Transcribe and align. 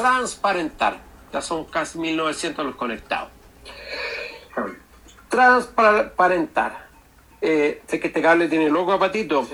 transparentar. 0.00 0.98
Ya 1.32 1.42
son 1.42 1.64
casi 1.66 1.98
1900 1.98 2.64
los 2.64 2.74
conectados. 2.74 3.28
Transparentar. 5.28 6.88
Eh, 7.40 7.82
sé 7.86 8.00
que 8.00 8.08
este 8.08 8.22
cable 8.22 8.48
tiene 8.48 8.70
loco 8.70 8.92
a 8.92 8.98
patito. 8.98 9.46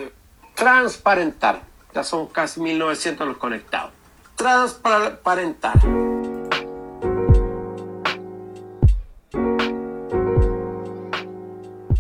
Transparentar. 0.54 1.62
Ya 1.93 2.04
son 2.04 2.29
casi 2.29 2.61
1900 2.61 3.27
los 3.27 3.37
conectados. 3.38 3.93
Transparentar. 4.37 5.79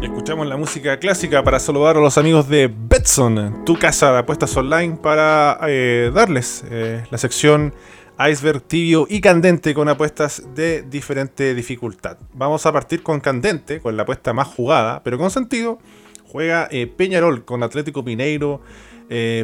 Escuchamos 0.00 0.46
la 0.46 0.56
música 0.56 0.98
clásica 0.98 1.42
para 1.42 1.58
saludar 1.58 1.96
a 1.96 2.00
los 2.00 2.16
amigos 2.16 2.48
de 2.48 2.72
Betson, 2.72 3.64
tu 3.64 3.78
casa 3.78 4.12
de 4.12 4.18
apuestas 4.18 4.56
online, 4.56 4.96
para 4.96 5.58
eh, 5.68 6.10
darles 6.14 6.64
eh, 6.70 7.04
la 7.10 7.18
sección 7.18 7.74
iceberg 8.18 8.62
tibio 8.62 9.06
y 9.08 9.20
candente 9.20 9.74
con 9.74 9.88
apuestas 9.88 10.42
de 10.54 10.82
diferente 10.82 11.54
dificultad. 11.54 12.18
Vamos 12.32 12.66
a 12.66 12.72
partir 12.72 13.02
con 13.02 13.20
candente, 13.20 13.80
con 13.80 13.96
la 13.96 14.04
apuesta 14.04 14.32
más 14.32 14.48
jugada, 14.48 15.02
pero 15.02 15.18
con 15.18 15.30
sentido. 15.30 15.78
Juega 16.24 16.68
eh, 16.70 16.86
Peñarol 16.86 17.44
con 17.44 17.62
Atlético 17.62 18.02
Mineiro 18.02 18.60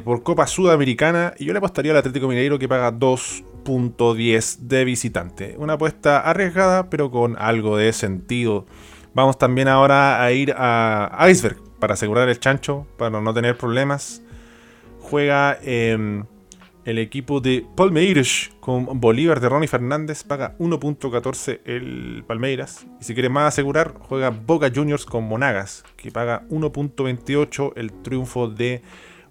por 0.05 0.24
Copa 0.24 0.48
Sudamericana 0.48 1.34
y 1.38 1.45
yo 1.45 1.52
le 1.52 1.59
apostaría 1.59 1.93
al 1.93 1.98
Atlético 1.98 2.27
Mineiro 2.27 2.59
que 2.59 2.69
paga 2.69 2.93
2.10 2.93 4.59
de 4.59 4.84
visitante. 4.84 5.54
Una 5.57 5.74
apuesta 5.74 6.18
arriesgada, 6.18 6.91
pero 6.91 7.10
con 7.10 7.37
algo 7.38 7.77
de 7.77 7.93
sentido. 7.93 8.66
Vamos 9.15 9.38
también 9.38 9.68
ahora 9.68 10.23
a 10.23 10.32
ir 10.32 10.54
a 10.57 11.27
Iceberg 11.29 11.59
para 11.79 11.95
asegurar 11.95 12.29
el 12.29 12.38
chancho, 12.38 12.87
para 12.96 13.20
no 13.20 13.34
tener 13.34 13.59
problemas. 13.59 14.23
Juega 15.01 15.59
em, 15.62 16.24
el 16.84 16.98
equipo 16.98 17.41
de 17.41 17.66
Palmeiras 17.77 18.50
con 18.60 19.00
Bolívar 19.00 19.40
de 19.40 19.48
Ronnie 19.48 19.68
Fernández. 19.68 20.24
Paga 20.24 20.56
1.14 20.59 21.60
el 21.64 22.24
Palmeiras. 22.27 22.86
Y 23.01 23.04
si 23.04 23.15
quiere 23.15 23.29
más 23.29 23.48
asegurar, 23.54 23.95
juega 23.98 24.30
Boca 24.30 24.70
Juniors 24.74 25.04
con 25.04 25.24
Monagas, 25.24 25.84
que 25.96 26.10
paga 26.10 26.46
1.28 26.48 27.73
el 27.76 27.92
triunfo 28.02 28.48
de 28.48 28.82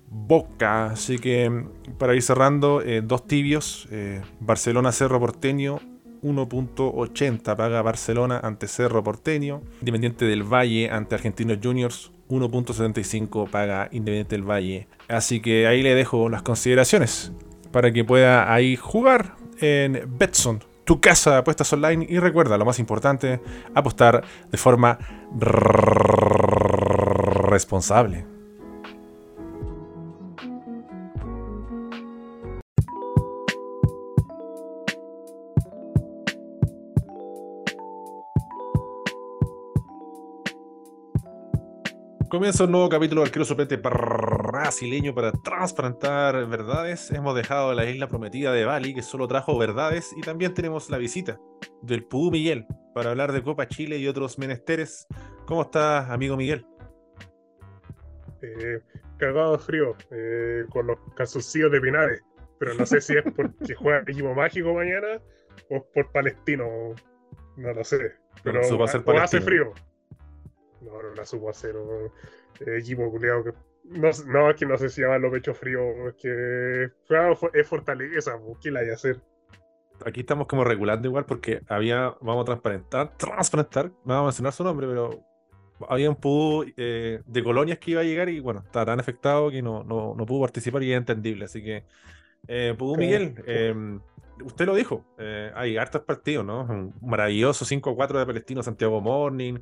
Boca. 0.10 0.88
Así 0.88 1.20
que 1.20 1.66
para 1.98 2.16
ir 2.16 2.22
cerrando, 2.22 2.82
eh, 2.82 3.02
dos 3.04 3.28
tibios. 3.28 3.88
Eh, 3.92 4.22
Barcelona 4.40 4.92
Cerro 4.92 5.20
Porteño 5.20 5.80
1.80 6.24 7.56
paga 7.56 7.82
Barcelona 7.82 8.40
ante 8.44 8.68
Cerro 8.68 9.04
Porteño. 9.04 9.62
Independiente 9.80 10.26
del 10.26 10.44
Valle 10.44 10.90
ante 10.90 11.16
Argentinos 11.16 11.60
Juniors. 11.62 12.12
1.75 12.32 13.50
paga 13.50 13.90
Independiente 13.92 14.36
del 14.36 14.50
Valle. 14.50 14.88
Así 15.08 15.42
que 15.42 15.68
ahí 15.68 15.84
le 15.84 15.94
dejo 15.94 16.30
las 16.30 16.42
consideraciones 16.42 17.32
para 17.72 17.92
que 17.92 18.04
pueda 18.04 18.54
ahí 18.54 18.76
jugar 18.76 19.36
en 19.60 20.04
Betson, 20.18 20.64
tu 20.86 21.00
casa 21.00 21.32
de 21.32 21.38
apuestas 21.38 21.72
online. 21.74 22.06
Y 22.10 22.20
recuerda, 22.20 22.58
lo 22.58 22.66
más 22.66 22.80
importante, 22.80 23.40
apostar 23.76 24.24
de 24.50 24.58
forma 24.58 24.98
responsable. 27.50 28.26
Comienza 42.32 42.64
un 42.64 42.72
nuevo 42.72 42.88
capítulo 42.88 43.20
del 43.20 43.28
arquero 43.28 43.44
suplente 43.44 43.76
brasileño 43.76 45.14
para 45.14 45.34
transparentar 45.34 46.48
verdades. 46.48 47.12
Hemos 47.12 47.36
dejado 47.36 47.74
la 47.74 47.84
isla 47.84 48.08
prometida 48.08 48.54
de 48.54 48.64
Bali, 48.64 48.94
que 48.94 49.02
solo 49.02 49.28
trajo 49.28 49.58
verdades, 49.58 50.14
y 50.16 50.22
también 50.22 50.54
tenemos 50.54 50.90
la 50.90 50.98
visita 50.98 51.38
del 51.82 52.06
Pudú 52.06 52.32
Miguel 52.32 52.66
para 52.96 53.10
hablar 53.10 53.34
de 53.34 53.44
Copa 53.44 53.68
Chile 53.68 53.98
y 53.98 54.08
otros 54.08 54.40
menesteres. 54.40 55.08
¿Cómo 55.46 55.64
estás, 55.64 56.10
amigo 56.10 56.38
Miguel? 56.38 56.66
Eh, 58.42 58.80
cagado 59.18 59.58
de 59.58 59.60
frío, 59.60 59.98
eh, 60.12 60.64
con 60.70 60.88
los 60.88 61.00
calzoncillos 61.18 61.70
de 61.70 61.82
Pinares, 61.82 62.22
pero 62.58 62.76
no 62.76 62.86
sé 62.86 63.02
si 63.02 63.18
es 63.18 63.26
porque 63.36 63.76
juega 63.76 64.04
equipo 64.08 64.34
mágico 64.34 64.74
mañana 64.74 65.22
o 65.70 65.86
por 65.94 66.10
palestino, 66.14 66.96
no 67.58 67.74
lo 67.74 67.84
sé. 67.84 68.14
Pero 68.42 68.62
hace 69.22 69.42
frío. 69.42 69.74
No, 70.82 71.02
no 71.02 71.14
la 71.16 71.26
supo 71.26 71.50
hacer. 71.50 71.76
Eh, 72.60 72.78
equipo 72.80 73.10
culiado 73.10 73.44
que. 73.44 73.54
No, 73.84 74.10
no, 74.28 74.50
es 74.50 74.56
que 74.56 74.66
no 74.66 74.78
sé 74.78 74.90
si 74.90 75.02
llama 75.02 75.18
los 75.18 75.32
pechos 75.32 75.58
fríos. 75.58 75.84
Es 76.08 76.16
que. 76.16 76.90
Claro, 77.08 77.38
es 77.54 77.68
fortaleza. 77.68 78.40
¿Qué 78.62 78.72
la 78.72 78.82
hay 78.82 78.90
a 78.90 78.94
hacer? 78.94 79.22
Aquí 80.06 80.22
estamos 80.22 80.48
como 80.48 80.64
regulando 80.64 81.08
igual 81.08 81.26
porque 81.26 81.62
había. 81.68 82.16
Vamos 82.22 82.44
a 82.44 82.46
transparentar. 82.46 83.18
Transparentar. 83.18 83.86
No 83.86 84.14
vamos 84.14 84.22
a 84.22 84.26
mencionar 84.26 84.54
su 84.54 84.64
nombre, 84.64 84.88
pero. 84.88 85.26
Había 85.90 86.12
un 86.12 86.16
PUD 86.16 86.68
eh, 86.78 87.22
de 87.26 87.44
colonias 87.44 87.80
que 87.80 87.92
iba 87.92 88.02
a 88.02 88.04
llegar 88.04 88.30
y 88.30 88.40
bueno, 88.40 88.62
está 88.64 88.86
tan 88.86 89.00
afectado 89.00 89.50
que 89.50 89.64
no, 89.64 89.84
no, 89.84 90.14
no 90.16 90.26
pudo 90.28 90.42
participar 90.42 90.84
y 90.84 90.92
es 90.92 90.98
entendible. 90.98 91.46
Así 91.46 91.64
que. 91.64 91.86
Eh, 92.48 92.76
Miguel. 92.98 93.36
Eh, 93.48 93.74
usted 94.44 94.66
lo 94.66 94.76
dijo, 94.76 95.06
eh, 95.18 95.52
hay 95.56 95.78
hartos 95.78 96.02
partidos, 96.02 96.46
¿no? 96.46 96.62
Un 96.62 96.94
maravilloso 97.02 97.66
5-4 97.66 98.20
de 98.20 98.26
Palestino, 98.26 98.64
Santiago 98.64 99.02
Morning, 99.02 99.54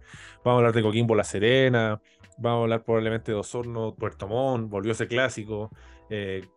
vamos 0.44 0.46
a 0.46 0.52
hablar 0.58 0.74
de 0.74 0.82
Coquimbo 0.82 1.16
La 1.16 1.24
Serena, 1.24 2.02
vamos 2.38 2.60
a 2.60 2.64
hablar 2.64 2.84
probablemente 2.84 3.32
de 3.32 3.38
Osorno, 3.38 3.96
Puerto 3.96 4.28
Montt, 4.28 4.70
volvió 4.70 4.92
ese 4.92 5.08
clásico, 5.08 5.72
eh, 6.10 6.48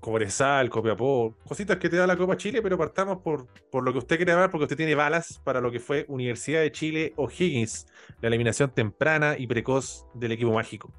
Cobresal, 0.00 0.68
Copiapó, 0.70 1.34
cositas 1.46 1.78
que 1.78 1.88
te 1.88 1.96
da 1.96 2.06
la 2.06 2.16
Copa 2.16 2.36
Chile, 2.36 2.60
pero 2.62 2.76
partamos 2.76 3.18
por, 3.22 3.46
por 3.70 3.82
lo 3.82 3.92
que 3.92 3.98
usted 3.98 4.16
quiere 4.16 4.32
hablar, 4.32 4.50
porque 4.50 4.64
usted 4.64 4.76
tiene 4.76 4.94
balas 4.94 5.40
para 5.42 5.60
lo 5.60 5.72
que 5.72 5.80
fue 5.80 6.04
Universidad 6.08 6.60
de 6.60 6.70
Chile 6.70 7.12
O'Higgins, 7.16 7.86
la 8.20 8.28
eliminación 8.28 8.70
temprana 8.70 9.36
y 9.38 9.46
precoz 9.46 10.06
del 10.14 10.32
equipo 10.32 10.52
mágico. 10.52 10.92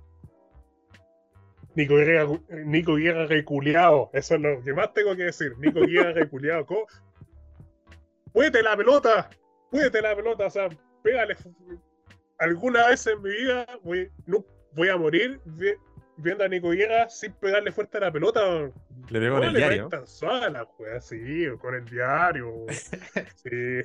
Nico 1.76 1.96
Guerra, 1.96 2.28
Nico 2.50 2.96
Guerra 2.96 3.26
reculeado. 3.28 4.10
Eso 4.14 4.36
es 4.36 4.42
lo 4.42 4.64
que 4.64 4.74
más 4.74 4.94
tengo 4.94 5.16
que 5.16 5.24
decir. 5.24 5.58
Nico 5.60 5.82
Guerra 5.82 6.14
reculeado. 6.14 6.66
Puede 8.32 8.64
la 8.64 8.76
pelota. 8.78 9.30
Puede 9.70 10.02
la 10.02 10.16
pelota. 10.16 10.46
O 10.46 10.50
sea, 10.50 10.70
pégale. 11.04 11.36
Alguna 12.38 12.88
vez 12.88 13.06
en 13.08 13.22
mi 13.22 13.30
vida 13.30 13.66
voy, 13.84 14.10
no, 14.26 14.46
voy 14.74 14.90
a 14.90 14.98
morir 14.98 15.40
viendo 16.18 16.44
a 16.44 16.48
Nico 16.48 16.70
Guerra 16.70 17.10
sin 17.10 17.34
pegarle 17.34 17.72
fuerte 17.72 17.98
a 17.98 18.02
la 18.02 18.12
pelota. 18.12 18.72
Le 19.10 19.20
pego 19.20 19.38
con 19.38 19.48
el 19.48 19.54
diario. 19.54 19.90
Tan 19.90 20.08
suave 20.08 20.50
la 20.52 20.68
sí, 21.02 21.46
con 21.60 21.76
el 21.76 21.86
diario. 21.86 22.66
sí. 23.36 23.82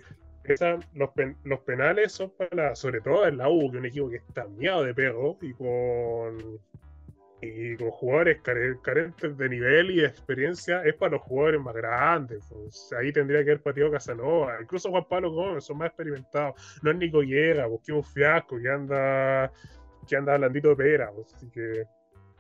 los, 0.95 1.11
los, 1.45 1.61
penales 1.61 2.12
son 2.12 2.31
para, 2.31 2.75
sobre 2.75 3.01
todo 3.01 3.27
en 3.27 3.37
la 3.37 3.49
U, 3.49 3.71
que 3.71 3.77
es 3.77 3.81
un 3.81 3.87
equipo 3.87 4.11
que 4.11 4.17
está 4.17 4.47
miado 4.47 4.84
de 4.84 4.95
perro 4.95 5.39
y 5.43 5.53
con 5.55 6.61
y 7.43 7.77
con 7.77 7.91
jugadores 7.91 8.41
carentes 8.43 9.37
de 9.37 9.49
nivel 9.49 9.91
y 9.91 9.97
de 9.97 10.06
experiencia 10.06 10.83
es 10.84 10.95
para 10.95 11.12
los 11.12 11.23
jugadores 11.23 11.61
más 11.61 11.75
grandes. 11.75 12.45
Pues. 12.49 12.93
Ahí 12.99 13.12
tendría 13.12 13.45
que 13.45 13.51
haber 13.51 13.62
partido 13.62 13.91
Casanova, 13.91 14.59
incluso 14.61 14.91
Juan 14.91 15.06
Pablo 15.09 15.33
Gómez, 15.33 15.65
son 15.65 15.78
más 15.78 15.89
experimentados. 15.89 16.81
No 16.83 16.91
es 16.91 16.97
Nico 16.97 17.23
Llega, 17.23 17.67
busqué 17.67 17.93
un 17.93 18.05
fiasco 18.05 18.59
que 18.61 18.69
anda 18.69 19.53
que 20.06 20.17
anda 20.17 20.37
blandito 20.37 20.71
de 20.71 20.77
pera. 20.77 21.11
Así 21.34 21.49
que 21.51 21.84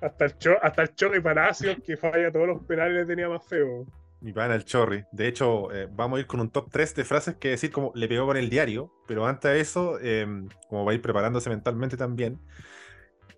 hasta 0.00 0.24
el, 0.26 0.38
cho 0.38 0.52
hasta 0.62 0.82
el 0.82 0.94
Chorri 0.94 1.20
Palacios, 1.20 1.78
que 1.84 1.96
falla 1.96 2.30
todos 2.32 2.48
los 2.48 2.62
penales, 2.64 2.94
le 2.94 3.06
tenía 3.06 3.28
más 3.28 3.46
feo. 3.46 3.86
Mi 4.20 4.32
pana 4.32 4.54
el 4.54 4.64
Chorri. 4.64 5.04
De 5.12 5.28
hecho, 5.28 5.72
eh, 5.72 5.88
vamos 5.90 6.18
a 6.18 6.20
ir 6.20 6.26
con 6.26 6.40
un 6.40 6.50
top 6.50 6.68
3 6.70 6.94
de 6.94 7.04
frases 7.04 7.36
que 7.36 7.48
decir 7.48 7.70
como 7.70 7.90
le 7.94 8.06
pegó 8.06 8.26
con 8.26 8.36
el 8.36 8.50
diario, 8.50 8.92
pero 9.06 9.26
antes 9.26 9.50
de 9.50 9.60
eso, 9.60 9.98
em, 10.00 10.48
como 10.68 10.84
va 10.84 10.92
a 10.92 10.94
ir 10.94 11.00
preparándose 11.00 11.48
mentalmente 11.48 11.96
también, 11.96 12.38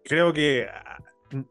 creo 0.05 0.33
que 0.33 0.69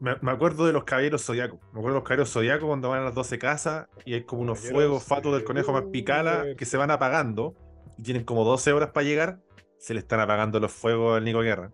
me, 0.00 0.30
acuerdo 0.30 0.66
de 0.66 0.72
los 0.72 0.84
caballeros 0.84 1.24
zodiacos. 1.24 1.60
Me 1.72 1.80
acuerdo 1.80 1.88
de 1.88 1.94
los 1.94 2.02
caballeros 2.04 2.32
zodiacos 2.32 2.66
cuando 2.66 2.88
van 2.90 3.00
a 3.00 3.04
las 3.04 3.14
12 3.14 3.38
casas 3.38 3.88
y 4.04 4.14
hay 4.14 4.24
como 4.24 4.42
unos 4.42 4.60
fuegos 4.60 5.04
fatos 5.04 5.34
del 5.34 5.44
conejo 5.44 5.72
más 5.72 5.84
picala 5.92 6.46
que 6.56 6.64
se 6.64 6.76
van 6.76 6.90
apagando 6.90 7.54
y 7.98 8.02
tienen 8.02 8.24
como 8.24 8.44
12 8.44 8.72
horas 8.72 8.90
para 8.90 9.04
llegar. 9.04 9.38
Se 9.78 9.94
le 9.94 10.00
están 10.00 10.20
apagando 10.20 10.60
los 10.60 10.72
fuegos 10.72 11.16
al 11.16 11.24
Nico 11.24 11.40
Guerra. 11.40 11.72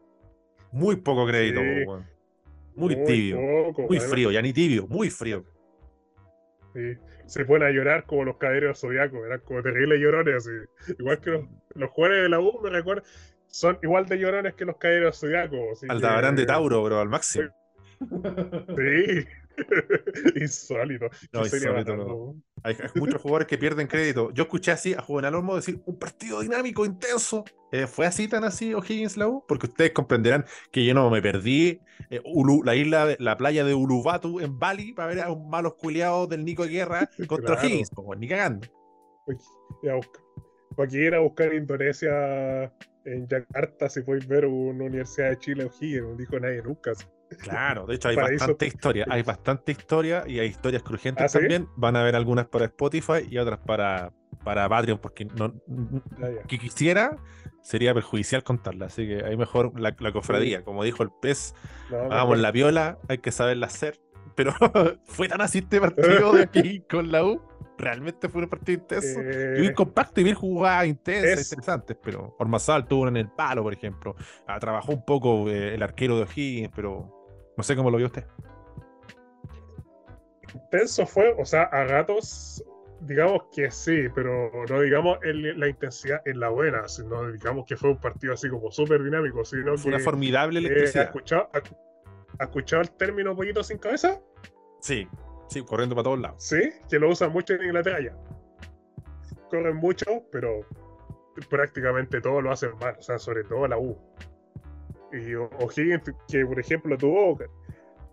Muy 0.73 0.97
poco 0.97 1.27
crédito, 1.27 1.61
muy, 2.75 2.95
tibio. 3.05 3.39
muy 3.89 4.01
frío, 4.01 4.31
ya 4.31 4.41
ni 4.41 4.53
tibio, 4.53 4.87
muy 4.87 5.11
frío. 5.11 5.45
Sí. 6.75 6.97
Se 7.27 7.45
ponen 7.45 7.69
a 7.69 7.71
llorar 7.71 8.05
como 8.07 8.25
los 8.25 8.37
caballeros 8.37 8.81
zodiacos, 8.81 9.21
eran 9.27 9.41
como 9.41 9.63
terribles 9.63 10.01
llorones 10.01 10.37
así. 10.37 10.95
Igual 10.99 11.21
que 11.21 11.31
los, 11.31 11.45
los 11.75 11.91
jugadores 11.91 12.23
de 12.23 12.29
la 12.29 12.41
U, 12.41 12.61
me 12.63 12.71
recuerdo, 12.71 13.03
son 13.49 13.79
igual 13.83 14.07
de 14.07 14.19
llorones 14.19 14.55
que 14.55 14.65
los 14.65 14.77
caballeros 14.77 15.19
zodiacos. 15.19 15.85
Aldabarán 15.89 16.37
de 16.37 16.47
Tauro, 16.47 16.83
bro, 16.85 17.01
al 17.01 17.09
máximo. 17.09 17.45
Sí. 17.45 17.51
insólito. 20.41 21.07
No, 21.33 21.43
insólito 21.43 22.37
Hay, 22.63 22.77
muchos 22.95 23.21
jugadores 23.21 23.49
que 23.49 23.59
pierden 23.59 23.87
crédito. 23.87 24.31
Yo 24.33 24.45
escuché 24.45 24.73
así 24.73 24.95
a 24.95 25.03
Juvenal 25.03 25.35
Olmo 25.35 25.57
decir 25.57 25.81
un 25.87 25.99
partido 25.99 26.41
dinámico, 26.41 26.85
intenso. 26.85 27.45
Eh, 27.73 27.87
¿Fue 27.87 28.07
así 28.07 28.29
tan 28.29 28.45
así 28.45 28.73
O'Higgins 28.73 29.17
la 29.17 29.29
U? 29.29 29.45
Porque 29.47 29.67
ustedes 29.67 29.93
comprenderán 29.93 30.45
que 30.71 30.85
yo 30.85 30.95
no 30.95 31.11
me 31.11 31.21
perdí 31.21 31.81
eh, 32.11 32.23
la 32.65 32.77
isla, 32.77 33.17
la 33.19 33.37
playa 33.37 33.65
de 33.65 33.75
Ulubatu 33.75 34.41
en 34.41 34.59
Bali 34.59 34.93
para 34.93 35.09
ver 35.09 35.21
a 35.21 35.33
un 35.33 35.51
malos 35.51 35.75
culiados 35.75 36.29
del 36.29 36.45
Nico 36.45 36.65
Guerra 36.65 37.09
contra 37.29 37.55
O'Higgins, 37.55 37.91
ni 38.19 38.29
cagando. 38.29 38.69
¿Para 40.77 40.89
qué 40.89 40.97
ir 40.97 41.15
a 41.15 41.19
buscar 41.19 41.53
Indonesia 41.53 42.73
en 43.05 43.27
Yakarta 43.27 43.89
si 43.89 44.03
podéis 44.03 44.27
ver 44.27 44.47
una 44.47 44.85
Universidad 44.85 45.31
de 45.31 45.39
Chile 45.39 45.65
O'Higgins? 45.65 46.03
No 46.03 46.17
dijo 46.17 46.39
nadie 46.39 46.63
nunca. 46.63 46.93
Claro, 47.41 47.87
de 47.87 47.97
hecho 47.97 48.09
hay 48.09 48.17
bastante 48.17 48.67
historia, 48.67 49.07
hay 49.09 49.23
bastante 49.23 49.73
historia 49.73 50.25
y 50.27 50.39
hay 50.39 50.49
historias 50.49 50.83
crujientes 50.83 51.35
¿Ah, 51.35 51.39
también. 51.39 51.69
Van 51.77 51.97
a 51.97 52.01
haber 52.01 52.17
algunas 52.17 52.47
para 52.47 52.65
Spotify 52.67 53.27
y 53.31 53.39
otras 53.39 53.59
para, 53.59 54.13
para 54.45 54.69
Patreon, 54.69 54.99
porque 54.99 55.25
no, 55.25 55.55
ah, 56.23 56.29
que 56.47 56.59
quisiera 56.59 57.17
sería 57.63 57.93
perjudicial 57.93 58.43
contarla, 58.43 58.87
así 58.87 59.07
que 59.07 59.25
hay 59.25 59.37
mejor 59.37 59.79
la, 59.79 59.95
cofradía, 60.13 60.65
como 60.65 60.85
dijo 60.85 61.03
el 61.03 61.11
pez, 61.11 61.55
hagamos 61.91 62.39
la 62.39 62.51
viola, 62.51 62.99
hay 63.09 63.19
que 63.19 63.31
saberla 63.31 63.67
hacer, 63.67 64.01
pero 64.35 64.55
fue 65.05 65.29
tan 65.29 65.43
así 65.43 65.59
este 65.59 65.81
partido 65.81 66.33
de 66.33 66.45
aquí 66.45 66.81
con 66.89 67.13
la 67.13 67.25
U, 67.25 67.43
realmente 67.77 68.29
fue 68.29 68.43
un 68.43 68.49
partido 68.49 68.79
intenso, 68.79 69.21
y 69.21 69.61
bien 69.61 69.73
eh, 69.73 69.75
compacto 69.75 70.21
y 70.21 70.25
bien 70.25 70.37
jugada, 70.37 70.87
intensa, 70.87 71.43
interesante, 71.43 71.95
pero 71.95 72.35
Ormazal 72.39 72.87
tuvo 72.87 73.09
en 73.09 73.19
el 73.19 73.29
palo, 73.29 73.63
por 73.63 73.75
ejemplo, 73.75 74.17
ah, 74.47 74.59
trabajó 74.59 74.93
un 74.93 75.05
poco 75.05 75.51
eh, 75.51 75.75
el 75.75 75.83
arquero 75.83 76.17
de 76.17 76.23
O'Higgins, 76.23 76.71
pero 76.75 77.18
no 77.59 77.65
sé 77.65 77.75
cómo 77.75 77.91
lo 77.91 77.99
vio 77.99 78.07
usted. 78.07 78.25
Intenso 80.55 81.05
fue, 81.07 81.35
o 81.37 81.45
sea, 81.45 81.65
a 81.65 81.85
gatos, 81.85 82.65
digamos 83.01 83.43
que 83.53 83.69
sí, 83.73 84.05
pero 84.15 84.51
no 84.71 84.81
digamos 84.81 85.19
en 85.25 85.59
la 85.59 85.69
intensidad 85.69 86.23
en 86.25 86.39
la 86.39 86.51
buena, 86.51 86.87
sino 86.87 87.33
digamos 87.33 87.67
que 87.67 87.77
fue 87.77 87.91
un 87.91 88.01
partido 88.01 88.35
así 88.35 88.49
como 88.49 88.71
súper 88.71 89.03
dinámico, 89.03 89.45
sino 89.45 89.77
fue 89.77 89.93
una 89.93 90.01
formidable 90.01 90.61
electricidad. 90.61 91.03
¿ha, 91.03 91.07
escuchado, 91.07 91.51
ha, 92.39 92.45
escuchado 92.45 92.83
el 92.83 92.91
término 92.93 93.35
pollito 93.35 93.65
sin 93.65 93.79
cabeza? 93.79 94.21
Sí, 94.81 95.09
sí, 95.49 95.63
corriendo 95.63 95.97
para 95.97 96.05
todos 96.05 96.21
lados. 96.21 96.37
Sí, 96.39 96.61
que 96.89 97.01
lo 97.01 97.11
usan 97.11 97.33
mucho 97.33 97.55
en 97.55 97.65
Inglaterra 97.65 98.01
ya. 98.01 98.17
Corren 99.51 99.77
mucho, 99.77 100.07
pero 100.31 100.61
prácticamente 101.51 102.21
todo 102.21 102.41
lo 102.41 102.53
hacen 102.53 102.71
mal, 102.81 102.95
o 102.97 103.03
sea, 103.03 103.19
sobre 103.19 103.43
todo 103.43 103.67
la 103.67 103.79
U. 103.79 103.99
Y 105.13 105.35
O'Higgins, 105.35 106.03
que 106.29 106.45
por 106.45 106.61
ejemplo 106.61 106.97
tuvo, 106.97 107.39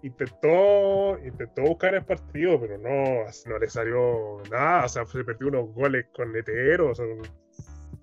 intentó, 0.02 1.18
intentó 1.26 1.64
buscar 1.64 1.96
el 1.96 2.06
partido, 2.06 2.60
pero 2.60 2.78
no, 2.78 3.26
no 3.48 3.60
le 3.60 3.68
salió 3.68 4.42
nada. 4.52 4.86
O 4.86 4.90
sea, 4.90 5.06
se 5.06 5.24
perdió 5.24 5.48
unos 5.48 5.74
goles 5.74 6.06
con 6.16 6.32
neteros. 6.32 7.02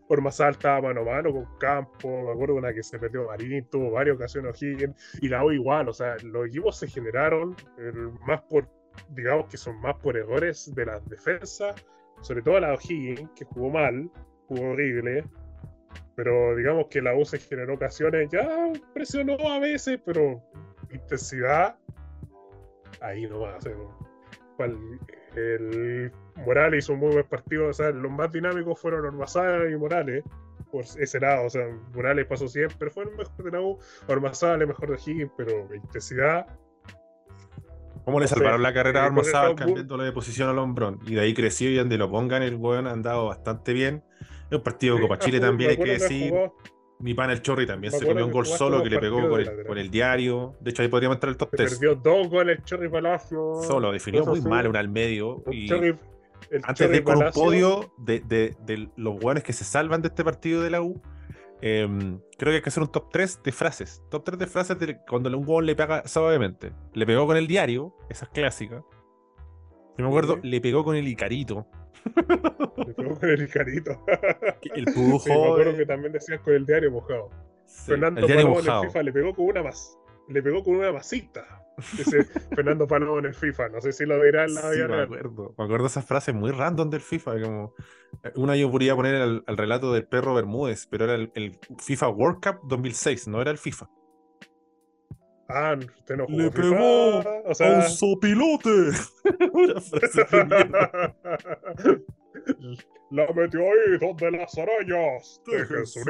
por 0.08 0.20
más 0.20 0.40
alta, 0.40 0.80
mano 0.80 1.02
a 1.02 1.04
mano 1.04 1.32
con 1.32 1.46
Campo. 1.58 2.24
Me 2.24 2.32
acuerdo 2.32 2.56
una 2.56 2.74
que 2.74 2.82
se 2.82 2.98
perdió 2.98 3.26
Marín, 3.26 3.66
tuvo 3.70 3.92
varias 3.92 4.16
ocasiones 4.16 4.60
O'Higgins. 4.60 5.18
Y 5.22 5.28
la 5.28 5.44
O 5.44 5.52
igual, 5.52 5.88
o 5.88 5.92
sea, 5.92 6.16
los 6.24 6.46
equipos 6.48 6.78
se 6.78 6.88
generaron 6.88 7.56
más 8.26 8.42
por, 8.42 8.68
digamos 9.10 9.46
que 9.46 9.56
son 9.56 9.80
más 9.80 9.96
por 9.96 10.16
errores 10.16 10.74
de 10.74 10.86
las 10.86 11.08
defensas. 11.08 11.84
Sobre 12.20 12.42
todo 12.42 12.60
la 12.60 12.74
O'Higgins, 12.74 13.30
que 13.36 13.44
jugó 13.44 13.70
mal, 13.70 14.10
jugó 14.48 14.70
horrible 14.70 15.24
pero 16.14 16.54
digamos 16.56 16.86
que 16.88 17.00
la 17.00 17.14
U 17.14 17.24
se 17.24 17.38
generó 17.38 17.74
ocasiones, 17.74 18.28
ya 18.30 18.70
presionó 18.92 19.36
a 19.50 19.58
veces, 19.58 20.00
pero 20.04 20.42
intensidad, 20.90 21.76
ahí 23.00 23.26
no 23.26 23.40
va. 23.40 23.58
el 25.36 26.12
Morales 26.36 26.84
hizo 26.84 26.94
un 26.94 27.00
muy 27.00 27.12
buen 27.12 27.26
partido, 27.26 27.68
o 27.68 27.72
sea, 27.72 27.90
los 27.90 28.10
más 28.10 28.32
dinámicos 28.32 28.78
fueron 28.80 29.04
Ormazábal 29.04 29.70
y 29.70 29.76
Morales, 29.76 30.24
por 30.70 30.84
ese 30.84 31.20
lado, 31.20 31.46
o 31.46 31.50
sea, 31.50 31.66
Morales 31.94 32.26
pasó 32.26 32.48
siempre, 32.48 32.90
fue 32.90 33.04
el 33.04 33.10
mejor 33.10 33.44
de 33.44 33.50
la 33.50 33.60
U, 33.60 33.78
Ormazábal 34.08 34.62
el 34.62 34.68
mejor 34.68 34.90
de 34.90 34.96
Higgins, 34.96 35.32
pero 35.36 35.68
intensidad. 35.74 36.46
¿Cómo 38.04 38.18
le 38.18 38.26
salvaron 38.26 38.62
la 38.62 38.74
carrera 38.74 39.04
a 39.04 39.06
Ormazábal 39.06 39.54
cambiándole 39.54 40.04
de 40.04 40.12
posición 40.12 40.48
al 40.48 40.58
hombrón? 40.58 40.98
Y 41.06 41.14
de 41.14 41.20
ahí 41.20 41.34
creció 41.34 41.70
y 41.70 41.76
donde 41.76 41.98
lo 41.98 42.10
pongan, 42.10 42.42
el 42.42 42.56
buen 42.56 42.86
ha 42.86 42.90
andado 42.90 43.26
bastante 43.26 43.72
bien 43.72 44.02
un 44.56 44.62
partido 44.62 44.96
de 44.96 45.02
Copa 45.02 45.18
Chile 45.18 45.40
también, 45.40 45.70
hay 45.70 45.76
que 45.76 45.92
decir. 45.92 46.34
Mi 46.98 47.14
pan 47.14 47.30
el 47.30 47.42
Chorri 47.42 47.66
también 47.66 47.92
se 47.92 48.06
comió 48.06 48.24
un 48.24 48.30
gol 48.30 48.46
solo 48.46 48.80
que 48.80 48.88
le 48.88 48.98
pegó 49.00 49.28
por 49.28 49.78
el, 49.78 49.90
diario. 49.90 50.54
De 50.60 50.70
hecho, 50.70 50.82
ahí 50.82 50.88
podríamos 50.88 51.16
entrar 51.16 51.30
el 51.30 51.36
top 51.36 51.50
3. 51.50 51.70
Perdió 51.72 51.96
dos 51.96 52.28
goles 52.28 52.58
el 52.58 52.64
Chorri 52.64 52.88
Palacio. 52.88 53.60
Solo, 53.66 53.90
definió 53.90 54.24
muy 54.24 54.40
mal 54.40 54.68
un 54.68 54.76
al 54.76 54.88
medio. 54.88 55.42
Y 55.50 55.68
antes 56.62 56.90
de 56.90 56.96
ir 56.96 57.04
con 57.04 57.16
un 57.18 57.30
podio 57.32 57.92
de, 57.98 58.20
de, 58.20 58.54
de 58.64 58.88
los 58.96 59.18
buenos 59.18 59.42
que 59.42 59.52
se 59.52 59.64
salvan 59.64 60.02
de 60.02 60.08
este 60.08 60.22
partido 60.22 60.62
de 60.62 60.70
la 60.70 60.82
U, 60.82 61.00
em, 61.60 62.20
creo 62.38 62.52
que 62.52 62.56
hay 62.56 62.62
que 62.62 62.68
hacer 62.68 62.82
un 62.82 62.92
top 62.92 63.10
3 63.10 63.42
de 63.42 63.52
frases. 63.52 64.02
Top 64.08 64.24
3 64.24 64.38
de 64.38 64.46
frases 64.46 64.78
de 64.78 64.98
cuando 65.08 65.36
un 65.36 65.44
gol 65.44 65.66
le 65.66 65.74
pega 65.74 66.06
suavemente. 66.06 66.72
Le 66.94 67.04
pegó 67.04 67.26
con 67.26 67.36
el 67.36 67.48
diario, 67.48 67.96
esa 68.10 68.26
es 68.26 68.30
clásica. 68.30 68.84
Yo 69.98 70.04
me 70.04 70.08
acuerdo, 70.08 70.38
le 70.42 70.60
pegó 70.60 70.84
con 70.84 70.96
el 70.96 71.06
Icarito. 71.06 71.66
Le 72.76 72.94
pegó 72.94 73.18
con 73.18 73.28
el 73.28 73.42
Icarito. 73.42 74.04
El 74.74 74.84
pujo. 74.86 75.18
Sí, 75.24 75.30
me 75.30 75.44
acuerdo 75.44 75.76
que 75.76 75.86
también 75.86 76.12
decías 76.12 76.40
con 76.40 76.54
el 76.54 76.66
diario 76.66 76.90
mojado. 76.90 77.30
Fernando 77.66 78.26
Paloma 78.26 78.60
en 78.60 78.66
el 78.66 78.88
FIFA 78.88 79.02
le 79.02 79.12
pegó 79.12 79.34
con 79.34 79.46
una 79.46 79.62
más. 79.62 79.98
Le 80.28 80.42
pegó 80.42 80.62
con 80.62 80.76
una 80.76 80.92
masita. 80.92 81.44
Ese 81.98 82.24
Fernando 82.54 82.86
Paloma 82.86 83.18
en 83.20 83.26
el 83.26 83.34
FIFA. 83.34 83.68
No 83.68 83.80
sé 83.80 83.92
si 83.92 84.04
lo 84.04 84.22
dirá 84.22 84.44
en 84.44 84.54
la 84.54 84.70
vida 84.70 84.88
me 84.88 85.02
acuerdo. 85.02 85.54
Me 85.56 85.64
acuerdo 85.64 85.86
esas 85.86 86.04
frases 86.04 86.34
muy 86.34 86.50
random 86.50 86.90
del 86.90 87.00
FIFA. 87.00 87.40
Como 87.40 87.74
eh, 88.22 88.32
una 88.36 88.56
yo 88.56 88.70
podría 88.70 88.96
poner 88.96 89.16
al, 89.16 89.44
relato 89.46 89.92
del 89.92 90.06
perro 90.06 90.34
Bermúdez, 90.34 90.86
pero 90.86 91.04
era 91.04 91.14
el, 91.14 91.30
el 91.34 91.58
FIFA 91.78 92.08
World 92.08 92.40
Cup 92.42 92.60
2006, 92.68 93.28
no 93.28 93.40
era 93.40 93.50
el 93.50 93.58
FIFA. 93.58 93.88
Ah, 95.48 95.76
usted 95.78 96.16
no 96.16 96.26
jugó 96.26 96.38
Le 96.38 96.50
pegó 96.50 97.18
o 97.44 97.54
sea... 97.54 97.74
a 97.74 97.84
un 97.84 97.90
sopilote. 97.90 98.70
Una 99.52 99.80
frase 99.80 100.26
La 103.10 103.30
metió 103.34 103.60
ahí 103.60 103.98
donde 104.00 104.30
las 104.30 104.56
arañas. 104.56 105.42
Dejen 105.46 105.86
su. 105.86 106.00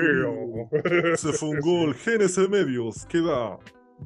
Se 1.16 1.32
fue 1.32 1.48
un 1.48 1.58
gol 1.58 1.96
GNS 2.06 2.48
Medios 2.48 3.04
que 3.06 3.20
da 3.20 3.58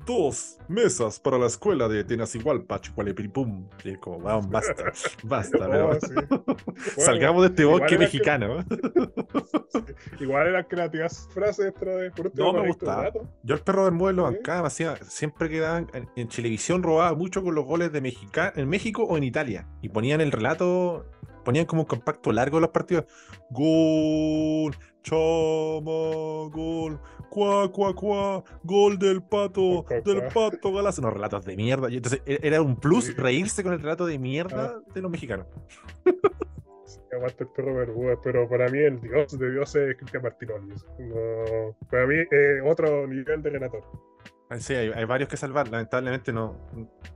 dos 0.04 0.58
mesas 0.68 1.18
para 1.20 1.38
la 1.38 1.46
escuela 1.46 1.88
de 1.88 2.04
Tenasigualpa, 2.04 2.80
Chicualepiripum. 2.80 3.68
Y 3.84 3.96
como, 3.96 4.20
vamos, 4.20 4.48
basta, 4.48 4.92
basta. 5.24 5.58
Oh, 5.58 6.56
Salgamos 6.98 7.42
de 7.42 7.48
este 7.48 7.64
bosque 7.64 7.98
mexicano. 7.98 8.64
Igual 10.20 10.48
eran 10.48 10.64
creativas 10.64 11.28
frases, 11.32 11.72
pero 11.78 11.96
de 11.96 12.12
No 12.34 12.52
me 12.52 12.66
gustaba. 12.68 13.10
Yo 13.42 13.54
el 13.54 13.60
perro 13.60 13.84
del 13.84 13.94
muelo 13.94 14.24
bancaba, 14.24 14.68
hacía, 14.68 14.96
siempre 14.96 15.48
quedaban 15.48 15.88
en, 16.16 16.28
televisión, 16.28 16.82
robaba 16.82 17.14
mucho 17.14 17.42
con 17.42 17.54
los 17.54 17.64
goles 17.64 17.92
de 17.92 18.00
Mexica, 18.00 18.52
en 18.56 18.68
México 18.68 19.04
o 19.04 19.16
en 19.16 19.24
Italia. 19.24 19.68
Y 19.82 19.88
ponían 19.88 20.20
el 20.20 20.32
relato 20.32 21.06
ponían 21.46 21.64
como 21.64 21.82
un 21.82 21.86
compacto 21.86 22.32
largo 22.32 22.58
los 22.58 22.70
partidos. 22.70 23.04
Gol, 23.50 24.74
chama, 25.06 26.50
gol, 26.50 26.98
cuá, 27.30 27.70
cuá, 27.70 27.94
cuá, 27.94 28.44
gol 28.64 28.98
del 28.98 29.22
pato, 29.22 29.84
del 30.04 30.22
pato 30.34 30.72
Galazo. 30.72 31.00
No, 31.00 31.10
relatos 31.10 31.44
de 31.44 31.56
mierda. 31.56 31.88
entonces 31.88 32.22
e, 32.26 32.40
era 32.42 32.60
un 32.60 32.74
plus 32.74 33.16
reírse 33.16 33.62
con 33.62 33.72
el 33.72 33.80
relato 33.80 34.04
de 34.04 34.18
mierda 34.18 34.74
ah. 34.76 34.92
de 34.92 35.00
los 35.00 35.10
mexicanos. 35.10 35.46
aguanta 37.12 37.44
el 37.44 37.50
perro 37.50 38.20
pero 38.22 38.48
para 38.48 38.68
mí 38.68 38.78
el 38.78 39.00
dios 39.00 39.38
de 39.38 39.52
dios 39.52 39.76
es 39.76 39.96
Cristian 39.96 40.24
Martinoli. 40.24 40.74
No, 40.98 41.76
para 41.88 42.06
mí 42.06 42.16
es 42.28 42.62
otro 42.64 43.06
nivel 43.06 43.42
de 43.42 43.50
relator. 43.50 43.82
Ah, 44.48 44.60
sí, 44.60 44.74
hay, 44.74 45.04
varios 45.04 45.28
que 45.28 45.36
salvar. 45.36 45.68
Lamentablemente 45.68 46.32
no. 46.32 46.56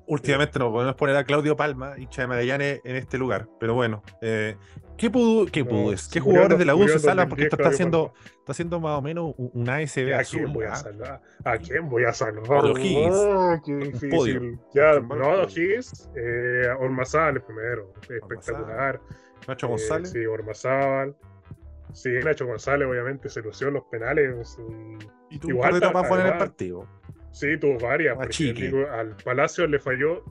Últimamente 0.07 0.59
no 0.59 0.73
podemos 0.73 0.97
poner 0.97 1.15
a 1.17 1.23
Claudio 1.23 1.57
Palma, 1.57 1.95
hincha 1.97 2.23
de 2.23 2.29
Magallanes, 2.29 2.81
en 2.85 2.97
este 2.97 3.19
lugar. 3.19 3.49
Pero 3.61 3.75
bueno, 3.75 4.03
eh, 4.21 4.57
¿qué 4.97 5.09
pudo, 5.11 5.47
qué 5.47 5.65
pudo, 5.65 5.95
qué 6.13 6.19
jugadores 6.19 6.59
de 6.59 6.65
la 6.65 6.75
U 6.75 6.89
se 6.89 6.99
salvan? 6.99 7.29
Porque 7.29 7.45
esto 7.45 7.57
está 7.57 7.69
haciendo, 7.69 8.13
está 8.41 8.51
haciendo 8.51 8.81
más 8.81 8.99
o 8.99 9.03
menos 9.03 9.35
un 9.37 9.69
ASB 9.69 10.13
¿A 10.13 10.25
quién 10.25 10.53
voy 10.53 10.65
a 10.65 10.75
salvar? 10.75 11.21
¿A 11.45 11.59
quién 11.59 11.89
voy 11.89 12.05
a 12.05 12.13
salvar? 12.13 12.65
Oh, 12.65 12.75
qué 13.65 13.77
difícil. 13.77 14.59
Ya, 14.75 14.99
no, 14.99 15.45
Higgins, 15.45 16.11
eh, 16.17 16.69
Ormazábal 16.81 17.41
primero, 17.43 17.95
espectacular. 18.09 19.01
Nacho 19.47 19.67
eh, 19.67 19.71
González. 19.71 20.11
sí, 20.11 20.27
Ormazábal. 20.27 21.15
Sí, 21.93 22.11
Nacho 22.25 22.47
González, 22.47 22.89
obviamente, 22.89 23.29
se 23.29 23.41
lució 23.41 23.71
los 23.71 23.85
penales. 23.85 24.59
Y 25.31 25.39
tuvo 25.39 25.53
Igual, 25.53 25.75
un 25.75 25.81
para 25.93 26.09
poner 26.09 26.27
el 26.27 26.39
partido. 26.39 27.00
Sí, 27.33 27.57
tuvo 27.59 27.79
varias. 27.79 28.17
al 28.93 29.17
Palacio 29.25 29.67
le 29.67 29.79
falló 29.79 30.25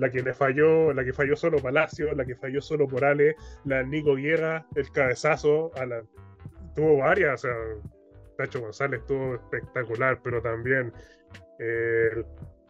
la 0.00 0.10
que 0.10 0.22
le 0.22 0.32
falló, 0.32 0.94
la 0.94 1.04
que 1.04 1.12
falló 1.12 1.36
solo 1.36 1.58
Palacio, 1.58 2.14
la 2.14 2.24
que 2.24 2.34
falló 2.34 2.62
solo 2.62 2.88
Morales, 2.88 3.36
la 3.64 3.82
Nico 3.82 4.14
Guerra, 4.14 4.66
el 4.74 4.90
cabezazo, 4.90 5.70
a 5.76 5.84
la, 5.84 6.02
tuvo 6.74 6.96
varias, 6.96 7.44
o 7.44 7.48
sea, 7.48 7.54
Tacho 8.38 8.60
González 8.60 9.00
estuvo 9.00 9.34
espectacular, 9.34 10.20
pero 10.22 10.40
también 10.40 10.90
eh, 11.58 12.24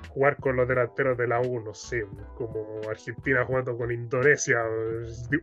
jugar 0.08 0.36
con 0.38 0.56
los 0.56 0.66
delanteros 0.66 1.16
de 1.16 1.28
la 1.28 1.40
U, 1.40 1.60
no 1.60 1.72
sé, 1.72 2.04
como 2.36 2.80
Argentina 2.88 3.44
jugando 3.44 3.76
con 3.76 3.92
Indonesia. 3.92 4.58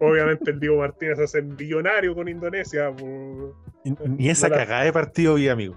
Obviamente 0.01 0.51
el 0.51 0.59
Diego 0.59 0.77
Martínez 0.79 1.19
hace 1.19 1.39
el 1.39 1.45
millonario 1.45 2.13
con 2.13 2.27
Indonesia. 2.27 2.93
Ni 4.05 4.29
esa 4.29 4.49
cagada 4.49 4.83
de 4.83 4.91
partido 4.91 5.35
vi, 5.35 5.47
amigo. 5.47 5.75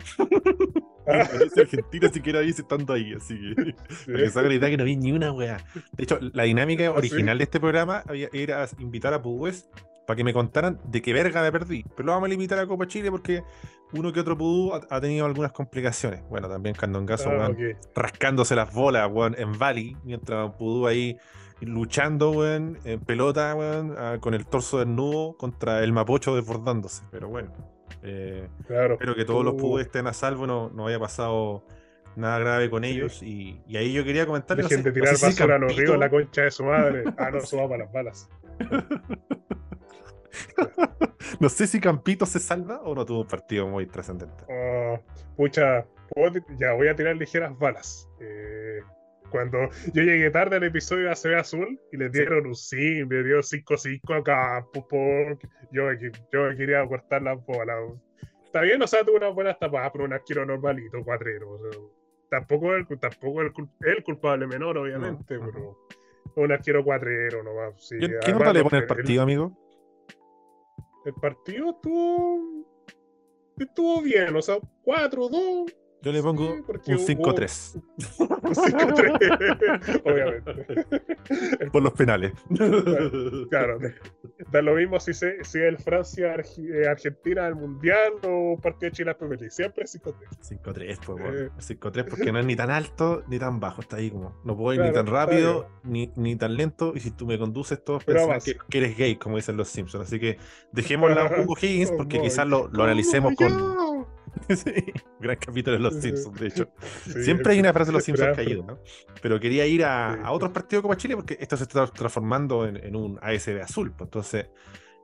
Argentina 1.57 2.09
siquiera 2.09 2.41
dice 2.41 2.63
estando 2.63 2.95
ahí, 2.95 3.15
así 3.15 3.37
que 3.55 4.31
para 4.33 4.49
que 4.49 4.77
no 4.77 4.85
vi 4.85 4.97
ni 4.97 5.13
una 5.13 5.33
wea. 5.33 5.59
De 5.93 6.05
hecho, 6.05 6.19
la 6.33 6.45
dinámica 6.45 6.87
¿Ah, 6.87 6.93
original 6.93 7.39
de 7.39 7.45
este 7.45 7.61
programa 7.61 8.05
era 8.33 8.69
invitar 8.79 9.15
a 9.15 9.23
Pugues 9.23 9.69
para 10.07 10.17
que 10.17 10.25
me 10.25 10.33
contaran 10.33 10.81
de 10.85 11.03
qué 11.03 11.13
verga 11.13 11.43
me 11.43 11.53
perdí. 11.53 11.85
Pero 11.97 12.07
lo 12.07 12.13
vamos 12.13 12.27
a 12.27 12.31
limitar 12.31 12.59
a 12.59 12.67
Copa 12.67 12.87
Chile 12.87 13.11
porque 13.11 13.45
uno 13.93 14.13
que 14.13 14.21
otro 14.21 14.37
Pudú 14.37 14.73
ha, 14.75 15.01
tenido 15.01 15.27
algunas 15.27 15.53
complicaciones. 15.53 16.23
Bueno, 16.29 16.49
también 16.49 16.75
Candongazo, 16.75 17.31
ah, 17.31 17.51
rascándose 17.95 18.55
las 18.55 18.73
bolas, 18.73 19.09
weón, 19.13 19.35
en 19.39 19.59
Bali, 19.59 19.97
mientras 20.05 20.53
Pudú 20.57 20.87
ahí 20.87 21.17
luchando, 21.61 22.31
weón, 22.31 22.79
en 22.85 23.01
pelota, 23.01 23.55
weón, 23.55 24.19
con 24.21 24.35
el 24.35 24.47
torso 24.47 24.79
desnudo 24.79 25.37
contra 25.37 25.85
el 25.85 25.93
Mapocho 25.93 26.35
desbordándose. 26.35 27.03
Pero 27.11 27.29
bueno, 27.29 27.53
eh, 28.03 28.49
espero 28.61 29.15
que 29.15 29.25
todos 29.25 29.45
los 29.45 29.55
Pudú 29.55 29.79
estén 29.79 30.07
a 30.07 30.13
salvo, 30.13 30.47
no, 30.47 30.71
no 30.71 30.87
haya 30.87 30.99
pasado 30.99 31.65
nada 32.17 32.39
grave 32.39 32.71
con 32.71 32.85
ellos. 32.85 33.23
Y, 33.23 33.61
ahí 33.77 33.93
yo 33.93 34.05
quería 34.05 34.27
comentarles. 34.27 34.69
Dejen 34.69 34.85
de 34.85 34.93
tirar 34.93 35.15
basura 35.21 35.57
a 35.57 35.59
los 35.59 35.77
ríos, 35.77 35.99
la 35.99 36.11
concha 36.11 36.43
de 36.43 36.51
su 36.51 36.65
madre. 36.65 37.05
Ah, 37.17 37.31
no, 37.31 37.41
suba 37.41 37.69
para 37.69 37.85
las 37.85 37.93
balas. 37.93 38.29
no 41.41 41.49
sé 41.49 41.67
si 41.67 41.81
Campito 41.81 42.27
se 42.27 42.39
salva 42.39 42.81
o 42.83 42.95
no 42.95 43.05
tuvo 43.05 43.23
un 43.23 43.29
partido 43.29 43.67
muy 43.67 43.87
trascendente. 43.87 44.45
Ah, 44.49 45.01
pucha, 45.37 45.87
ya 46.59 46.73
voy 46.73 46.89
a 46.89 46.95
tirar 46.95 47.17
ligeras 47.17 47.59
balas. 47.59 48.09
Eh, 48.21 48.60
cuando 49.31 49.69
yo 49.93 50.03
llegué 50.03 50.31
tarde 50.31 50.57
al 50.57 50.65
episodio 50.65 51.05
de 51.05 51.11
ACB 51.13 51.39
Azul 51.39 51.81
y 51.93 51.97
le 51.97 52.09
dieron 52.09 52.47
un 52.47 52.55
sim, 52.55 53.09
le 53.09 53.23
dieron 53.23 53.43
5-5 53.43 54.21
acá, 54.21 54.67
yo, 55.73 55.93
yo 56.33 56.57
quería 56.57 56.87
cortar 56.87 57.23
la 57.23 57.35
bola. 57.35 57.77
Está 58.45 58.63
bien, 58.63 58.83
o 58.83 58.87
sea, 58.87 59.05
tuvo 59.05 59.17
una 59.17 59.29
buena 59.29 59.55
tapada, 59.55 59.93
pero 59.93 60.05
un 60.05 60.13
arquero 60.13 60.45
normalito, 60.45 61.03
cuatrero. 61.05 61.61
tampoco 62.29 62.77
es 62.77 62.87
tampoco 63.01 63.43
el, 63.43 63.53
el, 63.81 64.03
culpable 64.03 64.47
menor, 64.47 64.79
obviamente, 64.79 65.39
pero 65.39 65.79
un 66.35 66.53
arquero 66.53 66.85
cuatrero 66.85 67.43
nomás. 67.43 67.75
Sí. 67.87 67.97
¿Qué 67.99 68.33
nota 68.33 68.53
le 68.53 68.63
pone 68.63 68.79
el 68.79 68.87
partido, 68.87 69.23
amigo? 69.23 69.57
El 71.05 71.15
partido 71.15 71.71
estuvo. 71.71 72.67
Estuvo 73.57 74.03
bien, 74.03 74.35
o 74.35 74.43
sea, 74.43 74.57
4-2. 74.85 75.75
Yo 76.03 76.13
le 76.13 76.23
pongo 76.23 76.55
un 76.55 76.65
5-3. 76.65 77.75
Un 78.19 78.55
5-3, 78.55 80.03
obviamente. 80.05 81.71
Por 81.71 81.83
los 81.83 81.93
penales. 81.93 82.33
Claro, 83.51 83.79
da 84.51 84.63
lo 84.63 84.77
mismo 84.77 84.99
si, 84.99 85.13
se, 85.13 85.45
si 85.45 85.59
es 85.59 85.65
el 85.65 85.77
Francia-Argentina 85.77 87.43
eh, 87.43 87.45
del 87.45 87.55
Mundial 87.55 88.15
o 88.27 88.59
partido 88.61 88.91
de 88.91 88.97
Chile 88.97 89.15
Premier 89.15 89.51
Siempre 89.51 89.85
5-3. 89.85 90.15
5-3, 90.63 90.99
pues, 91.05 91.07
bueno. 91.07 91.51
5-3 91.59 92.09
porque 92.09 92.33
no 92.33 92.39
es 92.39 92.47
ni 92.47 92.57
tan 92.57 92.71
alto 92.71 93.23
ni 93.29 93.39
tan 93.39 93.61
bajo. 93.61 93.83
Está 93.83 93.97
ahí 93.97 94.11
como. 94.11 94.41
No 94.45 94.57
puedo 94.57 94.75
ir 94.75 94.81
ni 94.81 94.93
tan 94.93 95.07
rápido 95.07 95.69
ni, 95.85 96.11
ni 96.17 96.35
tan 96.37 96.57
lento. 96.57 96.93
Y 96.95 97.01
si 97.01 97.11
tú 97.11 97.27
me 97.27 97.39
conduces, 97.39 97.85
todos 97.85 98.05
pensarán 98.05 98.41
que, 98.41 98.57
que, 98.71 98.79
eres 98.79 98.97
gay, 98.97 99.17
como 99.17 99.37
dicen 99.37 99.59
los 99.59 99.69
Simpsons. 99.69 100.07
Así 100.07 100.19
que 100.19 100.39
dejémosla 100.73 101.25
un 101.25 101.41
Hugo 101.45 101.57
Higgins 101.61 101.93
porque 101.93 102.21
quizás 102.21 102.47
lo, 102.47 102.69
lo 102.69 102.85
analicemos 102.85 103.35
con 103.35 104.07
sí, 104.49 104.93
gran 105.19 105.37
capítulo 105.37 105.77
de 105.77 105.83
Los 105.83 105.95
Simpsons, 106.01 106.41
de 106.41 106.47
hecho. 106.49 106.69
Siempre 107.23 107.53
hay 107.53 107.61
una 107.61 107.73
frase 107.73 107.91
de 107.91 107.95
Los 107.95 108.05
Simpsons 108.05 108.37
caído, 108.37 108.65
¿no? 108.65 108.79
Pero 109.23 109.39
quería 109.41 109.67
ir 109.67 109.85
a, 109.85 110.31
otros 110.31 110.51
partidos 110.51 110.83
como 110.83 110.95
Chile 110.95 111.17
porque 111.17 111.37
esto 111.41 111.57
se 111.57 111.65
está 111.65 111.87
transformando 111.87 112.67
en, 112.67 112.95
un 112.97 113.19
ASB 113.23 113.61
azul. 113.63 113.93
Pues, 113.93 114.07
entonces, 114.09 114.47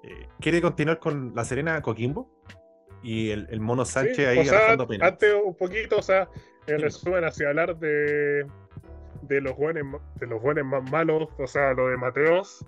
eh, 0.02 0.28
¿quiere 0.40 0.60
continuar 0.60 0.98
con 0.98 1.32
La 1.34 1.44
Serena 1.44 1.80
Coquimbo? 1.82 2.30
Y 3.02 3.30
el, 3.30 3.60
Mono 3.60 3.84
Sánchez 3.84 4.26
ahí 4.26 4.48
o 4.48 5.04
Antes 5.04 5.34
un 5.44 5.56
poquito, 5.56 5.98
o 5.98 6.02
sea, 6.02 6.28
en 6.66 6.80
resumen, 6.80 7.24
hacia 7.24 7.48
hablar 7.48 7.78
de, 7.78 8.46
de 9.22 9.40
los 9.40 9.56
buenos 9.56 10.00
de 10.16 10.26
los 10.26 10.42
buenos 10.42 10.64
más 10.64 10.90
malos, 10.90 11.28
o 11.38 11.46
sea, 11.46 11.72
lo 11.74 11.88
de 11.88 11.96
Mateos 11.96 12.64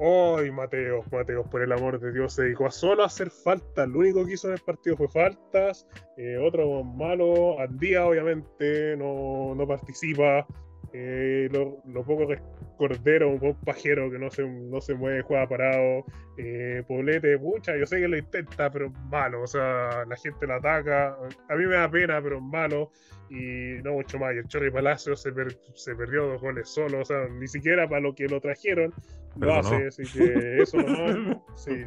Ay, 0.00 0.52
Mateo, 0.52 1.04
Mateo, 1.10 1.42
por 1.44 1.60
el 1.60 1.72
amor 1.72 1.98
de 1.98 2.12
Dios, 2.12 2.34
se 2.34 2.42
dedicó 2.42 2.66
a 2.66 2.70
solo 2.70 3.02
hacer 3.02 3.30
faltas. 3.30 3.88
Lo 3.88 3.98
único 3.98 4.24
que 4.24 4.34
hizo 4.34 4.46
en 4.46 4.54
el 4.54 4.60
partido 4.60 4.96
fue 4.96 5.08
faltas. 5.08 5.88
Eh, 6.16 6.36
otro 6.38 6.84
malo, 6.84 7.58
Andía, 7.58 8.06
obviamente, 8.06 8.96
no, 8.96 9.54
no 9.56 9.66
participa. 9.66 10.46
Eh, 10.92 11.48
lo, 11.50 11.82
poco 12.04 12.28
que 12.28 12.40
Cordero, 12.78 13.30
un 13.30 13.54
pajero 13.64 14.10
que 14.10 14.18
no 14.18 14.30
se, 14.30 14.46
no 14.46 14.80
se 14.80 14.94
mueve, 14.94 15.22
juega 15.22 15.48
parado. 15.48 16.04
Eh, 16.38 16.82
Poblete, 16.86 17.38
pucha, 17.38 17.76
yo 17.76 17.84
sé 17.84 18.00
que 18.00 18.08
lo 18.08 18.16
intenta, 18.16 18.70
pero 18.70 18.90
malo. 19.10 19.42
O 19.42 19.46
sea, 19.46 20.04
la 20.06 20.16
gente 20.16 20.46
lo 20.46 20.54
ataca. 20.54 21.18
A 21.48 21.56
mí 21.56 21.66
me 21.66 21.74
da 21.74 21.90
pena, 21.90 22.22
pero 22.22 22.40
malo. 22.40 22.90
Y 23.28 23.82
no 23.82 23.92
mucho 23.94 24.18
más. 24.18 24.34
Y 24.34 24.38
el 24.38 24.46
Chorri 24.46 24.70
Palacio 24.70 25.16
se, 25.16 25.30
se 25.74 25.94
perdió 25.94 26.26
dos 26.26 26.40
goles 26.40 26.68
solo. 26.68 27.00
O 27.00 27.04
sea, 27.04 27.28
ni 27.28 27.48
siquiera 27.48 27.88
para 27.88 28.00
lo 28.00 28.14
que 28.14 28.26
lo 28.28 28.40
trajeron 28.40 28.94
lo 29.36 29.54
hace. 29.54 29.86
Así 29.86 30.02
que 30.04 30.62
eso 30.62 30.78
no. 30.78 31.44
sí. 31.54 31.84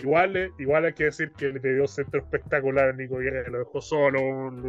igual, 0.00 0.52
igual 0.58 0.84
hay 0.84 0.92
que 0.92 1.04
decir 1.04 1.32
que 1.32 1.48
le 1.48 1.60
dio 1.60 1.86
centro 1.86 2.20
espectacular 2.20 2.90
a 2.90 2.92
Nico 2.92 3.18
Vieira, 3.18 3.48
lo 3.48 3.58
dejó 3.58 3.80
solo. 3.80 4.20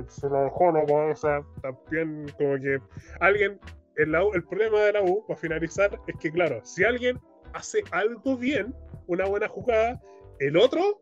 Se 0.07 0.27
lo 0.27 0.43
dejó, 0.43 0.71
no, 0.71 0.83
o 0.83 1.15
sea, 1.15 1.43
también 1.61 2.25
como 2.37 2.57
que 2.57 2.79
alguien 3.19 3.59
el, 4.03 4.43
problema 4.43 4.79
de 4.81 4.93
la 4.93 5.01
U, 5.01 5.25
para 5.27 5.39
finalizar, 5.39 5.99
es 6.07 6.15
que, 6.19 6.31
claro, 6.31 6.61
si 6.63 6.83
alguien 6.83 7.19
hace 7.53 7.83
algo 7.91 8.37
bien, 8.37 8.73
una 9.07 9.25
buena 9.25 9.47
jugada, 9.47 10.01
el 10.39 10.57
otro 10.57 11.01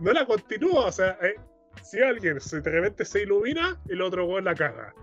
no 0.00 0.12
la 0.12 0.26
continúa. 0.26 0.86
O 0.86 0.92
sea, 0.92 1.18
eh, 1.22 1.34
si 1.82 2.00
alguien 2.00 2.40
se, 2.40 2.60
de 2.60 2.70
repente 2.70 3.04
se 3.04 3.22
ilumina, 3.22 3.80
el 3.88 4.02
otro 4.02 4.26
gol 4.26 4.44
la 4.44 4.54
caga. 4.54 4.94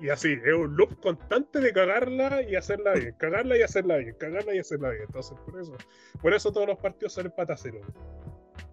Y 0.00 0.08
así, 0.08 0.32
es 0.32 0.54
un 0.54 0.76
loop 0.76 0.98
constante 1.00 1.60
de 1.60 1.72
cagarla 1.72 2.42
y 2.42 2.56
hacerla 2.56 2.94
bien, 2.94 3.14
cagarla 3.18 3.58
y 3.58 3.62
hacerla 3.62 3.98
bien, 3.98 4.14
cagarla 4.18 4.54
y 4.54 4.58
hacerla 4.58 4.90
bien. 4.90 5.02
Entonces, 5.02 5.38
por 5.44 5.60
eso, 5.60 5.76
por 6.22 6.34
eso 6.34 6.52
todos 6.52 6.66
los 6.66 6.78
partidos 6.78 7.12
son 7.12 7.26
empate 7.26 7.52
a 7.52 7.56
cero. 7.56 7.80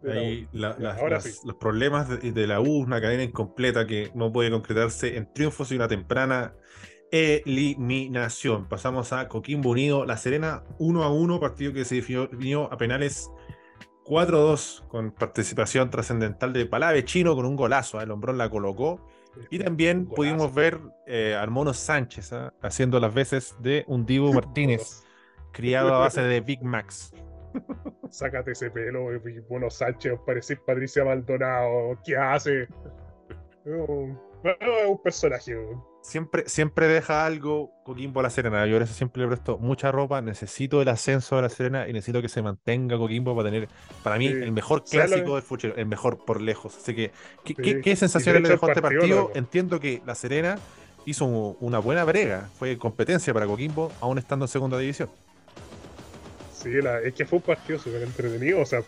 Ahí 0.09 0.47
los 0.53 1.55
problemas 1.59 2.07
de, 2.07 2.31
de, 2.31 2.47
la 2.47 2.61
U, 2.61 2.83
una 2.83 3.01
cadena 3.01 3.23
incompleta 3.23 3.85
que 3.85 4.09
no 4.13 4.31
puede 4.31 4.51
concretarse 4.51 5.17
en 5.17 5.31
triunfos 5.33 5.71
y 5.71 5.75
una 5.75 5.87
temprana 5.87 6.53
eliminación. 7.11 8.67
Pasamos 8.67 9.13
a 9.13 9.27
Coquimbo 9.27 9.71
Unido, 9.71 10.05
La 10.05 10.17
Serena 10.17 10.63
1 10.79 11.03
a 11.03 11.11
1, 11.11 11.39
partido 11.39 11.73
que 11.73 11.85
se 11.85 11.95
definió 11.95 12.71
a 12.71 12.77
penales 12.77 13.29
4-2 14.07 14.87
con 14.87 15.11
participación 15.11 15.89
trascendental 15.89 16.53
de 16.53 16.65
Palave 16.65 17.03
Chino 17.03 17.35
con 17.35 17.45
un 17.45 17.55
golazo, 17.55 17.99
¿eh? 17.99 18.03
el 18.03 18.11
hombrón 18.11 18.37
la 18.37 18.49
colocó. 18.49 19.05
Y 19.51 19.59
también 19.59 20.07
pudimos 20.07 20.53
ver 20.53 20.79
eh, 21.05 21.35
al 21.35 21.51
Mono 21.51 21.73
Sánchez 21.73 22.31
¿eh? 22.31 22.49
haciendo 22.61 22.99
las 22.99 23.13
veces 23.13 23.55
de 23.59 23.83
un 23.87 24.05
Divo 24.05 24.33
Martínez, 24.33 25.03
criado 25.51 25.93
a 25.93 25.99
base 25.99 26.21
de 26.21 26.41
Big 26.41 26.63
Max. 26.63 27.13
Sácate 28.09 28.51
ese 28.51 28.71
pelo, 28.71 29.09
Mono 29.49 29.69
Sánchez, 29.69 30.13
parece 30.25 30.55
Patricia 30.55 31.03
Maldonado, 31.03 31.99
¿qué 32.05 32.17
hace? 32.17 32.67
es 34.43 34.87
un 34.87 35.01
personaje 35.03 35.57
siempre, 36.07 36.47
siempre 36.47 36.87
deja 36.87 37.25
algo 37.25 37.71
Coquimbo 37.83 38.21
a 38.21 38.23
la 38.23 38.29
Serena. 38.29 38.65
Yo 38.65 38.77
eso 38.77 38.93
siempre 38.93 39.21
le 39.21 39.27
presto 39.27 39.57
mucha 39.57 39.91
ropa. 39.91 40.21
Necesito 40.21 40.81
el 40.81 40.87
ascenso 40.87 41.35
de 41.35 41.41
la 41.41 41.49
Serena 41.49 41.87
y 41.87 41.93
necesito 41.93 42.21
que 42.21 42.29
se 42.29 42.41
mantenga 42.41 42.97
Coquimbo 42.97 43.35
para 43.35 43.49
tener, 43.49 43.67
para 44.03 44.17
mí, 44.17 44.27
el 44.27 44.51
mejor 44.51 44.83
clásico 44.83 45.35
del 45.35 45.43
fuchero, 45.43 45.75
el 45.75 45.85
mejor 45.85 46.23
por 46.23 46.41
lejos. 46.41 46.77
Así 46.77 46.95
que, 46.95 47.11
¿qué, 47.43 47.81
qué, 47.81 47.95
sensaciones 47.95 48.41
le 48.41 48.49
dejó 48.49 48.69
este 48.69 48.81
partido? 48.81 49.31
Entiendo 49.35 49.79
que 49.79 50.01
la 50.05 50.15
Serena 50.15 50.57
hizo 51.05 51.25
una 51.25 51.79
buena 51.79 52.03
brega. 52.05 52.49
Fue 52.57 52.77
competencia 52.77 53.33
para 53.33 53.45
Coquimbo, 53.45 53.91
aún 53.99 54.17
estando 54.17 54.45
en 54.45 54.49
segunda 54.49 54.77
división. 54.77 55.09
Sí, 56.53 56.71
es 57.03 57.13
que 57.13 57.25
fue 57.25 57.37
un 57.37 57.43
partido 57.43 57.79
súper 57.79 58.01
entretenido. 58.01 58.61
O 58.61 58.65
sea, 58.65 58.81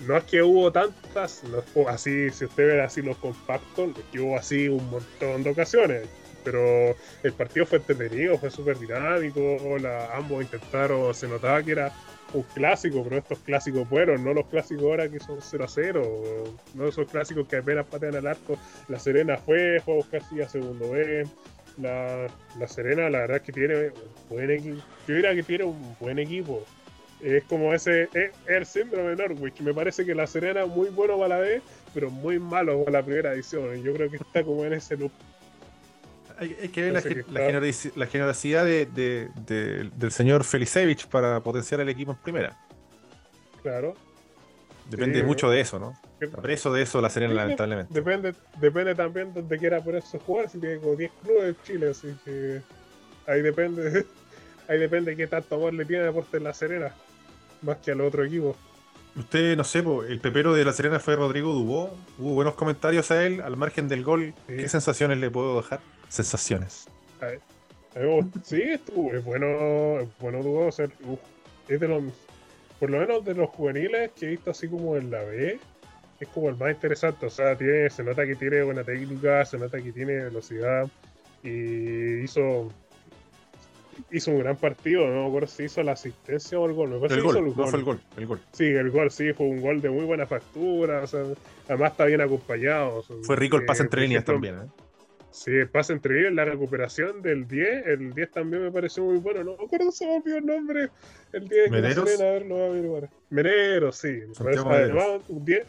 no 0.00 0.16
es 0.16 0.24
que 0.24 0.42
hubo 0.42 0.72
tantas, 0.72 1.42
así, 1.88 2.30
si 2.30 2.44
usted 2.44 2.66
ve 2.66 2.82
así 2.82 3.02
los 3.02 3.16
compactos, 3.18 3.90
que 4.10 4.20
hubo 4.20 4.36
así 4.36 4.68
un 4.68 4.88
montón 4.90 5.42
de 5.42 5.50
ocasiones 5.50 6.08
pero 6.44 6.94
el 7.22 7.32
partido 7.32 7.66
fue 7.66 7.78
entretenido, 7.78 8.38
fue 8.38 8.50
súper 8.50 8.78
dinámico, 8.78 9.40
ambos 10.12 10.42
intentaron, 10.42 11.14
se 11.14 11.26
notaba 11.26 11.62
que 11.62 11.72
era 11.72 11.92
un 12.34 12.42
clásico, 12.42 13.02
pero 13.04 13.18
estos 13.18 13.38
clásicos 13.40 13.88
fueron, 13.88 14.22
no 14.24 14.34
los 14.34 14.46
clásicos 14.46 14.84
ahora 14.84 15.08
que 15.08 15.20
son 15.20 15.38
0 15.40 15.64
a 15.64 15.68
0, 15.68 16.44
no 16.74 16.88
esos 16.88 17.08
clásicos 17.08 17.46
que 17.46 17.56
apenas 17.56 17.86
patean 17.86 18.16
al 18.16 18.26
arco. 18.26 18.58
La 18.88 18.98
Serena 18.98 19.36
fue, 19.36 19.80
fue 19.80 19.94
a 19.94 19.96
buscar 19.96 20.22
a 20.42 20.48
segundo 20.48 20.90
B. 20.90 21.26
La, 21.78 22.28
la, 22.58 22.68
Serena, 22.68 23.10
la 23.10 23.20
verdad 23.20 23.38
es 23.38 23.42
que 23.42 23.52
tiene 23.52 23.90
buen 24.28 24.50
equipo. 24.50 24.82
Yo 25.08 25.14
diría 25.14 25.34
que 25.34 25.42
tiene 25.42 25.64
un 25.64 25.96
buen 25.98 26.18
equipo. 26.18 26.64
Es 27.20 27.42
como 27.44 27.72
ese, 27.72 28.08
es 28.12 28.32
el 28.46 28.66
síndrome 28.66 29.10
de 29.10 29.16
Norwich. 29.16 29.60
Me 29.60 29.72
parece 29.72 30.04
que 30.04 30.14
la 30.14 30.26
Serena 30.26 30.66
muy 30.66 30.90
bueno 30.90 31.18
para 31.18 31.36
la 31.36 31.38
B, 31.38 31.62
pero 31.92 32.10
muy 32.10 32.38
malo 32.38 32.84
para 32.84 32.98
la 32.98 33.04
primera 33.04 33.32
edición. 33.32 33.82
Yo 33.82 33.92
creo 33.94 34.10
que 34.10 34.16
está 34.16 34.44
como 34.44 34.64
en 34.64 34.74
ese 34.74 34.96
loop 34.96 35.12
hay, 36.38 36.68
que 36.68 36.82
ver 36.82 37.24
la, 37.94 38.06
generosidad 38.06 38.64
del 38.64 40.10
señor 40.10 40.44
Felicevich 40.44 41.06
para 41.06 41.40
potenciar 41.40 41.80
el 41.80 41.88
equipo 41.88 42.12
en 42.12 42.18
primera. 42.18 42.56
Claro. 43.62 43.94
Depende 44.90 45.22
mucho 45.22 45.48
de 45.48 45.60
eso, 45.60 45.78
¿no? 45.78 45.98
Preso 46.42 46.72
de 46.72 46.82
eso 46.82 47.00
la 47.00 47.10
Serena, 47.10 47.34
lamentablemente. 47.34 47.92
Depende, 47.92 48.34
depende 48.60 48.94
también 48.94 49.32
de 49.32 49.40
donde 49.40 49.58
quiera 49.58 49.82
por 49.82 49.94
eso 49.94 50.18
jugar. 50.20 50.48
Si 50.48 50.58
tiene 50.58 50.78
como 50.78 50.96
10 50.96 51.12
clubes 51.22 51.44
en 51.44 51.56
Chile, 51.64 51.90
así 51.90 52.14
que 52.24 52.60
ahí 53.26 53.42
depende. 53.42 54.06
Ahí 54.66 54.78
depende 54.78 55.10
de 55.10 55.18
qué 55.18 55.26
tanto 55.26 55.56
amor 55.56 55.74
le 55.74 55.84
tiene 55.84 56.04
deporte 56.04 56.38
en 56.38 56.44
la 56.44 56.54
Serena. 56.54 56.94
Más 57.60 57.76
que 57.76 57.90
al 57.90 58.00
otro 58.00 58.24
equipo. 58.24 58.56
usted, 59.14 59.58
no 59.58 59.62
sé, 59.62 59.84
el 60.08 60.20
pepero 60.20 60.54
de 60.54 60.64
La 60.64 60.72
Serena 60.72 60.98
fue 61.00 61.16
Rodrigo 61.16 61.52
Dubó. 61.52 61.94
Hubo 62.18 62.32
buenos 62.32 62.54
comentarios 62.54 63.10
a 63.10 63.26
él, 63.26 63.42
al 63.42 63.58
margen 63.58 63.88
del 63.88 64.02
gol. 64.02 64.32
¿Qué 64.46 64.66
sensaciones 64.66 65.18
le 65.18 65.30
puedo 65.30 65.56
dejar? 65.56 65.80
Sensaciones. 66.14 66.86
sí, 68.44 68.62
estuvo, 68.62 69.12
es 69.12 69.24
bueno, 69.24 69.98
es 69.98 70.08
bueno 70.20 70.44
Dubó. 70.44 70.68
es 70.68 71.80
de 71.80 71.88
los, 71.88 72.04
por 72.78 72.88
lo 72.88 73.00
menos 73.00 73.24
de 73.24 73.34
los 73.34 73.50
juveniles 73.50 74.12
que 74.12 74.26
he 74.26 74.28
visto 74.30 74.52
así 74.52 74.68
como 74.68 74.96
en 74.96 75.10
la 75.10 75.24
B, 75.24 75.58
es 76.20 76.28
como 76.28 76.50
el 76.50 76.56
más 76.56 76.70
interesante. 76.70 77.26
O 77.26 77.30
sea, 77.30 77.56
tiene, 77.56 77.90
se 77.90 78.04
nota 78.04 78.24
que 78.24 78.36
tiene 78.36 78.62
buena 78.62 78.84
técnica, 78.84 79.44
se 79.44 79.58
nota 79.58 79.82
que 79.82 79.90
tiene 79.90 80.22
velocidad 80.22 80.88
y 81.42 82.22
hizo 82.22 82.70
hizo 84.12 84.30
un 84.30 84.38
gran 84.38 84.56
partido, 84.56 85.08
no 85.08 85.22
me 85.22 85.28
acuerdo 85.28 85.48
si 85.48 85.64
hizo 85.64 85.82
la 85.82 85.92
asistencia 85.92 86.58
o 86.58 86.66
el 86.66 86.74
gol. 86.74 86.92
el, 86.92 86.98
gol, 87.22 87.36
el, 87.36 87.52
gol. 87.52 87.68
fue 87.68 87.78
el 87.80 87.84
gol, 87.84 88.00
el 88.16 88.26
gol. 88.26 88.40
Sí, 88.52 88.66
el 88.66 88.90
gol, 88.92 89.10
sí, 89.10 89.32
fue 89.32 89.46
un 89.46 89.60
gol 89.60 89.80
de 89.80 89.90
muy 89.90 90.04
buena 90.04 90.26
factura, 90.26 91.02
o 91.02 91.06
sea, 91.08 91.24
además 91.68 91.90
está 91.90 92.04
bien 92.04 92.20
acompañado. 92.20 93.02
fue 93.02 93.34
rico 93.34 93.56
el 93.56 93.64
pase 93.64 93.82
entre 93.82 94.02
líneas 94.02 94.24
también, 94.24 94.54
¿eh? 94.56 94.83
Sí, 95.34 95.50
el 95.50 95.68
pase 95.68 95.92
entre 95.92 96.14
líneas, 96.14 96.32
la 96.32 96.44
recuperación 96.44 97.20
del 97.20 97.48
10, 97.48 97.88
el 97.88 98.14
10 98.14 98.30
también 98.30 98.62
me 98.62 98.70
pareció 98.70 99.02
muy 99.02 99.16
bueno, 99.16 99.42
no 99.42 99.56
me 99.56 99.64
acuerdo 99.64 99.90
se 99.90 100.06
me 100.06 100.18
olvidó 100.18 100.36
el 100.36 100.46
nombre, 100.46 100.90
el 101.32 101.48
10 101.48 101.70
¿Mederos? 101.72 102.20
a 102.20 102.24
ver, 102.24 102.46
lo 102.46 102.54
voy 102.54 103.02
a 103.02 103.10
Menero, 103.30 103.90
sí, 103.90 104.20
además, 104.38 105.22
un 105.28 105.44
10 105.44 105.66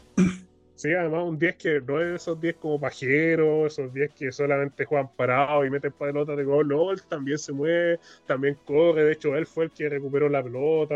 Sí, 0.75 0.93
además 0.93 1.23
un 1.23 1.39
10 1.39 1.55
que 1.55 1.81
no 1.81 1.99
es 1.99 2.21
esos 2.21 2.39
10 2.39 2.57
como 2.57 2.79
pajeros, 2.79 3.73
esos 3.73 3.91
10 3.91 4.13
que 4.13 4.31
solamente 4.31 4.85
juegan 4.85 5.09
parados 5.15 5.65
y 5.65 5.71
meten 5.71 5.93
pelota 5.93 6.35
de 6.35 6.43
gol, 6.43 6.67
no, 6.67 6.91
él 6.91 7.01
también 7.01 7.39
se 7.39 7.51
mueve, 7.51 7.99
también 8.27 8.55
corre, 8.65 9.03
de 9.03 9.13
hecho 9.13 9.35
él 9.35 9.47
fue 9.47 9.65
el 9.65 9.71
que 9.71 9.89
recuperó 9.89 10.29
la 10.29 10.43
pelota, 10.43 10.93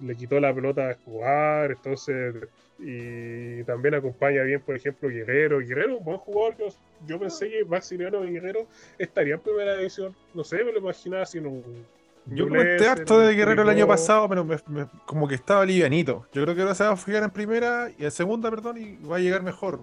le 0.00 0.16
quitó 0.16 0.40
la 0.40 0.54
pelota 0.54 0.90
a 0.90 0.94
jugar, 1.04 1.72
entonces, 1.72 2.34
y 2.78 3.62
también 3.64 3.94
acompaña 3.94 4.42
bien, 4.42 4.60
por 4.60 4.76
ejemplo, 4.76 5.08
Guerrero, 5.08 5.58
Guerrero, 5.58 5.98
un 5.98 6.04
buen 6.04 6.18
jugador, 6.18 6.54
yo, 7.06 7.18
pensé 7.18 7.50
que 7.50 7.64
Maximiliano 7.64 8.22
Guerrero 8.22 8.66
estaría 8.98 9.34
en 9.34 9.40
primera 9.40 9.76
división, 9.76 10.14
no 10.34 10.44
sé, 10.44 10.64
me 10.64 10.72
lo 10.72 10.78
imaginaba 10.78 11.22
así 11.22 11.38
un 11.38 11.84
yo 12.26 12.48
comenté 12.48 12.86
harto 12.86 13.18
de 13.18 13.34
Guerrero 13.34 13.62
el 13.62 13.68
año 13.68 13.86
pasado, 13.86 14.28
pero 14.28 14.46
como 15.06 15.26
que 15.26 15.34
estaba 15.34 15.64
livianito. 15.64 16.26
Yo 16.32 16.42
creo 16.42 16.54
que 16.54 16.62
ahora 16.62 16.74
se 16.74 16.84
va 16.84 16.90
a 16.90 16.96
fijar 16.96 17.22
en 17.22 17.30
primera 17.30 17.90
y 17.98 18.04
en 18.04 18.10
segunda, 18.10 18.50
perdón, 18.50 18.76
y 18.78 18.96
va 19.04 19.16
a 19.16 19.18
llegar 19.18 19.42
mejor. 19.42 19.80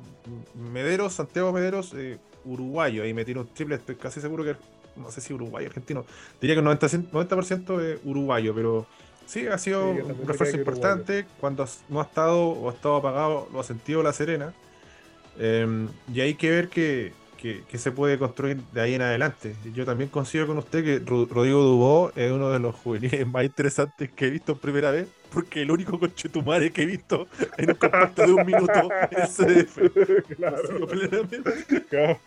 Mederos, 0.54 1.14
Santiago 1.14 1.52
Mederos, 1.52 1.94
eh, 1.96 2.18
uruguayo. 2.46 3.04
Ahí 3.04 3.14
me 3.14 3.26
tiro 3.26 3.42
un 3.42 3.48
triple, 3.48 3.76
estoy 3.76 3.96
casi 3.96 4.22
seguro 4.22 4.44
que, 4.44 4.56
no 4.96 5.12
sé 5.12 5.20
si 5.20 5.34
uruguayo, 5.34 5.68
argentino. 5.68 6.06
Diría 6.40 6.56
que 6.56 6.62
el 6.62 6.68
90%, 6.68 7.12
90 7.12 7.92
es 7.92 8.00
uruguayo, 8.06 8.56
pero 8.56 8.88
sí, 9.28 9.46
ha 9.48 9.58
sido 9.58 9.92
un 9.92 10.28
refuerzo 10.28 10.58
importante. 10.58 11.26
Cuando 11.40 11.68
no 11.90 12.00
ha 12.00 12.04
estado 12.04 12.50
o 12.50 12.70
ha 12.70 12.74
estado 12.74 12.96
apagado, 12.96 13.48
lo 13.54 13.60
ha 13.60 13.64
sentido 13.64 14.02
La 14.02 14.14
Serena. 14.14 14.54
Em, 15.38 15.88
y 16.12 16.22
hay 16.22 16.34
que 16.34 16.50
ver 16.50 16.70
que 16.70 17.14
que, 17.38 17.78
se 17.78 17.92
puede 17.92 18.18
construir 18.18 18.58
de 18.74 18.82
ahí 18.82 18.94
en 18.96 19.02
adelante. 19.02 19.56
Yo 19.74 19.86
también 19.86 20.10
considero 20.10 20.48
con 20.48 20.58
usted 20.58 20.84
que 20.84 21.00
Rodrigo 21.00 21.62
Dubó 21.62 22.12
es 22.16 22.32
uno 22.32 22.50
de 22.50 22.60
los 22.60 22.76
juveniles 22.76 23.26
más 23.32 23.46
interesantes 23.46 24.10
que 24.12 24.28
he 24.28 24.30
visto 24.30 24.54
en 24.54 24.58
primera 24.60 24.92
vez, 24.92 25.08
porque 25.32 25.62
el 25.62 25.72
único 25.72 26.00
conchetumare 26.00 26.72
que 26.72 26.84
he 26.84 26.86
visto 26.86 27.28
en 27.58 27.70
un 27.70 27.76
compacto 27.76 28.24
de 28.24 28.34
un 28.34 28.46
minuto 28.46 28.90
es 29.12 29.36
CDF. 29.36 29.78
Claro. 31.90 32.20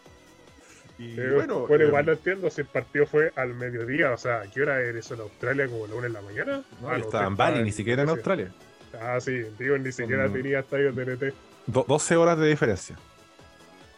Y 1.01 1.17
bueno, 1.17 1.67
bueno, 1.67 1.87
igual 1.87 2.03
eh, 2.03 2.07
no 2.09 2.13
entiendo 2.13 2.51
si 2.51 2.61
el 2.61 2.67
partido 2.67 3.07
fue 3.07 3.33
al 3.35 3.55
mediodía, 3.55 4.13
o 4.13 4.19
sea, 4.19 4.43
¿qué 4.53 4.61
hora 4.61 4.83
era 4.83 4.99
eso 4.99 5.15
en 5.15 5.21
Australia? 5.21 5.67
¿Como 5.67 5.87
la 5.87 5.95
una 5.95 6.07
en 6.09 6.13
la 6.13 6.21
mañana? 6.21 6.63
No, 6.83 6.91
ah, 6.91 6.99
estaba 6.99 7.27
en 7.27 7.37
Bali, 7.37 7.63
ni 7.63 7.73
siquiera 7.73 8.03
en 8.03 8.11
Australia. 8.11 8.53
Ah, 9.01 9.19
sí, 9.19 9.45
digo, 9.59 9.79
ni 9.79 9.93
siquiera 9.93 10.29
tenía 10.29 10.59
estadio 10.59 10.93
TNT. 10.93 11.33
12 11.67 12.17
horas 12.17 12.39
de 12.39 12.49
diferencia. 12.49 12.97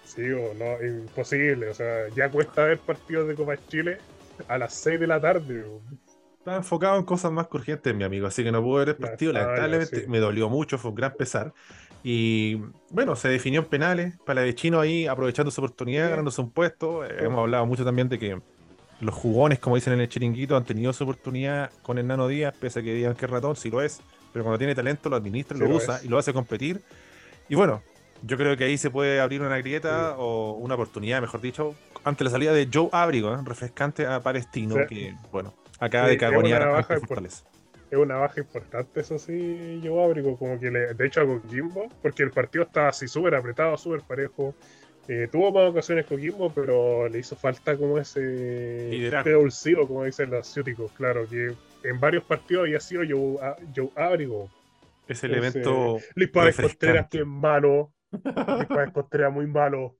Sí, 0.04 0.30
o 0.30 0.54
no, 0.54 0.80
imposible. 0.86 1.70
O 1.70 1.74
sea, 1.74 2.08
ya 2.14 2.28
cuesta 2.30 2.66
ver 2.66 2.78
partidos 2.78 3.26
de 3.26 3.34
Copa 3.34 3.56
Chile 3.66 3.98
a 4.46 4.58
las 4.58 4.72
6 4.74 5.00
de 5.00 5.06
la 5.08 5.20
tarde. 5.20 5.64
Estaba 6.38 6.58
enfocado 6.58 6.98
en 6.98 7.04
cosas 7.04 7.32
más 7.32 7.48
urgentes, 7.50 7.92
mi 7.96 8.04
amigo, 8.04 8.28
así 8.28 8.44
que 8.44 8.52
no 8.52 8.62
pude 8.62 8.80
ver 8.80 8.88
el 8.90 8.96
partido. 8.96 9.32
Lamentablemente 9.32 10.06
me 10.06 10.20
dolió 10.20 10.48
mucho, 10.48 10.78
fue 10.78 10.90
un 10.92 10.96
gran 10.96 11.14
pesar. 11.14 11.52
Y 12.04 12.60
bueno, 12.90 13.14
se 13.16 13.28
definió 13.28 13.60
en 13.60 13.66
penales. 13.66 14.14
Para 14.24 14.42
de 14.42 14.54
Chino 14.54 14.80
ahí 14.80 15.06
aprovechando 15.06 15.50
su 15.50 15.60
oportunidad, 15.60 16.10
ganándose 16.10 16.40
un 16.40 16.50
puesto. 16.50 17.04
Eh, 17.04 17.16
hemos 17.20 17.40
hablado 17.40 17.66
mucho 17.66 17.84
también 17.84 18.08
de 18.08 18.18
que 18.18 18.40
los 19.00 19.14
jugones, 19.14 19.58
como 19.58 19.76
dicen 19.76 19.92
en 19.92 20.00
el 20.00 20.08
chiringuito, 20.08 20.56
han 20.56 20.64
tenido 20.64 20.92
su 20.92 21.04
oportunidad 21.04 21.70
con 21.82 21.98
el 21.98 22.06
Nano 22.06 22.28
Díaz, 22.28 22.54
pese 22.58 22.80
a 22.80 22.82
que 22.82 22.94
digan 22.94 23.14
que 23.14 23.24
es 23.24 23.30
ratón, 23.30 23.56
si 23.56 23.70
lo 23.70 23.82
es. 23.82 24.00
Pero 24.32 24.44
cuando 24.44 24.58
tiene 24.58 24.74
talento, 24.74 25.10
lo 25.10 25.16
administra, 25.16 25.58
lo, 25.58 25.68
usa 25.68 26.00
y 26.02 26.08
lo 26.08 26.18
hace 26.18 26.32
competir. 26.32 26.80
Y 27.48 27.54
bueno, 27.54 27.82
yo 28.22 28.36
creo 28.36 28.56
que 28.56 28.64
ahí 28.64 28.78
se 28.78 28.90
puede 28.90 29.20
abrir 29.20 29.42
una 29.42 29.58
grieta 29.58 30.16
o 30.16 30.52
una 30.52 30.74
oportunidad, 30.74 31.20
mejor 31.20 31.40
dicho, 31.40 31.74
ante 32.04 32.24
la 32.24 32.30
salida 32.30 32.52
de 32.52 32.68
Joe 32.72 32.88
Abrigo, 32.92 33.34
¿eh? 33.34 33.38
refrescante 33.44 34.06
a 34.06 34.20
Palestino, 34.20 34.76
que, 34.88 35.14
bueno, 35.30 35.52
acaba 35.78 36.08
de 36.08 36.16
carbonear 36.16 36.62
a 36.62 36.82
Fortaleza. 36.84 37.44
Es 37.92 37.98
una 37.98 38.16
baja 38.16 38.40
importante, 38.40 39.00
eso 39.00 39.18
sí, 39.18 39.78
Joe 39.84 40.02
Abrigo, 40.02 40.38
como 40.38 40.58
que 40.58 40.70
le, 40.70 40.94
de 40.94 41.06
hecho 41.06 41.20
a 41.20 41.26
Coquimbo, 41.26 41.90
porque 42.00 42.22
el 42.22 42.30
partido 42.30 42.64
estaba 42.64 42.88
así 42.88 43.06
súper 43.06 43.34
apretado, 43.34 43.76
súper 43.76 44.00
parejo. 44.00 44.54
Eh, 45.08 45.28
tuvo 45.30 45.52
más 45.52 45.68
ocasiones 45.68 46.06
Coquimbo, 46.06 46.50
pero 46.54 47.06
le 47.10 47.18
hizo 47.18 47.36
falta 47.36 47.76
como 47.76 47.98
ese 47.98 49.10
pedulcido, 49.22 49.86
como 49.86 50.04
dicen 50.04 50.30
los 50.30 50.46
ciúticos, 50.46 50.90
claro, 50.92 51.28
que 51.28 51.52
en 51.84 52.00
varios 52.00 52.24
partidos 52.24 52.62
había 52.62 52.80
sido 52.80 53.02
Joe, 53.06 53.56
Joe 53.76 53.90
Abrigo. 53.94 54.48
Ese 55.06 55.26
elemento. 55.26 55.98
Luis 56.14 56.30
Pávez 56.30 56.56
Contreras, 56.56 57.08
que 57.10 57.18
en 57.18 57.28
mano. 57.28 57.92
Luis 58.10 58.68
Páez 58.68 58.90
muy 59.30 59.46
malo. 59.46 59.98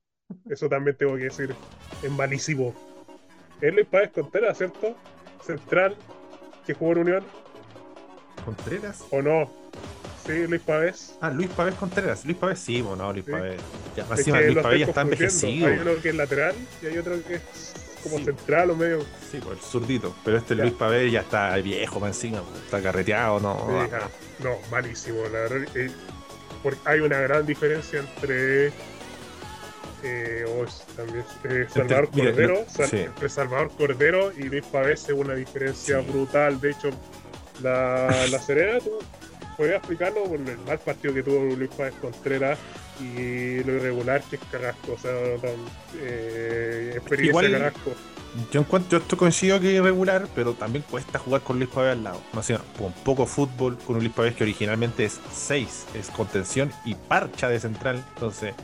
Eso 0.49 0.67
también 0.67 0.97
tengo 0.97 1.17
que 1.17 1.25
decir. 1.25 1.55
Es 2.03 2.11
malísimo. 2.11 2.75
Es 3.61 3.75
Luis 3.75 3.87
Páez 3.87 4.13
Contreras, 4.13 4.57
¿cierto? 4.57 4.97
Central, 5.43 5.95
que 6.65 6.73
jugó 6.73 6.93
en 6.93 6.99
Unión. 6.99 7.25
¿Contreras? 8.45 9.05
¿O 9.11 9.23
no? 9.23 9.51
Sí, 10.27 10.47
Luis 10.47 10.63
Pavés. 10.63 11.17
Ah, 11.21 11.31
Luis 11.31 11.49
Pavés 11.51 11.75
Contreras. 11.75 12.25
Luis 12.25 12.37
Pavés 12.37 12.59
sí, 12.59 12.81
bueno, 12.81 13.13
Luis 13.13 13.25
Pavés. 13.25 13.61
Ya, 13.97 14.07
Luis 14.07 14.59
Pavés 14.63 14.81
ya 14.81 14.87
está 14.87 15.01
envejecido. 15.01 15.67
Hay 15.67 15.79
uno 15.79 15.91
que 16.01 16.09
es 16.11 16.15
lateral 16.15 16.55
y 16.81 16.87
hay 16.87 16.99
otro 16.99 17.23
que 17.25 17.35
es 17.35 17.75
como 18.03 18.19
central 18.25 18.71
o 18.71 18.77
medio. 18.77 19.01
Sí, 19.31 19.39
por 19.39 19.53
el 19.55 19.59
zurdito. 19.59 20.15
Pero 20.25 20.39
este 20.39 20.55
Luis 20.55 20.73
Pavés 20.73 21.11
ya 21.11 21.21
está 21.21 21.57
viejo 21.57 22.07
encima, 22.07 22.43
está 22.65 22.81
carreteado, 22.81 23.41
no. 23.41 23.89
no, 24.39 24.59
malísimo, 24.71 25.23
la 25.25 25.41
verdad. 25.41 25.69
Eh, 25.75 25.91
porque 26.63 26.81
hay 26.85 27.01
una 27.01 27.19
gran 27.19 27.45
diferencia 27.45 28.01
entre 28.01 28.73
eh, 30.05 30.45
también, 30.97 31.25
eh, 31.45 31.67
Salvador 31.69 32.11
Cordero, 32.11 32.67
entre 32.91 33.29
Salvador 33.29 33.71
Cordero 33.77 34.33
y 34.37 34.43
Luis 34.45 34.65
Pavés 34.67 35.05
es 35.05 35.15
una 35.15 35.35
diferencia 35.35 35.99
brutal. 36.01 36.61
De 36.61 36.71
hecho, 36.71 36.91
la, 37.63 38.27
la 38.31 38.39
Serena, 38.39 38.79
tú 38.81 38.99
podrías 39.57 39.79
explicarlo 39.79 40.25
por 40.25 40.41
el 40.41 40.59
mal 40.59 40.79
partido 40.79 41.15
que 41.15 41.23
tuvo 41.23 41.55
Luis 41.55 41.71
Pavés 41.71 41.95
Contreras 42.01 42.59
y 43.01 43.63
lo 43.65 43.75
irregular 43.75 44.23
que 44.23 44.37
es 44.37 44.43
Carrasco, 44.51 44.93
o 44.93 44.99
sea, 44.99 45.13
eh, 46.01 46.93
experiencia 46.97 47.51
Carrasco. 47.51 47.93
Yo 48.51 48.61
encuentro, 48.61 49.03
yo 49.07 49.17
coincido 49.19 49.61
que 49.61 49.69
es 49.69 49.75
irregular, 49.75 50.27
pero 50.35 50.55
también 50.55 50.83
cuesta 50.91 51.19
jugar 51.19 51.43
con 51.43 51.59
Luis 51.59 51.69
Pavés 51.69 51.93
al 51.93 52.05
lado. 52.05 52.23
No 52.33 52.43
sé, 52.43 52.57
con 52.79 52.93
poco 52.93 53.27
fútbol, 53.27 53.77
con 53.87 53.97
un 53.97 54.03
Luis 54.03 54.15
Pavés 54.15 54.35
que 54.35 54.45
originalmente 54.45 55.05
es 55.05 55.21
6, 55.35 55.87
es 55.95 56.09
contención 56.09 56.73
y 56.87 56.95
parcha 56.95 57.51
de 57.51 57.61
central. 57.61 58.03
Entonces, 58.15 58.55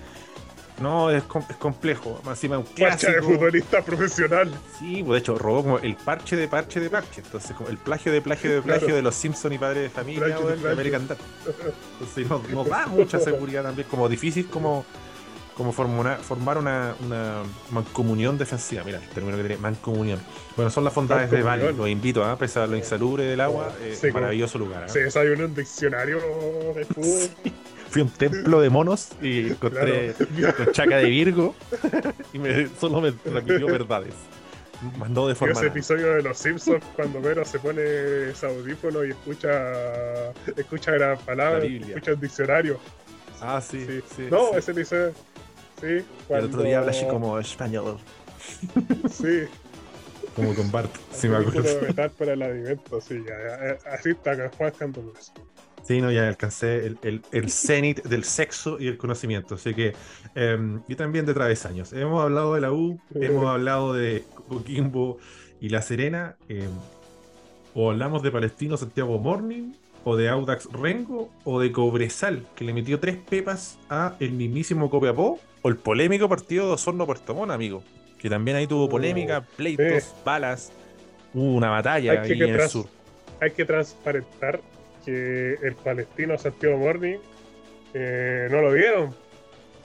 no, 0.81 1.11
es, 1.11 1.23
es 1.49 1.57
complejo. 1.57 2.21
Encima 2.27 2.59
un 2.59 2.65
Parcha 2.65 3.11
de 3.11 3.23
futbolista 3.23 3.83
profesional. 3.83 4.53
Sí, 4.79 5.03
pues 5.03 5.17
de 5.17 5.19
hecho, 5.19 5.39
robó 5.39 5.63
como 5.63 5.79
el 5.79 5.97
parche 5.97 6.37
de 6.37 6.49
parche 6.49 6.81
de 6.81 6.91
parche. 6.91 7.23
Entonces, 7.25 7.57
como 7.57 7.69
el 7.69 7.79
plagio 7.79 8.13
de 8.13 8.21
plagio 8.21 8.53
de 8.53 8.63
plagio 8.63 8.95
de 8.95 9.03
los 9.03 9.15
Simpson 9.15 9.53
y 9.53 9.59
padres 9.59 9.83
de 9.85 9.91
familia 9.91 10.39
o 10.39 10.47
de 10.49 10.71
American 10.71 11.09
Dad. 11.09 11.19
Entonces, 12.01 12.27
no, 12.51 12.65
da 12.65 12.87
mucha 12.87 13.19
seguridad 13.19 13.63
también. 13.63 13.89
Como 13.89 14.09
difícil 14.09 14.47
como 14.47 14.85
como 15.59 15.73
formar 15.73 16.57
una, 16.57 16.95
una, 17.05 17.43
mancomunión 17.73 18.39
defensiva. 18.39 18.85
Mira, 18.85 18.99
el 18.99 19.09
término 19.09 19.37
que 19.37 19.43
tiene, 19.43 19.61
mancomunión. 19.61 20.21
Bueno, 20.55 20.71
son 20.71 20.85
las 20.85 20.93
fondades 20.93 21.29
de 21.33 21.43
Bali. 21.43 21.73
Los 21.77 21.89
invito, 21.89 22.23
a 22.23 22.31
¿ah? 22.31 22.39
pesar 22.39 22.63
de 22.63 22.71
lo 22.71 22.77
insalubre 22.77 23.25
del 23.25 23.41
agua, 23.41 23.73
eh, 23.81 24.13
maravilloso 24.13 24.57
lugar. 24.57 24.85
¿eh? 24.85 24.89
Se 24.89 25.01
desayunó 25.01 25.47
un 25.47 25.55
diccionario 25.57 26.21
de 26.77 26.85
fútbol. 26.85 27.31
Fui 27.91 28.03
a 28.03 28.05
un 28.05 28.11
templo 28.11 28.61
de 28.61 28.71
monos 28.71 29.11
y 29.23 29.49
encontré 29.51 30.15
con 30.57 30.73
chaca 30.73 30.97
de 30.99 31.07
Virgo 31.07 31.55
y 32.33 32.39
me, 32.39 32.69
solo 32.81 33.01
me 33.01 33.13
repitió 33.25 33.67
verdades. 33.67 34.15
Mandó 34.97 35.27
de 35.27 35.35
forma. 35.35 35.55
Ese 35.55 35.67
episodio 35.67 36.15
de 36.15 36.23
Los 36.23 36.39
Simpsons 36.39 36.85
cuando 36.95 37.21
Vero 37.21 37.45
se 37.45 37.59
pone 37.59 38.31
ese 38.31 38.47
audífono 38.47 39.05
y 39.05 39.11
escucha 39.11 40.31
escucha 40.57 40.93
la 40.93 41.17
palabra, 41.17 41.65
escucha 41.65 42.13
el 42.13 42.21
diccionario. 42.21 42.79
Ah, 43.41 43.61
sí. 43.61 44.03
sí. 44.17 44.29
no, 44.31 44.57
ese 44.57 44.73
dice 44.73 45.13
Sí, 45.81 46.05
El 46.29 46.45
otro 46.45 46.63
día 46.63 46.79
habla 46.79 46.91
así 46.91 47.07
como 47.07 47.39
español. 47.39 47.99
Sí. 49.11 49.45
como 50.35 50.55
con 50.55 50.71
Bart, 50.73 50.91
sí 51.13 51.29
me 51.29 51.37
acuerdo. 51.37 51.63
metal 51.83 52.11
para 52.11 52.33
el 52.33 52.43
alimento, 52.43 53.01
sí, 53.01 53.25
así 53.91 54.11
está 54.11 54.51
Juan 54.57 54.73
Sí, 55.89 56.03
no, 56.03 56.13
ya 56.13 56.29
alcancé 56.29 56.85
el, 56.85 56.99
el, 57.01 57.23
el 57.33 57.51
cenit 57.51 58.03
del 58.03 58.23
sexo 58.23 58.77
y 58.79 58.89
el 58.89 58.99
conocimiento. 58.99 59.55
Así 59.55 59.73
que, 59.73 59.95
em, 60.35 60.83
y 60.87 60.95
también 60.97 61.25
de 61.25 61.33
travesaños. 61.33 61.95
Hemos 61.95 62.23
hablado 62.23 62.55
de 62.55 62.61
la 62.61 62.73
U, 62.73 63.01
hemos 63.15 63.47
hablado 63.47 63.95
de 63.95 64.23
Coquimbo 64.49 65.17
y 65.63 65.71
La 65.71 65.81
Serena. 65.81 66.37
em, 66.51 66.69
o 67.75 67.91
hablamos 67.91 68.23
de 68.23 68.31
Palestino 68.31 68.77
Santiago 68.77 69.19
Morning, 69.19 69.73
o 70.05 70.17
de 70.17 70.29
Audax 70.29 70.71
Rengo, 70.73 71.31
o 71.45 71.59
de 71.59 71.73
Cobresal, 71.73 72.45
que 72.55 72.65
le 72.65 72.75
metió 72.75 73.01
tres 73.01 73.17
pepas 73.17 73.79
a 73.89 74.15
el 74.21 74.33
mismísimo 74.33 74.91
Copiapó, 74.91 75.41
o 75.63 75.69
el 75.71 75.77
polémico 75.77 76.29
partido 76.29 76.67
de 76.67 76.73
Osorno 76.75 77.07
Puerto 77.07 77.35
Montt, 77.35 77.51
amigo. 77.51 77.83
Que 78.19 78.29
también 78.29 78.59
ahí 78.59 78.67
tuvo 78.67 78.91
polémica, 78.91 79.41
pleitos, 79.57 80.03
sí. 80.03 80.11
balas. 80.23 80.71
Hubo 81.33 81.55
una 81.55 81.71
batalla 81.71 82.21
ahí 82.21 82.33
en 82.33 82.43
el 82.43 82.69
sur. 82.69 82.87
Hay 83.41 83.53
que 83.53 83.65
transparentar 83.65 84.61
que 85.09 85.55
el 85.67 85.75
palestino 85.77 86.37
Santiago 86.37 86.77
Morning 86.77 87.17
eh, 87.95 88.47
no 88.51 88.61
lo 88.61 88.73
vieron. 88.73 89.15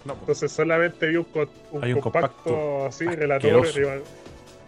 No, 0.03 0.15
Entonces 0.19 0.51
solamente 0.51 1.07
vi 1.07 1.15
un, 1.15 1.23
co- 1.23 1.47
un 1.71 1.81
Hay 1.83 1.93
un 1.93 2.01
compacto, 2.01 2.36
compacto 2.43 2.86
así, 2.88 3.05
relator 3.05 3.65
asqueroso. 3.65 4.03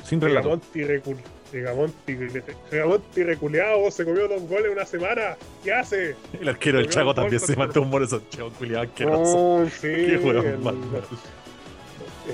sin 0.06 0.20
de 0.22 0.28
relato. 0.28 0.48
Gamonti 0.50 0.82
recul- 0.84 1.18
de 1.52 1.62
Gamonti, 1.62 2.14
de 2.16 2.44
Gamonti 2.72 3.24
reculeado, 3.24 3.92
se 3.92 4.06
comió 4.06 4.28
dos 4.30 4.42
goles 4.44 4.68
en 4.68 4.72
una 4.72 4.86
semana. 4.86 5.36
¿Qué 5.64 5.74
hace? 5.74 6.16
El 6.40 6.48
arquero 6.48 6.78
del 6.78 6.88
Chaco 6.90 7.08
gol 7.08 7.16
también 7.16 7.40
se 7.42 7.56
mató 7.58 7.82
un 7.82 7.90
mono 7.90 8.06
esos 8.06 8.30
chavos 8.30 8.54
culiados 8.54 8.88
asquerosos. 8.88 9.36
Oh, 9.38 9.66
sí, 9.70 9.88
Qué 9.92 10.20
más 10.64 10.74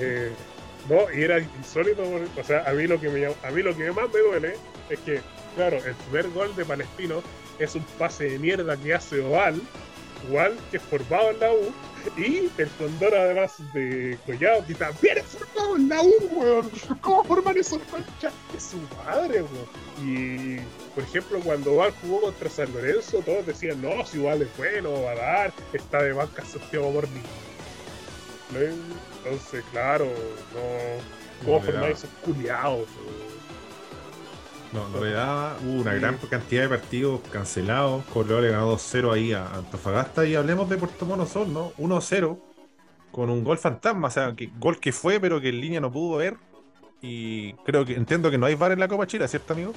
eh, 0.00 0.30
no, 0.88 1.12
y 1.16 1.22
era 1.22 1.38
insólito, 1.38 2.02
o 2.40 2.44
sea, 2.44 2.62
a 2.68 2.72
mí 2.72 2.86
lo 2.86 3.00
que 3.00 3.08
me 3.08 3.26
a 3.26 3.50
mí 3.52 3.62
lo 3.62 3.76
que 3.76 3.90
más 3.92 4.12
me 4.12 4.20
duele 4.20 4.54
es 4.90 4.98
que, 5.00 5.20
claro, 5.54 5.76
el 5.76 5.94
primer 5.94 6.30
gol 6.30 6.54
de 6.56 6.64
Palestino 6.64 7.22
es 7.58 7.74
un 7.74 7.84
pase 7.98 8.24
de 8.30 8.38
mierda 8.38 8.76
que 8.76 8.94
hace 8.94 9.20
Oval, 9.20 9.60
igual 10.28 10.56
que 10.70 10.76
es 10.78 10.82
formado 10.82 11.30
en 11.30 11.40
la 11.40 11.52
U, 11.52 11.72
y 12.16 12.50
el 12.58 12.68
condor 12.78 13.14
además 13.14 13.52
de 13.72 14.18
Collado, 14.26 14.66
que 14.66 14.74
también 14.74 15.18
es 15.18 15.24
formado 15.26 15.76
en 15.76 15.88
la 15.88 16.02
U, 16.02 16.12
weón. 16.32 16.70
¿Cómo 17.00 17.24
forman 17.24 17.56
esos 17.56 17.80
conchas 17.90 18.32
de 18.52 18.60
su 18.60 18.76
madre, 19.04 19.42
weón? 19.42 19.68
Y, 20.04 20.56
por 20.94 21.04
ejemplo, 21.04 21.40
cuando 21.40 21.74
Oval 21.74 21.92
jugó 22.02 22.22
contra 22.22 22.50
San 22.50 22.72
Lorenzo, 22.72 23.18
todos 23.18 23.46
decían, 23.46 23.80
no, 23.80 24.04
si 24.04 24.18
Oval 24.18 24.42
es 24.42 24.56
bueno, 24.56 25.02
va 25.02 25.12
a 25.12 25.14
dar, 25.14 25.52
está 25.72 26.02
de 26.02 26.12
banca 26.12 26.44
Santiago 26.44 26.90
Morning. 26.90 27.22
Entonces, 28.54 29.64
claro, 29.70 30.06
no. 30.06 31.22
¿Cómo 31.44 31.60
No 31.64 31.72
daba. 31.72 31.88
esos 31.88 32.10
culiados? 32.24 32.86
No, 34.72 34.88
no 34.88 35.04
le 35.04 35.12
daba. 35.12 35.56
Hubo 35.62 35.82
una 35.82 35.94
gran 35.94 36.16
cantidad 36.30 36.62
de 36.62 36.68
partidos 36.68 37.20
cancelados. 37.30 38.04
Correo 38.06 38.40
le 38.40 38.50
ganó 38.50 38.74
2-0 38.74 39.12
ahí 39.12 39.32
a 39.32 39.46
Antofagasta. 39.54 40.24
Y 40.24 40.34
hablemos 40.34 40.68
de 40.70 40.78
Puerto 40.78 41.04
Mono 41.04 41.26
Sol, 41.26 41.52
¿no? 41.52 41.72
1-0 41.78 42.38
con 43.10 43.28
un 43.30 43.44
gol 43.44 43.58
fantasma. 43.58 44.08
O 44.08 44.10
sea, 44.10 44.32
que, 44.34 44.50
gol 44.58 44.80
que 44.80 44.92
fue, 44.92 45.20
pero 45.20 45.40
que 45.40 45.50
en 45.50 45.60
línea 45.60 45.80
no 45.80 45.92
pudo 45.92 46.16
ver. 46.16 46.36
Y 47.02 47.52
creo 47.64 47.84
que 47.84 47.94
entiendo 47.94 48.30
que 48.30 48.38
no 48.38 48.46
hay 48.46 48.54
VAR 48.54 48.72
en 48.72 48.80
la 48.80 48.88
Copa 48.88 49.06
Chile, 49.06 49.28
¿cierto, 49.28 49.52
amigo? 49.52 49.74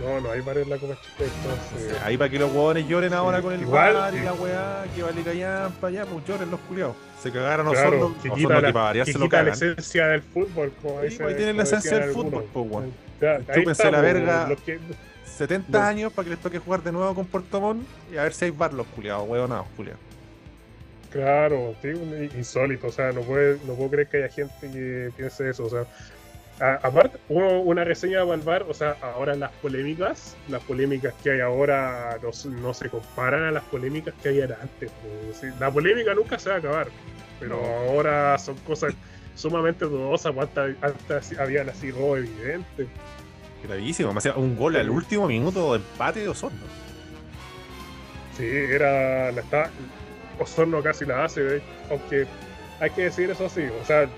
No, 0.00 0.20
no 0.20 0.30
hay 0.30 0.40
varios 0.40 0.64
en 0.64 0.70
la 0.70 0.78
Copa 0.78 0.96
Chile, 1.02 1.28
entonces. 1.36 2.02
Ahí 2.02 2.16
para 2.16 2.30
que 2.30 2.38
los 2.38 2.50
huevones 2.50 2.88
lloren 2.88 3.12
ahora 3.12 3.42
con 3.42 3.52
el 3.52 3.62
Igual, 3.62 3.94
VAR 3.94 4.14
y 4.14 4.20
la 4.20 4.32
weá, 4.32 4.84
que 4.94 5.02
vale 5.02 5.22
callar 5.22 5.70
para 5.72 5.88
allá, 5.88 6.06
pues 6.06 6.24
lloren 6.24 6.50
los 6.50 6.60
culiados. 6.60 6.94
Se 7.20 7.32
cagaron 7.32 7.66
a 7.66 7.70
Claro, 7.72 7.88
Osorno, 7.88 8.22
que 8.22 8.30
Osorno 8.30 8.48
que 8.48 8.54
la, 8.54 8.72
para 8.72 8.84
variar 8.84 9.06
que 9.06 9.12
se 9.12 9.18
lo 9.18 9.24
quita 9.24 9.42
la 9.42 9.52
esencia 9.52 10.06
del 10.06 10.22
fútbol. 10.22 10.72
Como 10.80 11.00
Sí, 11.02 11.18
ahí 11.20 11.34
tienen 11.34 11.56
la 11.56 11.64
esencia 11.64 11.98
del 11.98 12.12
fútbol, 12.12 12.44
algunos. 12.54 13.07
Ahí 13.26 13.44
Chúpense 13.54 13.90
la 13.90 14.00
verga. 14.00 14.48
que- 14.64 14.78
70 15.24 15.78
No. 15.78 15.84
años 15.84 16.12
para 16.12 16.24
que 16.24 16.30
les 16.30 16.40
toque 16.42 16.58
jugar 16.58 16.82
de 16.82 16.90
nuevo 16.92 17.14
con 17.14 17.26
Puerto 17.26 17.60
Montt 17.60 17.86
y 18.12 18.16
a 18.16 18.24
ver 18.24 18.32
si 18.32 18.46
hay 18.46 18.50
VAR 18.50 18.72
los 18.72 18.86
culiados, 18.88 19.28
huevonados, 19.28 19.66
culiados. 19.76 20.00
Claro, 21.10 21.74
sí, 21.80 21.88
insólito, 22.36 22.88
o 22.88 22.92
sea, 22.92 23.12
no, 23.12 23.22
puede, 23.22 23.58
no 23.66 23.74
puedo 23.74 23.90
creer 23.90 24.08
que 24.08 24.16
haya 24.18 24.28
gente 24.28 24.52
que 24.70 25.10
piense 25.16 25.48
eso, 25.48 25.64
o 25.64 25.70
sea, 25.70 25.84
aparte, 26.82 27.16
hubo 27.30 27.60
una 27.60 27.82
reseña 27.84 28.18
de 28.18 28.24
Valvar, 28.24 28.64
o 28.68 28.74
sea, 28.74 28.94
ahora 29.00 29.34
las 29.34 29.50
polémicas, 29.52 30.36
las 30.48 30.62
polémicas 30.64 31.14
que 31.22 31.30
hay 31.30 31.40
ahora 31.40 32.18
no, 32.22 32.30
se- 32.34 32.48
no 32.50 32.74
se 32.74 32.90
comparan 32.90 33.44
a 33.44 33.50
las 33.52 33.64
polémicas 33.64 34.12
que 34.22 34.28
había 34.28 34.44
antes, 34.60 34.90
pues, 35.00 35.36
sí, 35.40 35.46
la 35.58 35.70
polémica 35.70 36.12
nunca 36.14 36.38
se 36.38 36.50
va 36.50 36.56
a 36.56 36.58
acabar, 36.58 36.88
pero 37.40 37.56
ahora 37.64 38.36
son 38.36 38.56
cosas 38.58 38.92
sumamente 39.38 39.86
pues, 39.86 40.26
antes, 40.26 40.76
antes 40.82 41.38
habían 41.38 41.68
así 41.68 41.90
robo 41.90 42.16
evidente, 42.16 42.88
Gravísimo, 43.62 44.14
un 44.36 44.56
gol 44.56 44.76
al 44.76 44.88
último 44.90 45.26
minuto 45.26 45.72
de 45.72 45.78
empate 45.78 46.20
de 46.20 46.28
Osorno. 46.28 46.58
sí, 48.36 48.44
era, 48.46 49.32
la 49.32 49.40
está, 49.40 49.70
Osorno 50.38 50.82
casi 50.82 51.04
la 51.04 51.24
hace, 51.24 51.60
aunque 51.90 52.26
hay 52.80 52.90
que 52.90 53.02
decir 53.04 53.30
eso 53.30 53.48
sí, 53.48 53.62
o 53.62 53.84
sea, 53.84 54.08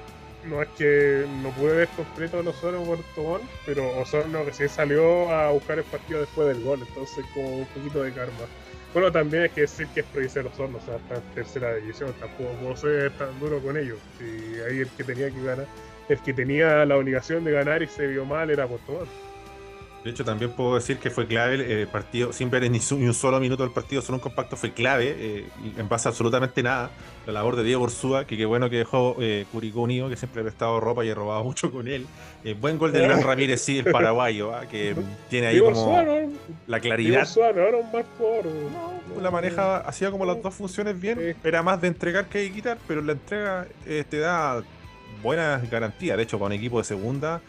no 0.44 0.62
es 0.62 0.68
que 0.76 1.26
no 1.42 1.50
pude 1.50 1.76
ver 1.76 1.88
completo 1.88 2.40
el 2.40 2.48
Osorno 2.48 2.82
Puerto 2.82 3.22
Montt, 3.22 3.44
pero 3.64 3.98
Osorno 3.98 4.42
recién 4.44 4.68
salió 4.68 5.30
a 5.30 5.50
buscar 5.50 5.78
el 5.78 5.84
partido 5.84 6.20
después 6.20 6.48
del 6.48 6.62
gol, 6.62 6.80
entonces 6.86 7.24
como 7.34 7.58
un 7.58 7.66
poquito 7.66 8.02
de 8.02 8.12
karma. 8.12 8.46
Bueno, 8.92 9.12
también 9.12 9.44
hay 9.44 9.50
que 9.50 9.60
decir 9.62 9.86
que 9.94 10.00
es 10.00 10.06
provincia 10.06 10.42
de 10.42 10.48
Osorno, 10.48 10.78
o 10.78 10.80
sea, 10.80 10.96
está 10.96 11.20
tercera 11.34 11.76
división, 11.76 12.12
tampoco 12.18 12.50
puedo 12.60 12.76
ser 12.76 13.12
tan 13.12 13.38
duro 13.38 13.60
con 13.60 13.76
ellos. 13.76 13.98
Y 14.18 14.60
ahí 14.60 14.80
el 14.80 14.88
que 14.90 15.04
tenía 15.04 15.30
que 15.30 15.42
ganar, 15.44 15.66
el 16.08 16.18
que 16.20 16.34
tenía 16.34 16.84
la 16.84 16.96
obligación 16.96 17.44
de 17.44 17.52
ganar 17.52 17.82
y 17.82 17.86
se 17.86 18.08
vio 18.08 18.24
mal 18.24 18.50
era 18.50 18.66
Puerto 18.66 18.92
Montt. 18.92 19.29
De 20.04 20.10
hecho, 20.10 20.24
también 20.24 20.50
puedo 20.52 20.76
decir 20.76 20.96
que 20.98 21.10
fue 21.10 21.26
clave 21.26 21.56
el 21.56 21.60
eh, 21.60 21.86
partido, 21.86 22.32
sin 22.32 22.48
ver 22.48 22.70
ni, 22.70 22.80
su- 22.80 22.96
ni 22.98 23.04
un 23.06 23.12
solo 23.12 23.38
minuto 23.38 23.62
del 23.64 23.72
partido, 23.72 24.00
solo 24.00 24.16
un 24.16 24.22
compacto 24.22 24.56
fue 24.56 24.72
clave, 24.72 25.14
eh, 25.18 25.44
y 25.62 25.78
en 25.78 25.90
base 25.90 26.08
a 26.08 26.10
absolutamente 26.10 26.62
nada. 26.62 26.90
La 27.26 27.34
labor 27.34 27.54
de 27.54 27.64
Diego 27.64 27.82
Orsúa, 27.84 28.24
que 28.26 28.34
qué 28.38 28.46
bueno 28.46 28.70
que 28.70 28.76
dejó 28.76 29.16
eh, 29.20 29.44
Curicó 29.52 29.82
unido, 29.82 30.08
que 30.08 30.16
siempre 30.16 30.40
ha 30.40 30.44
prestado 30.44 30.80
ropa 30.80 31.04
y 31.04 31.10
ha 31.10 31.14
robado 31.14 31.44
mucho 31.50 31.70
con 31.70 31.86
él. 31.86 32.06
Eh, 32.44 32.54
buen 32.58 32.78
gol 32.78 32.92
del 32.92 33.02
Gran 33.02 33.22
Ramírez, 33.22 33.60
sí, 33.60 33.78
el 33.78 33.90
paraguayo, 33.92 34.54
ah, 34.54 34.62
que 34.66 34.96
tiene 35.28 35.48
ahí 35.48 35.56
Diego 35.56 35.72
como 35.72 35.84
Suárez, 35.84 36.30
la 36.66 36.78
Diego 36.78 36.96
claridad. 36.96 37.26
Suárez, 37.26 37.62
ahora 37.62 37.76
un 37.76 37.92
mal 37.92 38.04
jugador. 38.16 38.46
No, 39.14 39.20
la 39.20 39.30
maneja, 39.30 39.76
hacía 39.78 40.10
como 40.10 40.24
las 40.24 40.42
dos 40.42 40.54
funciones 40.54 40.98
bien. 40.98 41.36
Era 41.44 41.62
más 41.62 41.78
de 41.78 41.88
entregar 41.88 42.24
que 42.24 42.38
de 42.38 42.50
quitar, 42.50 42.78
pero 42.88 43.02
la 43.02 43.12
entrega 43.12 43.66
eh, 43.86 44.04
te 44.08 44.18
da 44.18 44.62
buenas 45.22 45.70
garantías. 45.70 46.16
De 46.16 46.22
hecho, 46.22 46.38
para 46.38 46.46
un 46.46 46.52
equipo 46.54 46.78
de 46.78 46.84
segunda 46.84 47.42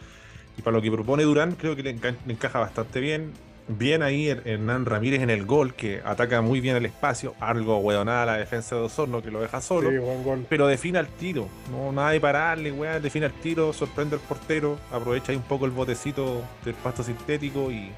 y 0.58 0.62
para 0.62 0.76
lo 0.78 0.82
que 0.82 0.92
propone 0.92 1.24
Durán, 1.24 1.54
creo 1.56 1.76
que 1.76 1.84
le, 1.84 1.96
enca- 1.96 2.16
le 2.26 2.34
encaja 2.34 2.60
bastante 2.60 3.00
bien. 3.00 3.32
Bien 3.68 4.04
ahí 4.04 4.28
Her- 4.28 4.42
Hernán 4.46 4.86
Ramírez 4.86 5.22
en 5.22 5.30
el 5.30 5.46
gol, 5.46 5.74
que 5.76 6.02
ataca 6.04 6.42
muy 6.42 6.60
bien 6.60 6.76
el 6.76 6.86
espacio. 6.86 7.36
Algo 7.40 7.78
hueonada 7.78 8.26
la 8.26 8.38
defensa 8.38 8.76
de 8.76 8.82
Osorno, 8.82 9.22
que 9.22 9.32
lo 9.32 9.40
deja 9.40 9.62
solo. 9.62 9.90
Sí, 9.90 9.98
buen 9.98 10.24
gol. 10.24 10.46
Pero 10.50 10.68
define 10.68 11.00
al 11.00 11.08
tiro, 11.08 11.48
no 11.72 11.92
nada 11.92 12.12
de 12.12 12.20
pararle, 12.20 12.72
weá, 12.72 13.00
define 13.00 13.28
al 13.28 13.34
tiro, 13.34 13.72
sorprende 13.72 14.16
al 14.16 14.22
portero, 14.22 14.78
aprovecha 14.92 15.32
ahí 15.32 15.38
un 15.38 15.44
poco 15.44 15.66
el 15.66 15.72
botecito 15.72 16.42
del 16.66 16.74
pasto 16.76 17.04
sintético 17.04 17.72
y, 17.72 17.92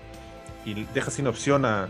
y 0.65 0.85
deja 0.93 1.09
sin 1.11 1.27
opción 1.27 1.65
a, 1.65 1.89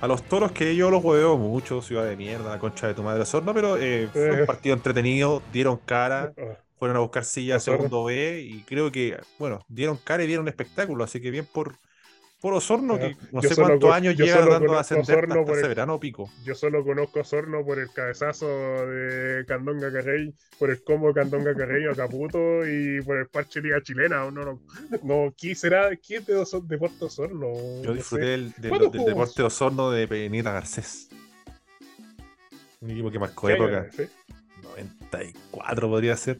a 0.00 0.06
los 0.08 0.22
toros 0.24 0.52
que 0.52 0.74
yo 0.74 0.90
los 0.90 1.04
hueveo 1.04 1.36
mucho, 1.38 1.80
ciudad 1.82 2.04
de 2.06 2.16
mierda, 2.16 2.50
la 2.50 2.58
concha 2.58 2.88
de 2.88 2.94
tu 2.94 3.02
madre 3.04 3.22
Osorno, 3.22 3.54
pero 3.54 3.76
eh, 3.78 4.08
fue 4.12 4.32
un 4.32 4.40
Eh. 4.40 4.44
partido 4.46 4.74
entretenido, 4.74 5.42
dieron 5.52 5.76
cara, 5.76 6.32
Ah, 6.36 6.56
fueron 6.82 6.96
a 6.96 7.00
buscar 7.00 7.24
silla 7.24 7.58
Osorno. 7.58 7.82
segundo 7.82 8.04
B 8.06 8.40
y 8.40 8.62
creo 8.64 8.90
que, 8.90 9.16
bueno, 9.38 9.64
dieron 9.68 9.98
cara 9.98 10.24
y 10.24 10.26
dieron 10.26 10.48
espectáculo, 10.48 11.04
así 11.04 11.20
que 11.20 11.30
bien 11.30 11.46
por, 11.46 11.76
por 12.40 12.54
Osorno, 12.54 12.98
que 12.98 13.16
no 13.30 13.40
Yo 13.40 13.48
sé 13.50 13.54
cuántos 13.54 13.92
años 13.92 14.16
lleva 14.16 14.44
dando 14.44 14.74
a 14.76 14.80
ascender 14.80 15.16
Osorno 15.16 15.34
hasta 15.34 15.44
por 15.46 15.52
ese 15.54 15.62
el- 15.62 15.68
verano 15.68 16.00
pico. 16.00 16.28
Yo 16.42 16.56
solo 16.56 16.82
conozco 16.84 17.20
a 17.20 17.24
Sorno 17.24 17.64
por 17.64 17.78
el 17.78 17.88
cabezazo 17.92 18.48
de 18.48 19.44
Candonga 19.46 19.92
Carrey, 19.92 20.34
por 20.58 20.70
el 20.70 20.82
combo 20.82 21.06
de 21.12 21.14
Candonga 21.14 21.54
Carrey 21.54 21.84
a 21.86 21.94
Caputo 21.94 22.66
y 22.66 23.00
por 23.02 23.16
el 23.18 23.28
parche 23.28 23.60
liga 23.60 23.80
chilena. 23.80 24.28
No, 24.32 24.44
no, 24.44 24.60
no, 25.04 25.32
¿quién 25.38 25.54
será? 25.54 25.88
¿Quién 26.04 26.24
de, 26.24 26.34
Oso- 26.36 26.66
de 26.66 26.78
Puerto 26.78 27.06
Osorno? 27.06 27.52
Yo 27.80 27.90
No 27.90 27.94
disfruté 27.94 28.24
del, 28.24 28.52
del- 28.58 28.70
¿Cuándo 28.70 28.88
del 28.90 29.04
deporte 29.04 29.34
de 29.36 29.42
Osorno 29.44 29.92
de 29.92 30.08
Penita 30.08 30.50
Garcés. 30.50 31.10
Un 32.80 32.90
equipo 32.90 33.08
que 33.12 33.20
marcó 33.20 33.46
¿Qué 33.46 33.52
año 33.52 33.66
época. 33.68 33.78
era 33.78 33.88
ese? 33.88 34.08
94 34.62 35.88
podría 35.88 36.16
ser. 36.16 36.38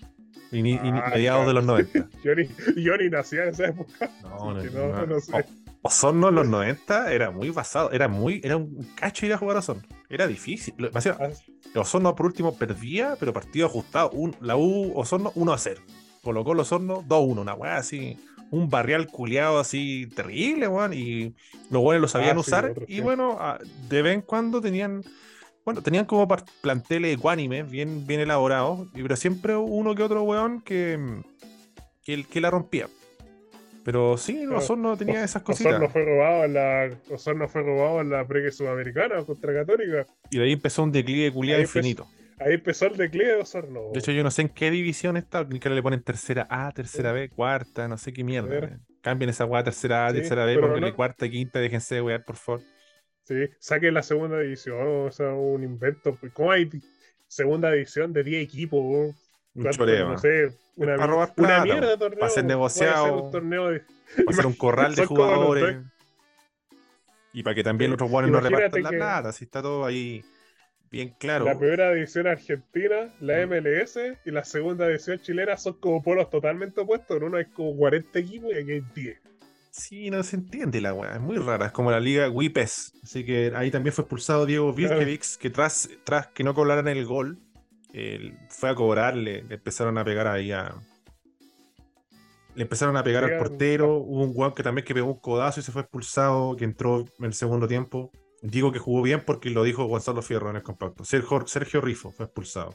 Ini- 0.53 0.79
ini- 0.83 1.01
Ah, 1.03 1.11
mediados 1.11 1.47
de 1.47 1.55
los 1.55 1.65
90. 1.65 2.09
Yo 2.25 2.35
ni, 2.35 2.47
yo 2.77 2.97
ni 2.97 3.09
nací 3.09 3.37
en 3.37 3.49
esa 3.49 3.67
época. 3.67 4.11
No, 4.23 4.53
no, 4.55 4.63
no, 4.63 5.07
no. 5.07 5.21
sé. 5.21 5.45
Osorno 5.85 6.29
en 6.29 6.35
los 6.37 6.47
90 6.49 7.13
era 7.13 7.31
muy 7.33 7.51
basado. 7.51 7.91
Era 7.91 8.07
muy. 8.07 8.41
Era 8.45 8.57
un 8.57 8.87
cacho 8.95 9.27
ir 9.27 9.33
a 9.33 9.39
jugar 9.39 9.57
a 9.57 9.61
Osorno. 9.61 9.83
Era 10.09 10.27
difícil. 10.27 10.75
Demasiado- 10.79 11.19
Ah, 11.21 11.81
Osorno 11.81 12.15
por 12.15 12.27
último 12.27 12.55
perdía, 12.57 13.17
pero 13.19 13.33
partido 13.33 13.67
ajustado. 13.67 14.11
Un- 14.11 14.37
la 14.41 14.57
U 14.57 14.93
Osorno 14.95 15.33
1 15.35 15.53
a 15.53 15.59
0. 15.59 15.81
Colocó 16.23 16.55
los 16.55 16.69
Osorno 16.71 17.03
2 17.07 17.17
a 17.19 17.21
1. 17.21 17.41
Una 17.41 17.55
weá 17.55 17.77
así. 17.79 18.17
Un 18.51 18.69
barrial 18.69 19.07
culiado 19.07 19.59
así 19.59 20.07
terrible, 20.15 20.69
weón. 20.69 20.93
Y 20.93 21.35
los 21.71 21.83
buenos 21.83 22.03
lo 22.03 22.09
sabían 22.09 22.37
Ah, 22.39 22.43
sí, 22.43 22.51
usar. 22.51 22.75
y 22.87 23.01
bueno, 23.01 23.39
a- 23.41 23.59
de 23.89 24.03
vez 24.03 24.15
en 24.15 24.21
cuando 24.21 24.61
tenían. 24.61 25.03
Bueno, 25.65 25.83
tenían 25.83 26.07
como 26.07 26.27
planteles 26.61 27.17
ecuánimes, 27.17 27.71
bien, 27.71 28.07
bien 28.07 28.21
elaborados. 28.21 28.89
Pero 28.93 29.17
siempre 29.17 29.57
uno 29.57 29.95
que 29.95 30.03
otro 30.03 30.23
weón 30.23 30.61
que. 30.61 31.23
que, 32.05 32.25
que 32.25 32.41
la 32.41 32.51
rompía. 32.51 32.89
Pero 33.85 34.17
sí, 34.17 34.47
Osorno 34.47 34.97
tenía 34.97 35.25
esas 35.25 35.43
cositas. 35.43 35.73
Osorno 35.73 35.89
fue 35.89 36.05
robado 36.05 36.45
en 36.45 36.55
la, 36.55 36.91
Osorno 37.11 37.49
fue 37.49 37.63
robado 37.63 38.01
en 38.01 38.11
la 38.11 38.27
pre 38.27 38.51
sudamericana 38.51 39.25
contra 39.25 39.53
Católica. 39.53 40.07
Y 40.31 40.39
de 40.39 40.45
ahí 40.45 40.53
empezó 40.53 40.83
un 40.83 40.93
declive 40.93 41.33
culiado 41.33 41.61
infinito. 41.61 42.07
ahí 42.39 42.55
empezó 42.55 42.87
el 42.87 42.97
declive 42.97 43.27
de 43.27 43.37
Osorno. 43.37 43.91
De 43.93 43.99
hecho, 43.99 44.13
yo 44.13 44.23
no 44.23 44.31
sé 44.31 44.43
en 44.43 44.49
qué 44.51 44.71
división 44.71 45.17
está, 45.17 45.45
ni 45.45 45.59
que 45.59 45.69
le 45.69 45.83
ponen 45.83 46.03
tercera 46.03 46.47
A, 46.49 46.71
tercera 46.73 47.13
B, 47.13 47.29
cuarta, 47.29 47.89
no 47.89 47.99
sé 47.99 48.13
qué 48.13 48.23
mierda. 48.23 48.79
Cambien 49.01 49.31
esa 49.31 49.47
weá 49.47 49.65
tercera 49.65 50.07
A, 50.07 50.13
tercera 50.13 50.45
B, 50.45 50.59
pónganle 50.59 50.93
cuarta, 50.93 51.29
quinta, 51.29 51.59
déjense 51.59 51.97
de 51.97 52.03
wear, 52.03 52.25
por 52.25 52.37
favor. 52.37 52.63
Sí, 53.25 53.35
saquen 53.59 53.95
la 53.95 54.03
segunda 54.03 54.41
división, 54.41 55.07
o 55.07 55.13
sea, 55.13 55.33
un 55.35 55.63
invento. 55.63 56.19
¿Cómo 56.33 56.51
hay 56.51 56.69
segunda 57.29 57.71
división 57.71 58.13
de 58.13 58.25
10 58.25 58.45
equipos? 58.45 59.15
Un 59.55 59.71
choreo. 59.71 60.09
No 60.09 60.19
sé, 60.19 60.53
una, 60.77 60.97
para 60.97 61.07
robar 61.07 61.33
una 61.37 61.65
mierda 61.65 61.91
de 61.91 61.99
torneo. 61.99 62.19
Para 62.19 62.33
ser 62.33 62.45
negociado. 62.45 63.31
Para 63.31 63.47
hacer, 63.47 63.87
hacer 64.29 64.47
un 64.47 64.55
corral 64.55 64.95
de 64.95 65.07
jugadores. 65.07 65.79
Y 67.33 67.43
para 67.43 67.55
que 67.55 67.65
también 67.65 67.91
los 67.91 67.97
otros 67.97 68.11
jugadores 68.11 68.33
no 68.33 68.41
repartan 68.41 68.83
la 68.83 68.91
plata, 68.91 69.29
así 69.31 69.45
está 69.45 69.63
todo 69.63 69.85
ahí 69.85 70.23
bien 70.91 71.15
claro. 71.19 71.47
La 71.47 71.59
primera 71.59 71.93
división 71.93 72.27
argentina, 72.27 73.15
la 73.21 73.47
MLS 73.47 73.99
y 74.25 74.31
la 74.31 74.45
segunda 74.45 74.87
división 74.87 75.19
chilena 75.21 75.57
son 75.57 75.75
como 75.75 76.03
polos 76.03 76.29
totalmente 76.29 76.81
opuestos. 76.81 77.17
En 77.17 77.23
uno 77.23 77.39
hay 77.39 77.47
como 77.47 77.75
40 77.77 78.19
equipos 78.19 78.53
y 78.53 78.59
aquí 78.59 78.73
hay 78.73 78.85
10. 78.95 79.19
Sí, 79.73 80.11
no 80.11 80.23
se 80.23 80.37
entiende 80.37 80.83
la 80.83 80.93
weá, 80.93 81.15
es 81.15 81.21
muy 81.21 81.39
rara, 81.39 81.67
es 81.67 81.73
como 81.73 81.91
la 81.91 81.99
liga 81.99 82.29
Wipes. 82.29 82.93
Así 83.03 83.25
que 83.25 83.53
ahí 83.57 83.71
también 83.71 83.95
fue 83.95 84.03
expulsado 84.03 84.45
Diego 84.45 84.71
Vilkevics, 84.75 85.39
que 85.39 85.49
tras, 85.49 85.89
tras 86.05 86.27
que 86.27 86.45
no 86.45 86.55
cobraran 86.55 86.89
el 86.89 87.07
gol, 87.07 87.41
fue 88.51 88.69
a 88.69 88.75
cobrar, 88.75 89.17
le, 89.17 89.39
empezaron 89.39 89.97
a 89.97 90.05
pegar 90.05 90.27
ahí 90.27 90.53
a. 90.53 90.75
Le 92.55 92.63
empezaron 92.65 92.99
a 92.99 93.03
pegar 93.03 93.25
al 93.25 93.39
portero. 93.39 93.97
Hubo 93.97 94.25
un 94.25 94.35
guan 94.35 94.53
que 94.53 94.63
también 94.63 94.85
que 94.85 94.93
pegó 94.93 95.11
un 95.11 95.19
codazo 95.19 95.61
y 95.61 95.63
se 95.63 95.73
fue 95.73 95.83
expulsado, 95.83 96.55
que 96.55 96.65
entró 96.65 97.07
en 97.19 97.25
el 97.25 97.33
segundo 97.33 97.67
tiempo. 97.67 98.11
Digo 98.43 98.73
que 98.73 98.79
jugó 98.79 99.01
bien 99.01 99.23
porque 99.25 99.49
lo 99.49 99.63
dijo 99.63 99.87
Gonzalo 99.87 100.21
Fierro 100.21 100.51
en 100.51 100.57
el 100.57 100.63
compacto. 100.63 101.03
Sergio, 101.05 101.47
Sergio 101.47 101.81
Rifo 101.81 102.13
fue 102.13 102.27
expulsado. 102.27 102.75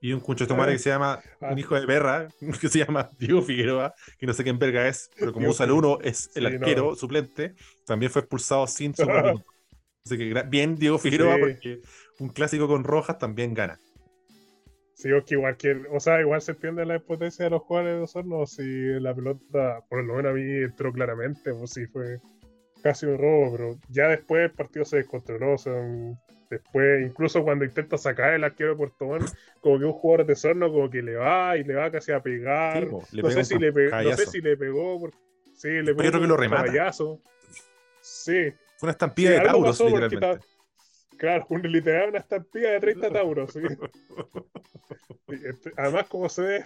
Y 0.00 0.12
un 0.12 0.20
cucho 0.20 0.46
tomare 0.46 0.72
que 0.72 0.78
se 0.78 0.90
llama, 0.90 1.20
un 1.40 1.48
ah. 1.48 1.54
hijo 1.60 1.78
de 1.78 1.86
perra, 1.86 2.28
que 2.60 2.68
se 2.68 2.84
llama 2.84 3.10
Diego 3.18 3.42
Figueroa, 3.42 3.94
que 4.18 4.26
no 4.26 4.32
sé 4.32 4.44
quién 4.44 4.58
verga 4.58 4.86
es, 4.86 5.10
pero 5.18 5.32
como 5.32 5.48
usa 5.48 5.66
el 5.66 5.72
uno, 5.72 5.98
es 6.02 6.30
el 6.36 6.46
arquero 6.46 6.94
suplente, 6.94 7.54
también 7.84 8.10
fue 8.12 8.20
expulsado 8.20 8.66
sin 8.66 8.94
su 8.94 9.02
Así 10.04 10.16
que 10.16 10.42
bien 10.48 10.76
Diego 10.76 10.98
Figueroa, 10.98 11.36
porque 11.38 11.82
un 12.18 12.30
clásico 12.30 12.66
con 12.66 12.82
rojas 12.84 13.18
también 13.18 13.52
gana. 13.52 13.78
Sí, 14.94 15.12
o 15.12 15.24
que 15.24 15.34
igual 15.34 15.56
que, 15.56 15.80
o 15.92 16.00
sea, 16.00 16.20
igual 16.20 16.40
se 16.42 16.54
pierde 16.54 16.84
la 16.84 16.98
potencia 16.98 17.44
de 17.44 17.50
los 17.52 17.62
jugadores 17.62 17.98
de 17.98 18.02
Osorno 18.02 18.46
si 18.46 18.64
la 19.00 19.14
pelota, 19.14 19.84
por 19.88 20.02
lo 20.02 20.14
menos 20.14 20.32
a 20.32 20.34
mí 20.34 20.42
entró 20.42 20.92
claramente, 20.92 21.52
pues 21.54 21.70
sí 21.70 21.86
fue 21.86 22.18
casi 22.82 23.06
un 23.06 23.16
robo, 23.16 23.52
pero 23.52 23.78
ya 23.90 24.08
después 24.08 24.42
el 24.42 24.50
partido 24.50 24.84
se 24.84 24.96
descontroló, 24.96 25.54
o 25.54 25.58
sea, 25.58 25.74
después, 26.50 27.06
incluso 27.06 27.42
cuando 27.42 27.64
intenta 27.64 27.98
sacar 27.98 28.34
el 28.34 28.44
arquero 28.44 28.70
de 28.70 28.76
Puerto 28.76 29.04
Montt, 29.06 29.30
como 29.60 29.78
que 29.78 29.84
un 29.84 29.92
jugador 29.92 30.26
de 30.26 30.32
Osorno 30.32 30.70
como 30.70 30.90
que 30.90 31.02
le 31.02 31.16
va 31.16 31.56
y 31.56 31.64
le 31.64 31.74
va 31.74 31.90
casi 31.90 32.12
a 32.12 32.20
pegar, 32.20 32.86
no, 32.86 33.00
sé 33.30 33.44
si 33.44 33.58
le 33.58 33.72
no, 33.72 34.16
sé 34.16 34.26
si 34.26 34.40
le 34.40 34.56
pegó, 34.56 35.10
sí, 35.54 35.68
le 35.68 35.94
pegó 35.94 36.02
yo 36.02 36.10
creo 36.10 36.20
que 36.20 36.26
lo 36.26 36.36
remata. 36.36 36.92
Sí. 38.00 38.52
Fue 38.78 38.86
una 38.86 38.92
estampida 38.92 39.30
de 39.30 39.40
Tauros, 39.40 39.80
literalmente. 39.80 40.46
Claro, 41.18 41.46
un, 41.48 41.62
literal 41.62 42.10
una 42.10 42.18
estampida 42.18 42.70
de 42.70 42.80
30 42.80 43.10
Tauros. 43.12 43.52
¿sí? 43.52 43.60
Este, 45.44 45.72
además, 45.76 46.06
como 46.08 46.28
se 46.28 46.42
ve, 46.42 46.64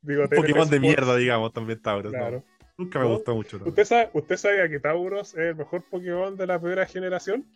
digo, 0.00 0.22
un 0.22 0.28
Pokémon 0.28 0.68
de 0.68 0.80
mierda, 0.80 1.16
digamos, 1.16 1.52
también 1.52 1.80
Tauros. 1.80 2.12
Claro. 2.12 2.42
Nunca 2.76 2.98
me 2.98 3.06
gustó 3.06 3.34
mucho. 3.34 3.60
¿Usted 3.64 3.84
sabe, 3.84 4.10
¿Usted 4.14 4.36
sabe 4.36 4.68
que 4.68 4.80
Tauros 4.80 5.34
es 5.34 5.38
el 5.38 5.54
mejor 5.54 5.82
Pokémon 5.82 6.36
de 6.36 6.46
la 6.46 6.58
primera 6.58 6.86
generación? 6.86 7.46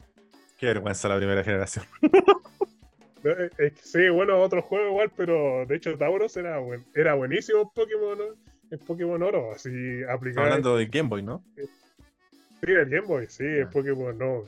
Qué 0.59 0.67
vergüenza 0.67 1.09
la 1.09 1.17
primera 1.17 1.43
generación. 1.43 1.87
sí, 3.83 4.09
bueno, 4.11 4.41
otro 4.41 4.61
juego 4.61 4.89
igual, 4.89 5.11
pero 5.17 5.65
de 5.67 5.77
hecho 5.77 5.97
Tauros 5.97 6.37
era, 6.37 6.59
buen, 6.59 6.85
era 6.95 7.15
buenísimo 7.15 7.73
Pokémon, 7.73 8.19
¿no? 8.19 8.25
el 8.71 8.79
Pokémon 8.79 9.23
Oro, 9.23 9.53
así 9.53 10.03
aplicado. 10.05 10.47
Hablando 10.47 10.77
de 10.77 10.87
Game 10.87 11.09
Boy, 11.09 11.23
¿no? 11.23 11.43
Sí, 11.57 12.73
el 12.73 12.89
Game 12.89 13.07
Boy, 13.07 13.27
sí, 13.29 13.45
el 13.45 13.69
Pokémon 13.69 14.17
no. 14.19 14.45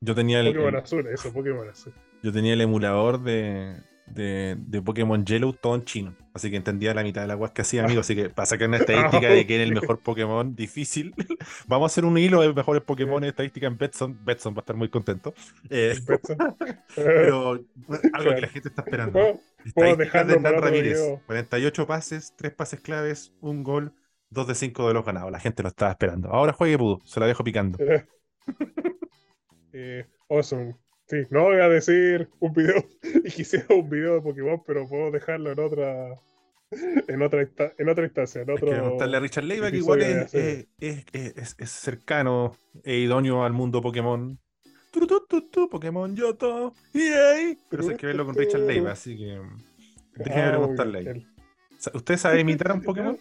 Yo 0.00 0.14
tenía 0.14 0.40
el. 0.40 0.48
Pokémon 0.48 0.76
azul, 0.76 1.06
eso, 1.06 1.32
Pokémon 1.32 1.68
azul. 1.68 1.92
Yo 2.22 2.32
tenía 2.32 2.54
el 2.54 2.60
emulador 2.60 3.22
de, 3.22 3.76
de, 4.14 4.56
de, 4.58 4.82
Pokémon 4.82 5.24
Yellow 5.24 5.52
todo 5.52 5.74
en 5.74 5.84
chino. 5.84 6.16
Así 6.32 6.50
que 6.50 6.56
entendía 6.56 6.94
la 6.94 7.02
mitad 7.02 7.22
de 7.22 7.26
la 7.26 7.34
guas 7.34 7.50
que 7.52 7.62
hacía, 7.62 7.84
amigo. 7.84 8.00
Así 8.00 8.14
que 8.14 8.30
para 8.30 8.46
sacar 8.46 8.68
una 8.68 8.76
estadística 8.78 9.28
de 9.28 9.46
quién 9.46 9.60
es 9.60 9.68
el 9.68 9.74
mejor 9.74 10.00
Pokémon 10.00 10.54
difícil, 10.54 11.14
vamos 11.66 11.90
a 11.90 11.92
hacer 11.92 12.04
un 12.04 12.16
hilo 12.18 12.40
de 12.40 12.52
mejores 12.52 12.82
Pokémon 12.82 13.22
estadística 13.24 13.66
en 13.66 13.76
Betson. 13.76 14.18
Betson 14.24 14.54
va 14.54 14.58
a 14.58 14.60
estar 14.60 14.76
muy 14.76 14.88
contento. 14.88 15.34
Eh, 15.68 15.94
pero 16.94 17.64
algo 18.12 18.34
que 18.34 18.40
la 18.40 18.48
gente 18.48 18.68
está 18.68 18.82
esperando. 18.82 19.40
Estadísticas 19.64 20.26
de 20.26 20.34
Hernán 20.34 20.62
Ramírez: 20.62 21.00
48 21.26 21.86
pases, 21.86 22.34
3 22.36 22.52
pases 22.52 22.80
claves, 22.80 23.32
un 23.40 23.62
gol, 23.62 23.92
2 24.30 24.46
de 24.46 24.54
5 24.54 24.88
de 24.88 24.94
los 24.94 25.04
ganados. 25.04 25.30
La 25.30 25.40
gente 25.40 25.62
lo 25.62 25.68
estaba 25.68 25.90
esperando. 25.90 26.30
Ahora 26.30 26.52
juegue 26.52 26.78
Pudo, 26.78 27.00
se 27.04 27.20
la 27.20 27.26
dejo 27.26 27.44
picando. 27.44 27.78
eh, 29.72 30.06
awesome. 30.28 30.74
Sí, 31.10 31.26
no 31.30 31.42
voy 31.42 31.56
a 31.56 31.68
decir 31.68 32.28
un 32.38 32.52
video 32.52 32.84
y 33.24 33.30
quisiera 33.32 33.66
un 33.74 33.90
video 33.90 34.14
de 34.14 34.20
Pokémon, 34.20 34.62
pero 34.64 34.88
puedo 34.88 35.10
dejarlo 35.10 35.50
en 35.50 35.58
otra 35.58 36.20
en 37.08 37.20
otra, 37.20 37.48
en 37.78 37.88
otra 37.88 38.04
instancia. 38.04 38.42
En 38.42 38.50
otro 38.50 38.68
Hay 38.68 38.74
que 38.76 38.80
contarle 38.80 39.16
a 39.16 39.20
Richard 39.20 39.42
Leiva 39.42 39.72
que 39.72 39.78
igual 39.78 40.02
es, 40.02 40.32
es, 40.32 40.68
es, 40.78 41.56
es, 41.58 41.70
cercano 41.70 42.52
e 42.84 42.98
idóneo 42.98 43.42
al 43.42 43.52
mundo 43.52 43.82
Pokémon. 43.82 44.38
Pokémon 45.68 46.14
Yoto. 46.14 46.74
Pero 46.92 47.88
hay 47.88 47.96
que 47.96 48.06
verlo 48.06 48.24
con 48.24 48.36
Richard 48.36 48.62
Leiva, 48.62 48.92
así 48.92 49.16
que 49.16 49.40
déjeme 50.14 50.42
ah, 50.42 50.50
preguntarle 50.50 50.98
ahí. 50.98 51.26
¿Usted 51.92 52.16
sabe 52.18 52.38
imitar 52.38 52.70
a 52.70 52.74
un 52.74 52.82
Pokémon? 52.84 53.18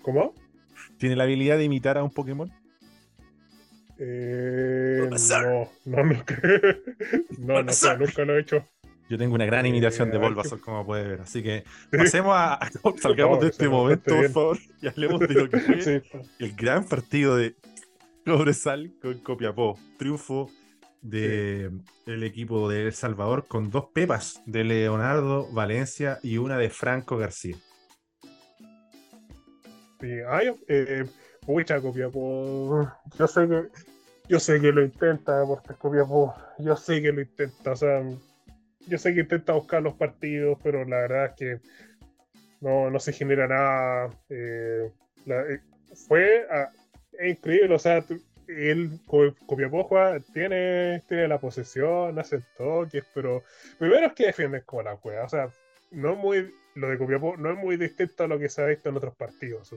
¿Cómo? 0.00 0.32
¿Tiene 0.96 1.16
la 1.16 1.24
habilidad 1.24 1.58
de 1.58 1.64
imitar 1.64 1.98
a 1.98 2.02
un 2.02 2.10
Pokémon? 2.10 2.50
Eh, 3.98 5.08
no, 5.08 5.70
no, 5.86 6.04
nunca, 6.04 6.38
no, 7.38 7.62
no 7.62 7.72
sé, 7.72 7.96
nunca 7.96 8.24
lo 8.24 8.36
he 8.36 8.40
hecho. 8.40 8.64
Yo 9.08 9.16
tengo 9.16 9.36
una 9.36 9.46
gran 9.46 9.64
imitación 9.66 10.10
de 10.10 10.18
Bulbasaur, 10.18 10.60
como 10.60 10.84
puede 10.84 11.06
ver. 11.06 11.20
Así 11.20 11.42
que 11.42 11.64
pasemos 11.90 12.32
a. 12.34 12.58
salgamos 13.00 13.40
de 13.40 13.48
este 13.48 13.68
momento, 13.68 14.14
por 14.14 14.30
favor, 14.30 14.58
y 14.82 14.88
hablemos 14.88 15.20
de 15.20 15.34
lo 15.34 15.48
que 15.48 15.60
fue 15.60 16.02
el 16.38 16.52
gran 16.56 16.84
partido 16.84 17.36
de 17.36 17.54
Cobresal 18.24 18.92
con 19.00 19.18
Copiapó. 19.20 19.78
Triunfo 19.98 20.50
del 21.02 22.22
equipo 22.24 22.68
de 22.68 22.86
El 22.86 22.92
Salvador 22.92 23.46
con 23.46 23.70
dos 23.70 23.86
pepas 23.94 24.42
de 24.44 24.64
Leonardo 24.64 25.48
Valencia 25.52 26.18
y 26.22 26.38
una 26.38 26.58
de 26.58 26.68
Franco 26.68 27.16
García. 27.16 27.56
Sí, 30.00 30.08
ay, 30.28 30.50
eh, 30.66 31.04
Pucha, 31.46 31.80
Copiapó. 31.80 32.90
Yo 33.18 33.26
sé 33.26 33.48
que. 33.48 33.68
Yo 34.28 34.40
sé 34.40 34.60
que 34.60 34.72
lo 34.72 34.82
intenta, 34.82 35.44
porque 35.46 35.74
Copiapó. 35.74 36.34
Yo 36.58 36.76
sé 36.76 37.00
que 37.00 37.12
lo 37.12 37.20
intenta. 37.20 37.72
O 37.72 37.76
sea, 37.76 38.02
yo 38.86 38.98
sé 38.98 39.14
que 39.14 39.20
intenta 39.20 39.52
buscar 39.52 39.82
los 39.82 39.94
partidos, 39.94 40.58
pero 40.62 40.84
la 40.84 40.96
verdad 40.98 41.26
es 41.26 41.32
que 41.32 41.60
no, 42.60 42.90
no 42.90 42.98
se 42.98 43.12
genera 43.12 43.46
nada. 43.46 44.10
Eh, 44.28 44.90
eh, 45.26 45.60
fue 46.08 46.46
ah, 46.50 46.70
increíble, 47.24 47.74
o 47.74 47.78
sea, 47.78 48.04
él, 48.48 49.00
Copiapó 49.46 49.84
juega, 49.84 50.20
tiene, 50.32 51.02
tiene 51.08 51.28
la 51.28 51.38
posesión, 51.38 52.18
hace 52.18 52.40
toques, 52.56 53.04
pero 53.14 53.42
primero 53.78 54.06
es 54.06 54.12
que 54.12 54.26
defienden 54.26 54.62
como 54.64 54.82
la 54.82 54.96
cueva. 54.96 55.24
O 55.24 55.28
sea, 55.28 55.48
no 55.90 56.16
muy, 56.16 56.52
lo 56.74 56.88
de 56.88 56.98
Copiapó 56.98 57.36
no 57.36 57.50
es 57.52 57.58
muy 57.58 57.76
distinto 57.76 58.24
a 58.24 58.28
lo 58.28 58.38
que 58.38 58.48
se 58.48 58.62
ha 58.62 58.66
visto 58.66 58.88
en 58.88 58.96
otros 58.96 59.14
partidos. 59.16 59.72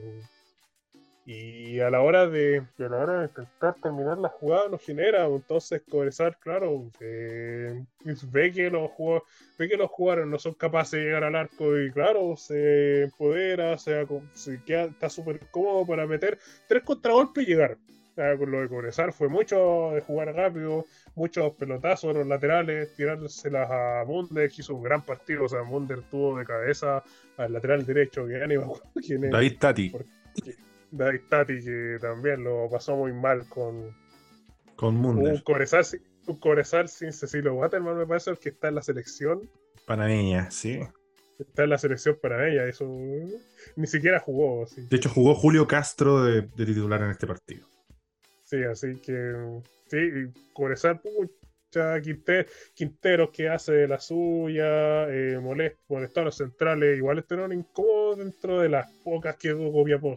Y 1.32 1.78
a 1.78 1.90
la 1.90 2.00
hora 2.00 2.26
de, 2.26 2.58
a 2.58 2.82
la 2.82 2.96
hora 2.96 3.20
de 3.20 3.26
intentar 3.26 3.76
terminar 3.80 4.18
la 4.18 4.30
jugada 4.30 4.68
no 4.68 4.78
genera, 4.78 5.26
entonces 5.26 5.80
Cobresal, 5.88 6.36
claro, 6.40 6.90
eh, 6.98 7.84
ve 8.32 8.50
que 8.50 8.68
los 8.68 8.90
ve 9.56 9.68
que 9.68 9.76
los 9.76 9.88
jugadores 9.90 10.26
no 10.26 10.40
son 10.40 10.54
capaces 10.54 10.98
de 10.98 11.06
llegar 11.06 11.22
al 11.22 11.36
arco 11.36 11.78
y 11.78 11.92
claro, 11.92 12.36
se 12.36 13.04
empodera, 13.04 13.78
se, 13.78 14.04
se 14.32 14.60
queda, 14.64 14.86
está 14.86 15.08
súper 15.08 15.38
cómodo 15.52 15.86
para 15.86 16.04
meter 16.04 16.36
tres 16.66 16.82
contragolpes 16.82 17.46
y 17.46 17.50
llegar. 17.52 17.78
con 18.16 18.50
lo 18.50 18.62
de 18.62 18.68
Cobresal 18.68 19.12
fue 19.12 19.28
mucho 19.28 19.92
de 19.94 20.00
jugar 20.00 20.34
rápido, 20.34 20.84
muchos 21.14 21.52
pelotazos 21.52 22.12
a 22.12 22.18
los 22.18 22.26
laterales, 22.26 22.92
tirárselas 22.96 23.70
a 23.70 24.04
Munder, 24.04 24.50
que 24.50 24.62
hizo 24.62 24.74
un 24.74 24.82
gran 24.82 25.02
partido, 25.02 25.44
o 25.44 25.48
sea, 25.48 25.62
Munder 25.62 26.02
tuvo 26.10 26.36
de 26.36 26.44
cabeza 26.44 27.04
al 27.36 27.52
lateral 27.52 27.86
derecho, 27.86 28.26
que 28.26 28.36
ya 28.36 28.48
ni 28.48 28.56
quién 29.06 29.30
David 29.30 29.58
Tati. 29.60 29.92
David 30.90 31.20
Tati, 31.28 31.60
que 31.60 31.98
también 32.00 32.44
lo 32.44 32.68
pasó 32.70 32.96
muy 32.96 33.12
mal 33.12 33.48
con, 33.48 33.94
con 34.76 34.94
Munder. 34.96 35.34
Un 36.26 36.38
Cobresal, 36.38 36.88
sin 36.88 37.12
Cecilio 37.12 37.54
Waterman, 37.54 37.96
me 37.96 38.06
parece, 38.06 38.30
el 38.30 38.38
que 38.38 38.50
está 38.50 38.68
en 38.68 38.76
la 38.76 38.82
selección. 38.82 39.50
Panameña, 39.86 40.50
sí. 40.50 40.80
está 41.38 41.64
en 41.64 41.70
la 41.70 41.78
selección 41.78 42.18
para 42.20 42.48
ella, 42.48 42.66
eso 42.66 42.86
ni 43.76 43.86
siquiera 43.86 44.20
jugó. 44.20 44.64
Así. 44.64 44.86
De 44.88 44.96
hecho, 44.96 45.08
jugó 45.08 45.34
Julio 45.34 45.66
Castro 45.66 46.22
de, 46.24 46.42
de 46.42 46.66
titular 46.66 47.02
en 47.02 47.10
este 47.10 47.26
partido. 47.26 47.66
Sí, 48.44 48.62
así 48.64 49.00
que 49.00 49.34
sí, 49.88 49.96
y 49.96 50.52
Cobresal, 50.52 51.00
pucha, 51.00 52.00
Quinte- 52.00 52.46
Quinteros 52.74 53.30
que 53.30 53.48
hace 53.48 53.72
de 53.72 53.88
la 53.88 53.98
suya, 54.00 55.08
eh, 55.08 55.38
molest, 55.40 55.78
molestó 55.88 56.20
a 56.20 56.24
los 56.24 56.36
centrales, 56.36 56.96
igual 56.98 57.18
estuvieron 57.18 57.52
incómodos 57.52 58.18
dentro 58.18 58.60
de 58.60 58.68
las 58.68 58.90
pocas 59.04 59.36
que 59.36 59.52
jugó 59.52 59.72
Copiapó. 59.72 60.14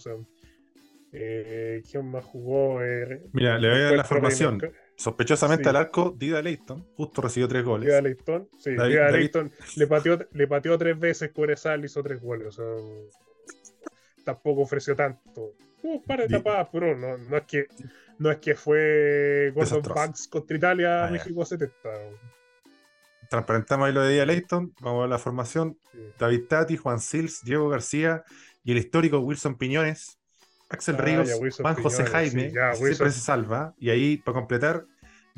Eh, 1.13 1.81
¿Quién 1.89 2.05
más 2.09 2.25
jugó? 2.25 2.81
Eh, 2.83 3.21
Mira, 3.33 3.57
le 3.59 3.69
voy 3.69 3.77
a 3.79 3.83
dar 3.83 3.95
la 3.97 4.03
formación. 4.03 4.59
Sospechosamente 4.95 5.63
Sí. 5.63 5.69
al 5.69 5.75
arco, 5.75 6.13
Dida 6.17 6.41
Leighton, 6.41 6.85
justo 6.95 7.21
recibió 7.21 7.47
tres 7.47 7.63
goles. 7.63 7.87
Liga 7.87 8.01
Leighton, 8.01 8.49
sí, 8.59 8.75
David- 8.75 8.95
David- 8.97 9.15
Leighton 9.17 9.51
le 9.75 9.87
pateó, 9.87 10.19
le 10.31 10.47
pateó 10.47 10.77
tres 10.77 10.99
veces 10.99 11.31
Cobresal, 11.31 11.83
hizo 11.85 12.01
tres 12.03 12.21
goles. 12.21 12.47
O 12.47 12.51
sea, 12.51 12.65
tampoco 14.23 14.61
ofreció 14.61 14.95
tanto. 14.95 15.53
Hubo 15.81 15.95
un 15.95 16.03
par 16.03 16.19
de 16.19 16.27
tapadas, 16.27 16.69
pero 16.71 16.95
no, 16.97 17.17
no 17.17 17.37
es 17.37 17.43
que 17.43 17.67
no 18.19 18.31
es 18.31 18.37
que 18.37 18.55
fue 18.55 19.51
Gordon. 19.55 19.81
Banks 19.93 20.27
contra 20.27 20.55
Italia, 20.57 21.05
Ah. 21.07 21.11
México 21.11 21.43
70. 21.45 21.73
Transparentamos 23.29 23.87
ahí 23.87 23.93
lo 23.93 24.01
de 24.03 24.13
Dida 24.13 24.25
Leighton. 24.25 24.73
Vamos 24.79 24.99
a 24.99 25.01
ver 25.01 25.09
la 25.09 25.17
formación. 25.17 25.77
Sí. 25.91 25.99
David 26.19 26.43
Tati, 26.47 26.77
Juan 26.77 26.99
Sils, 26.99 27.43
Diego 27.43 27.67
García 27.69 28.23
y 28.63 28.71
el 28.73 28.77
histórico 28.77 29.19
Wilson 29.19 29.57
Piñones, 29.57 30.19
Axel 30.73 30.95
Ah, 30.99 31.01
Ríos, 31.03 31.29
Juan 31.61 31.75
José 31.75 32.03
Piñones, 32.03 32.11
Jaime, 32.11 32.49
sí, 32.49 32.55
ya, 32.55 32.73
siempre 32.73 33.11
se 33.11 33.19
salva. 33.19 33.73
Y 33.79 33.89
ahí, 33.91 34.17
para 34.17 34.35
completar, 34.39 34.85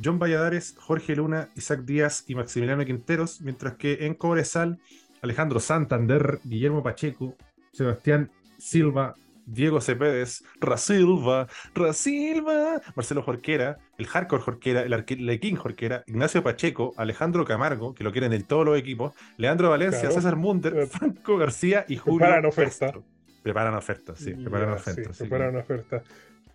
John 0.04 0.18
Valladares, 0.20 0.76
Jorge 0.80 1.16
Luna, 1.16 1.50
Isaac 1.56 1.82
Díaz 1.86 2.24
y 2.28 2.36
Maximiliano 2.36 2.84
Quinteros, 2.86 3.42
mientras 3.42 3.76
que 3.76 4.06
en 4.06 4.14
Cobresal, 4.16 4.80
Alejandro 5.22 5.60
Santander, 5.60 6.40
Guillermo 6.44 6.82
Pacheco, 6.84 7.36
Sebastián 7.72 8.32
Silva, 8.58 9.16
Diego 9.48 9.80
Cepedes, 9.80 10.44
Rasilva, 10.60 11.48
Rasilva, 11.76 12.82
Marcelo 12.96 13.22
Jorquera, 13.22 13.78
el 13.98 14.08
Hardcore 14.08 14.42
Jorquera, 14.42 14.82
el 14.82 14.92
Arque- 14.94 15.18
Lequín 15.20 15.56
Jorquera, 15.56 16.04
Ignacio 16.08 16.42
Pacheco, 16.44 16.94
Alejandro 16.98 17.46
Camargo, 17.46 17.94
que 17.94 18.04
lo 18.04 18.12
quieren 18.12 18.34
en 18.34 18.44
todos 18.44 18.66
los 18.66 18.78
equipos, 18.78 19.14
Leandro 19.38 19.70
Valencia, 19.70 20.00
Claro. 20.02 20.16
César 20.16 20.36
Munder, 20.36 20.76
Eh, 20.78 20.88
Franco 20.88 21.38
García 21.38 21.86
y 21.88 21.98
Julio. 21.98 22.28
Oferta. 22.48 22.88
Castro. 22.88 23.04
Preparan 23.46 23.76
ofertas, 23.76 24.18
sí, 24.20 24.34
preparan 24.34 24.70
Ya, 24.70 24.76
ofertas. 24.76 25.16
sí, 25.18 25.24
que- 25.24 25.30
preparan 25.30 25.56
oferta. 25.56 26.04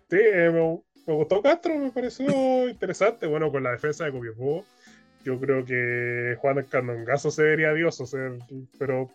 Sí, 0.09 0.17
eh, 0.19 0.49
me, 0.51 0.81
me 1.07 1.13
gustó 1.13 1.41
Castro, 1.41 1.77
me 1.77 1.89
pareció 1.91 2.25
interesante. 2.69 3.27
Bueno, 3.27 3.49
con 3.49 3.63
la 3.63 3.71
defensa 3.71 4.03
de 4.03 4.11
Copiapó, 4.11 4.65
yo 5.23 5.39
creo 5.39 5.63
que 5.63 6.35
Juan 6.39 6.65
Candongazo 6.69 7.31
se 7.31 7.43
vería 7.43 7.73
Dios, 7.73 8.01
o 8.01 8.05
sea, 8.05 8.29
pero 8.77 9.09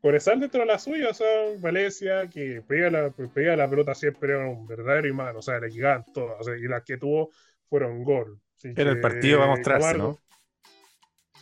Cobresal 0.00 0.40
dentro 0.40 0.58
de 0.62 0.66
la 0.66 0.80
suya, 0.80 1.10
o 1.10 1.14
sea, 1.14 1.28
Valencia, 1.60 2.26
que 2.28 2.60
pega 2.66 2.90
la, 2.90 3.10
pega 3.32 3.54
la 3.54 3.70
pelota 3.70 3.94
siempre 3.94 4.32
era 4.32 4.48
un 4.48 4.66
verdadero 4.66 5.06
imán, 5.06 5.36
o 5.36 5.42
sea, 5.42 5.60
le 5.60 5.70
llegaban 5.70 6.04
todas, 6.12 6.40
o 6.40 6.42
sea, 6.42 6.56
y 6.56 6.62
las 6.62 6.82
que 6.82 6.96
tuvo 6.96 7.30
fueron 7.68 8.02
gol. 8.02 8.40
Así 8.56 8.72
Era 8.76 8.90
el 8.90 8.96
que, 8.96 9.00
partido 9.02 9.38
para 9.38 9.50
mostrarse, 9.52 9.86
Camargo- 9.92 10.02
¿no? 10.02 10.18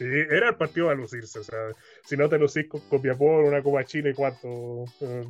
Sí, 0.00 0.06
era 0.06 0.48
el 0.48 0.56
partido 0.56 0.86
para 0.86 0.98
lucirse. 0.98 1.40
O 1.40 1.44
sea, 1.44 1.58
si 2.06 2.16
no 2.16 2.26
te 2.26 2.38
lucís 2.38 2.66
con 2.68 2.80
Copiapó 2.88 3.40
en 3.40 3.48
una 3.48 3.62
Copa 3.62 3.84
Chile, 3.84 4.14
¿cuánto? 4.14 4.86
Eh, 5.02 5.26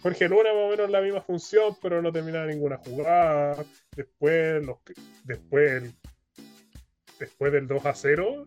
Jorge 0.00 0.28
Luna 0.28 0.54
más 0.54 0.62
o 0.62 0.70
menos 0.70 0.90
la 0.90 1.00
misma 1.00 1.20
función, 1.22 1.76
pero 1.82 2.00
no 2.00 2.12
terminaba 2.12 2.46
ninguna 2.46 2.76
jugada. 2.76 3.64
Después, 3.96 4.64
los, 4.64 4.76
después, 5.24 5.92
después 7.18 7.52
del 7.52 7.66
2 7.66 7.84
a 7.84 7.94
0, 7.94 8.46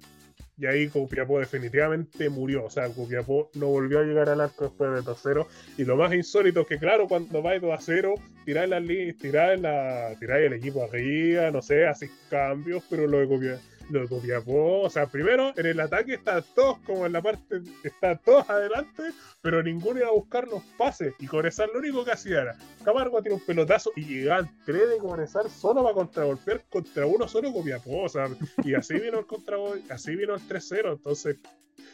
y 0.56 0.66
ahí 0.66 0.88
Copiapó 0.88 1.40
definitivamente 1.40 2.30
murió. 2.30 2.63
O 2.63 2.70
sea, 2.70 2.88
Copiapó 2.88 3.50
no 3.56 3.68
volvió 3.68 4.00
a 4.00 4.04
llegar 4.04 4.30
al 4.30 4.40
arco 4.40 4.63
después 4.63 4.94
del 4.94 5.04
2 5.04 5.18
a 5.18 5.22
0. 5.22 5.48
Y 5.78 5.84
lo 5.84 5.98
más 5.98 6.13
insólito 6.13 6.62
es 6.62 6.68
que, 6.68 6.80
claro, 6.80 7.06
cuando 7.10 7.42
vais 7.42 7.62
2 7.62 7.78
a 7.78 7.82
0, 7.82 8.13
tiráis, 8.46 8.70
la, 8.70 8.80
tiráis, 9.20 9.60
la, 9.60 10.13
el 10.13 10.54
equipo 10.54 10.86
arriba, 10.86 11.52
no 11.52 11.62
sé, 11.62 11.86
hacéis 11.86 12.13
cambios, 12.30 12.82
pero 12.90 13.08
lo 13.08 13.20
de 13.20 13.28
Copiapó 13.28 13.77
lo 13.89 14.08
Copiapó, 14.08 14.82
o 14.82 14.89
sea, 14.89 15.08
primero 15.08 15.54
en 15.56 15.65
el 15.65 15.80
ataque 15.80 16.15
están 16.15 16.43
todos 16.56 16.80
como 16.80 17.06
en 17.06 17.13
la 17.13 17.21
parte, 17.21 17.62
están 17.84 18.19
todos 18.23 18.50
adelante, 18.50 19.04
pero 19.41 19.63
ninguno 19.63 20.00
iba 20.00 20.10
a 20.10 20.13
buscar 20.13 20.47
los 20.47 20.63
pases. 20.78 21.13
Y 21.19 21.28
Cobresal 21.28 21.69
lo 21.73 21.80
único 21.80 22.04
que 22.04 22.12
hacía 22.12 22.41
era, 22.41 22.58
Camargo 22.84 23.21
tiene 23.21 23.36
un 23.36 23.45
pelotazo 23.45 23.91
y 23.95 24.06
llegaban 24.06 24.50
tres 24.65 24.89
de 24.89 24.97
Cobresal 24.97 25.50
solo 25.50 25.84
para 25.84 25.95
contragolpear 25.95 26.63
contra 26.69 27.06
uno 27.06 27.28
solo 27.28 27.54
Copiapó, 27.54 28.04
o 28.04 28.10
sea, 28.10 28.28
y 28.63 28.73
así 28.73 28.95
vino 28.95 29.19
el 29.19 29.26
contragol, 29.26 29.82
así 29.89 30.15
vino 30.15 30.36
el 30.36 30.41
3-0, 30.41 30.93
entonces 30.93 31.38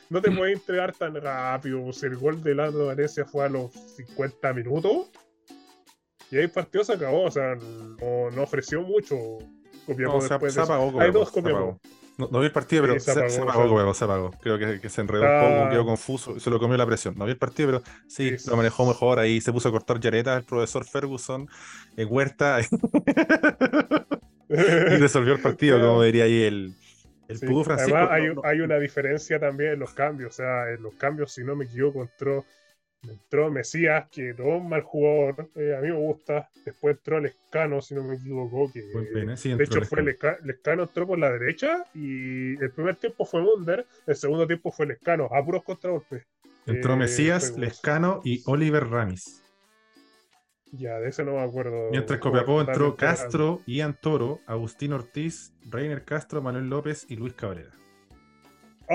no 0.09 0.21
te 0.21 0.31
puedes 0.31 0.55
entregar 0.55 0.93
tan 0.93 1.15
rápido, 1.15 1.91
si 1.91 2.05
el 2.05 2.17
gol 2.17 2.41
de 2.43 2.55
Lando 2.55 2.87
Valencia 2.87 3.25
fue 3.25 3.45
a 3.45 3.49
los 3.49 3.71
50 3.71 4.53
minutos, 4.53 5.09
y 6.31 6.37
ahí 6.37 6.47
partido 6.47 6.83
se 6.83 6.93
acabó, 6.93 7.23
o 7.23 7.31
sea, 7.31 7.55
no, 7.55 8.31
no 8.31 8.43
ofreció 8.43 8.81
mucho 8.81 9.37
No, 9.87 10.19
después 10.21 10.53
se 10.53 10.59
de 10.59 10.65
apagó 10.65 10.99
Hay 11.01 11.11
dos. 11.11 11.33
No, 12.15 12.29
no 12.31 12.39
vi 12.41 12.45
el 12.45 12.51
partido, 12.51 12.83
pero 12.83 12.93
Sí, 12.99 13.05
se 13.05 13.11
apagó, 13.11 13.27
se 13.29 13.35
se 13.35 13.41
apagó, 13.41 13.51
apagó. 13.63 13.69
Copiapó, 13.73 13.93
se 13.95 14.03
apagó. 14.05 14.31
Creo 14.39 14.59
que, 14.59 14.79
que 14.79 14.89
se 14.89 15.01
enredó 15.01 15.25
Ah. 15.25 15.47
un 15.47 15.57
poco, 15.57 15.69
quedó 15.71 15.85
confuso, 15.85 16.39
se 16.39 16.49
lo 16.51 16.59
comió 16.59 16.77
la 16.77 16.85
presión. 16.85 17.15
No 17.17 17.25
vi 17.25 17.31
el 17.31 17.37
partido, 17.37 17.69
pero 17.71 17.81
sí, 18.07 18.37
Sí. 18.37 18.49
lo 18.51 18.55
manejó 18.55 18.85
mejor. 18.85 19.17
Ahí 19.17 19.41
se 19.41 19.51
puso 19.51 19.69
a 19.69 19.71
cortar 19.71 19.99
yaretas 19.99 20.37
el 20.37 20.43
profesor 20.45 20.85
Ferguson 20.85 21.47
en 21.97 22.07
Huerta 22.11 22.59
y 24.49 24.97
resolvió 24.97 25.33
el 25.33 25.41
partido, 25.41 25.79
como 25.79 26.03
diría 26.03 26.25
ahí 26.25 26.43
el, 26.43 26.75
el 27.27 27.37
Sí, 27.39 27.45
Pudo 27.47 27.63
Francisco. 27.63 27.95
Además, 27.97 28.11
hay, 28.13 28.35
no, 28.35 28.41
hay 28.43 28.59
una 28.61 28.77
diferencia 28.77 29.39
también 29.39 29.73
en 29.73 29.79
los 29.79 29.93
cambios. 29.93 30.33
O 30.33 30.35
sea, 30.35 30.69
en 30.69 30.83
los 30.83 30.93
cambios, 30.95 31.31
si 31.33 31.43
no 31.43 31.55
me 31.55 31.65
equivoco, 31.65 32.01
entró, 32.03 32.45
entró 33.11 33.51
Mesías, 33.51 34.07
que 34.09 34.33
no 34.33 34.55
es 34.55 34.61
un 34.61 34.69
mal 34.69 34.81
jugador. 34.81 35.49
eh, 35.55 35.75
a 35.77 35.81
mí 35.81 35.89
me 35.89 35.97
gusta. 35.97 36.49
Después 36.65 36.95
entró 36.97 37.19
Lescano, 37.19 37.81
si 37.81 37.95
no 37.95 38.03
me 38.03 38.15
equivoco. 38.15 38.71
Que. 38.71 38.81
Sí, 39.37 39.53
de 39.53 39.63
hecho, 39.63 39.81
fue 39.81 40.01
Lescano. 40.03 40.37
Lesca- 40.37 40.45
Lescano 40.45 40.83
entró 40.83 41.07
por 41.07 41.19
la 41.19 41.31
derecha 41.31 41.85
y 41.93 42.53
el 42.63 42.71
primer 42.71 42.95
tiempo 42.95 43.25
fue 43.25 43.41
Munder. 43.41 43.85
El 44.07 44.15
segundo 44.15 44.47
tiempo 44.47 44.71
fue 44.71 44.85
Lescano, 44.87 45.27
a 45.31 45.43
puros 45.43 45.63
contragolpes. 45.63 46.23
Entró 46.65 46.93
eh, 46.93 46.97
Mesías. 46.97 47.57
Lescano 47.57 48.21
y 48.23 48.41
Oliver 48.45 48.87
Ramis. 48.87 49.41
Ya, 50.71 50.99
de 50.99 51.09
ese 51.09 51.23
no 51.23 51.33
me 51.33 51.41
acuerdo. 51.41 51.91
Mientras 51.91 52.19
Copiapó 52.19 52.59
entró 52.61 52.95
Castro, 52.95 53.61
Ian 53.67 53.95
Toro, 54.01 54.39
Agustín 54.47 54.93
Ortiz, 54.93 55.53
Reiner 55.69 56.03
Castro, 56.03 56.41
Manuel 56.41 56.67
López 56.67 57.05
y 57.09 57.15
Luis 57.15 57.33
Cabrera. 57.33 57.69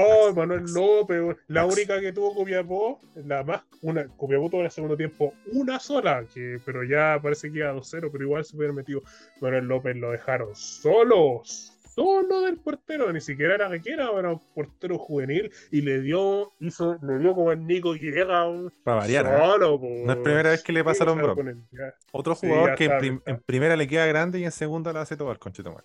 Oh, 0.01 0.33
Manuel. 0.35 0.65
López, 0.73 1.37
la 1.49 1.65
única 1.67 2.01
que 2.01 2.13
tuvo 2.13 2.35
Copiapó, 2.35 3.01
la 3.17 3.43
más, 3.43 3.63
una, 3.83 4.07
Copiapó 4.17 4.49
tuvo 4.51 4.61
en 4.61 4.67
el 4.67 4.71
segundo 4.73 4.97
tiempo 4.97 5.35
una 5.53 5.79
sola, 5.81 6.25
que, 6.33 6.59
pero 6.65 6.85
ya 6.85 7.19
parece 7.23 7.51
que 7.51 7.59
iba 7.59 7.73
2-0, 7.75 8.09
pero 8.13 8.25
igual 8.25 8.45
se 8.45 8.57
hubiera 8.57 8.73
metido. 8.73 9.03
Manuel 9.41 9.67
López 9.67 9.97
lo 9.97 10.11
dejaron 10.11 10.55
solo, 10.55 11.43
solo 11.45 12.43
del 12.43 12.59
portero, 12.59 13.13
ni 13.13 13.21
siquiera 13.21 13.57
era 13.57 13.69
Requera, 13.69 14.09
era 14.17 14.31
un 14.33 14.41
portero 14.55 14.99
juvenil, 14.99 15.51
y 15.73 15.81
le 15.81 16.01
dio, 16.01 16.53
hizo, 16.61 16.97
le 17.03 17.19
dio 17.19 17.35
como 17.35 17.51
el 17.51 17.67
Nico 17.67 17.91
un 17.91 18.73
Para 18.85 18.99
variar. 18.99 19.27
¿eh? 19.27 19.39
solo. 19.39 19.81
No 19.83 20.13
es 20.13 20.19
primera 20.19 20.51
vez 20.51 20.63
que 20.63 20.73
le 20.73 20.85
pasa 20.85 21.05
al 21.05 21.11
Sí, 21.11 21.13
o 21.13 21.17
sea, 21.17 21.25
hombro. 21.31 21.35
con 21.35 21.49
el- 21.49 21.63
ya, 21.73 21.95
Otro 22.13 22.35
jugador 22.37 22.75
que 22.77 22.85
en, 22.85 22.99
prim- 22.99 23.21
primera 23.45 23.75
le 23.77 23.89
queda 23.89 24.07
grande 24.07 24.39
y 24.39 24.45
en 24.45 24.53
segunda 24.53 24.93
la 24.93 25.01
hace 25.01 25.17
todo 25.17 25.33
el 25.33 25.39
conchetomar. 25.39 25.83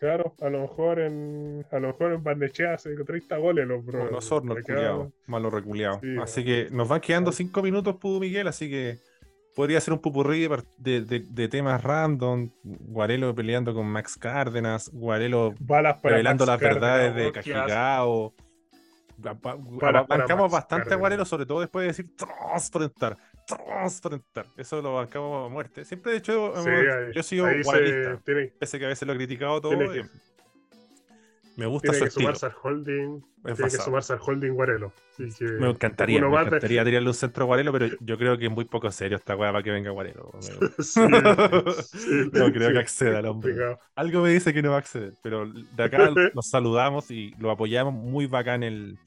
Claro, 0.00 0.34
a 0.40 0.48
lo 0.50 0.60
mejor 0.62 0.98
en, 0.98 1.64
a 1.70 1.78
lo 1.78 1.88
mejor 1.88 2.12
en 2.12 2.22
Bandechea 2.22 2.74
hace 2.74 2.94
30 2.94 3.36
goles 3.38 3.66
los 3.66 3.84
bro. 3.84 4.10
Queda- 4.62 4.76
culiao, 4.76 5.12
malo 5.26 5.50
reculeado. 5.50 6.00
Sí, 6.02 6.16
así 6.20 6.44
que 6.44 6.68
nos 6.70 6.88
van 6.88 7.00
quedando 7.00 7.32
Sí. 7.32 7.44
cinco 7.44 7.62
minutos, 7.62 7.96
Pudo 7.96 8.20
Miguel, 8.20 8.48
así 8.48 8.68
que 8.68 8.98
podría 9.54 9.80
ser 9.80 9.94
un 9.94 10.00
pupurrí 10.00 10.46
de, 10.78 11.00
de- 11.02 11.20
de- 11.20 11.20
temas 11.48 11.82
random. 11.82 12.50
Guarelo 12.64 13.34
peleando 13.34 13.72
con 13.72 13.86
Max 13.86 14.16
Cárdenas, 14.18 14.90
Guarelo 14.92 15.54
revelando 16.02 16.44
Max 16.44 16.52
las 16.52 16.60
verdades 16.60 17.12
Cárdenas, 17.12 17.26
de. 17.26 17.32
Cajigao. 17.32 18.34
Bancamos 19.16 20.50
bastante 20.50 20.92
a. 20.92 20.96
Guarelo, 20.96 21.24
sobre 21.24 21.46
todo 21.46 21.60
después 21.60 21.84
de 21.84 21.86
decir 21.88 22.10
Eso 24.56 24.80
lo 24.82 24.94
bancamos 24.94 25.46
a 25.46 25.52
muerte. 25.52 25.84
Siempre, 25.84 26.12
de 26.12 26.18
hecho, 26.18 26.52
Sí, 26.56 26.68
hemos- 26.68 26.80
ahí- 26.94 27.12
yo 27.14 27.20
he 27.20 27.22
sido 27.22 27.46
pese 27.46 28.76
a 28.76 28.78
que 28.80 28.84
a 28.86 28.88
veces 28.88 29.06
lo 29.06 29.12
he 29.14 29.16
criticado 29.16 29.60
todo. 29.60 29.76
Tiene 29.76 29.92
que- 29.92 30.04
me 31.56 31.66
gusta 31.66 31.90
tiene 31.92 31.98
su 31.98 32.04
que 32.04 32.08
estilo. 32.08 32.34
sumarse 32.34 32.46
al 32.46 32.52
holding. 32.62 33.22
Es 33.44 33.56
Tiene 33.56 33.70
que 33.70 33.76
sumarse 33.76 34.12
al 34.14 34.18
holding 34.26 34.52
Guarelo. 34.54 34.92
Que 35.16 35.44
Me 35.44 35.70
encantaría, 35.70 36.20
me 36.20 36.26
de- 36.28 36.42
encantaría 36.42 36.84
tirarle 36.84 37.08
un 37.08 37.14
centro 37.14 37.44
a 37.44 37.46
Guarelo, 37.46 37.72
pero 37.72 37.86
yo 38.00 38.18
creo 38.18 38.36
que 38.38 38.46
es 38.46 38.50
muy 38.50 38.64
poco 38.64 38.90
serio 38.90 39.16
esta 39.18 39.36
weá 39.36 39.52
para 39.52 39.62
que 39.62 39.70
venga 39.70 39.90
Guarelo. 39.90 40.32
Sí, 40.78 41.00
sí, 41.00 41.00
No 42.32 42.52
creo 42.52 42.72
que 42.72 42.78
acceda 42.78 43.20
el 43.20 43.26
hombre. 43.26 43.54
Algo 43.94 44.22
me 44.22 44.30
dice 44.30 44.52
que 44.52 44.62
no 44.62 44.70
va 44.70 44.76
a 44.76 44.78
acceder, 44.80 45.12
pero 45.22 45.46
de 45.46 45.82
acá 45.82 45.98
los 46.34 46.48
saludamos 46.48 47.10
y 47.10 47.34
lo 47.38 47.50
apoyamos 47.50 47.92
muy 47.94 48.26
bacán 48.26 48.62
el, 48.64 48.98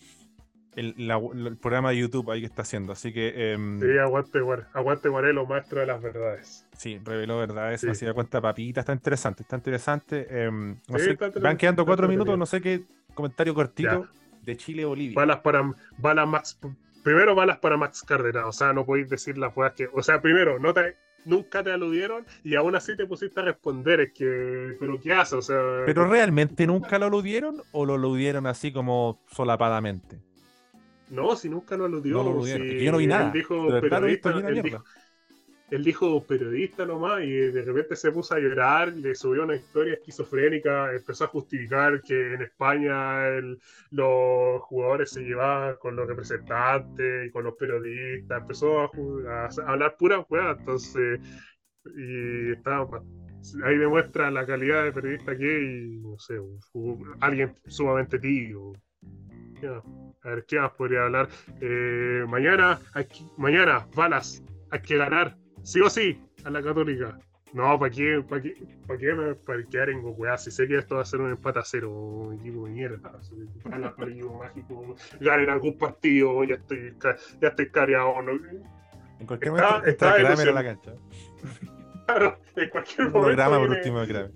el, 0.77 0.93
la- 0.97 1.19
el 1.49 1.57
programa 1.57 1.89
de 1.89 1.97
YouTube 1.97 2.31
ahí 2.31 2.39
que 2.39 2.45
está 2.45 2.61
haciendo. 2.61 2.93
Así 2.93 3.11
que 3.11 3.51
em, 3.51 3.79
Sí, 3.81 3.97
aguante, 3.97 4.39
aguante 4.73 5.09
Guarelo, 5.09 5.45
maestro 5.45 5.81
de 5.81 5.87
las 5.87 6.01
verdades. 6.01 6.65
sí, 6.77 7.01
reveló 7.03 7.39
verdades, 7.39 7.81
Sí. 7.81 7.89
así 7.89 8.05
da 8.05 8.13
cuenta 8.13 8.39
papita, 8.39 8.79
está 8.79 8.93
interesante, 8.93 9.43
está 9.43 9.57
interesante. 9.57 10.27
em, 10.29 10.77
no 10.87 10.97
Sí, 10.99 11.03
sé, 11.05 11.11
está 11.11 11.31
van 11.41 11.57
quedando 11.57 11.85
cuatro 11.85 12.07
minutos, 12.07 12.37
no 12.37 12.45
sé 12.45 12.61
qué 12.61 12.83
comentario 13.13 13.53
cortito. 13.53 14.07
de 14.43 14.55
Chile-Bolivia. 14.55 15.15
Balas 15.15 15.39
para, 15.41 15.69
balas 15.97 16.27
Max, 16.27 16.59
primero 17.03 17.35
balas 17.35 17.57
para 17.57 17.75
Max 17.75 18.01
Cárdenas, 18.01 18.45
o 18.45 18.51
sea, 18.53 18.71
no 18.71 18.85
podéis 18.85 19.09
decir 19.09 19.37
las 19.37 19.51
cosas 19.53 19.73
que, 19.73 19.89
o 19.91 20.01
sea, 20.01 20.21
primero, 20.21 20.57
no 20.57 20.73
te, 20.73 20.95
nunca 21.25 21.61
te 21.63 21.71
aludieron 21.73 22.25
y 22.45 22.55
aún 22.55 22.73
así 22.75 22.95
te 22.95 23.05
pusiste 23.05 23.41
a 23.41 23.43
responder, 23.43 23.99
es 23.99 24.13
que, 24.13 24.77
pero 24.79 24.97
¿qué 25.01 25.11
hace? 25.11 25.35
O 25.35 25.41
sea, 25.41 25.59
¿Pero 25.85 26.07
realmente 26.07 26.65
nunca 26.65 26.97
lo 26.97 27.07
aludieron 27.07 27.61
o 27.73 27.85
lo 27.85 27.95
aludieron 27.95 28.47
así 28.47 28.71
como 28.71 29.21
solapadamente? 29.27 30.21
No, 31.09 31.35
si 31.35 31.49
nunca 31.49 31.77
lo 31.77 31.85
aludió, 31.85 32.23
No 32.23 32.35
lo 32.35 32.43
si 32.43 32.83
yo 32.83 32.91
no 32.91 32.97
vi 32.97 33.07
nada. 33.07 33.27
Él 33.27 33.33
dijo 33.33 33.55
no 33.55 33.65
visto 33.65 33.81
periodista, 33.81 34.29
él 34.29 34.61
dijo, 34.61 34.83
él 35.69 35.83
dijo 35.83 36.23
periodista 36.25 36.85
nomás 36.85 37.23
y 37.23 37.31
de 37.31 37.61
repente 37.61 37.95
se 37.95 38.11
puso 38.11 38.35
a 38.35 38.39
llorar, 38.39 38.93
le 38.93 39.13
subió 39.15 39.43
una 39.43 39.55
historia 39.55 39.95
esquizofrénica, 39.95 40.93
empezó 40.93 41.25
a 41.25 41.27
justificar 41.27 42.01
que 42.01 42.33
en 42.35 42.41
España 42.43 43.27
el- 43.27 43.59
los 43.91 44.61
jugadores 44.61 45.11
se 45.11 45.21
llevaban 45.21 45.75
con 45.79 45.95
los 45.95 46.07
representantes 46.07 47.27
y 47.27 47.31
con 47.31 47.43
los 47.43 47.55
periodistas, 47.55 48.41
empezó 48.41 48.81
a, 48.81 48.89
hablar 49.67 49.95
pura 49.97 50.25
hueá, 50.29 50.55
entonces, 50.57 51.19
y 51.97 52.51
estaba, 52.51 53.01
ahí 53.63 53.77
demuestra 53.77 54.31
la 54.31 54.45
calidad 54.45 54.85
de 54.85 54.93
periodista 54.93 55.37
que 55.37 55.57
es 55.57 55.63
y 55.63 55.97
no 55.99 56.17
sé, 56.17 56.37
alguien 57.19 57.53
sumamente 57.67 58.19
tibio. 58.19 58.73
Ya, 59.61 59.81
A 60.27 60.31
ver, 60.31 60.45
¿qué 60.45 60.59
más 60.59 60.71
podría 60.71 61.03
hablar? 61.03 61.29
Eh, 61.61 62.25
mañana, 62.27 62.79
hay 62.93 63.05
que- 63.05 63.23
mañana, 63.37 63.87
balas, 63.95 64.43
hay 64.71 64.81
que 64.81 64.97
ganar, 64.97 65.37
sí 65.63 65.79
o 65.79 65.89
sí, 65.89 66.21
a 66.43 66.49
la 66.49 66.61
Católica. 66.61 67.17
No, 67.53 67.79
¿para 67.79 67.89
qué? 67.89 68.21
¿Para 68.27 68.41
qué? 68.41 68.55
¿Para 68.85 68.99
qué 68.99 69.13
me 69.13 69.35
para 69.35 69.63
quedar 69.63 69.89
en? 69.89 70.03
Si 70.37 70.51
sé 70.51 70.67
que 70.67 70.79
esto 70.79 70.95
va 70.95 71.03
a 71.03 71.05
ser 71.05 71.21
un 71.21 71.31
empate 71.31 71.59
a 71.59 71.63
cero, 71.63 72.33
equipo 72.33 72.65
de 72.65 72.71
mierda. 72.71 73.13
Equipo 74.11 74.37
mágico, 74.37 74.95
ganen 75.21 75.49
algún 75.49 75.77
partido, 75.77 76.43
ya 76.43 76.55
estoy, 76.55 76.93
ya 77.39 77.47
estoy 77.47 77.69
cariado. 77.71 78.21
¿no? 78.21 78.31
En 79.19 79.25
cualquier 79.25 79.53
momento 79.53 79.85
está 79.85 80.17
está 80.17 80.51
la 80.51 80.63
cancha. 80.63 80.91
Claro, 82.07 82.37
en 82.55 82.69
cualquier 82.69 82.99
momento. 83.09 83.21
programa 83.21 83.57
por 83.59 83.69
último 83.69 84.03
Kramer. 84.05 84.31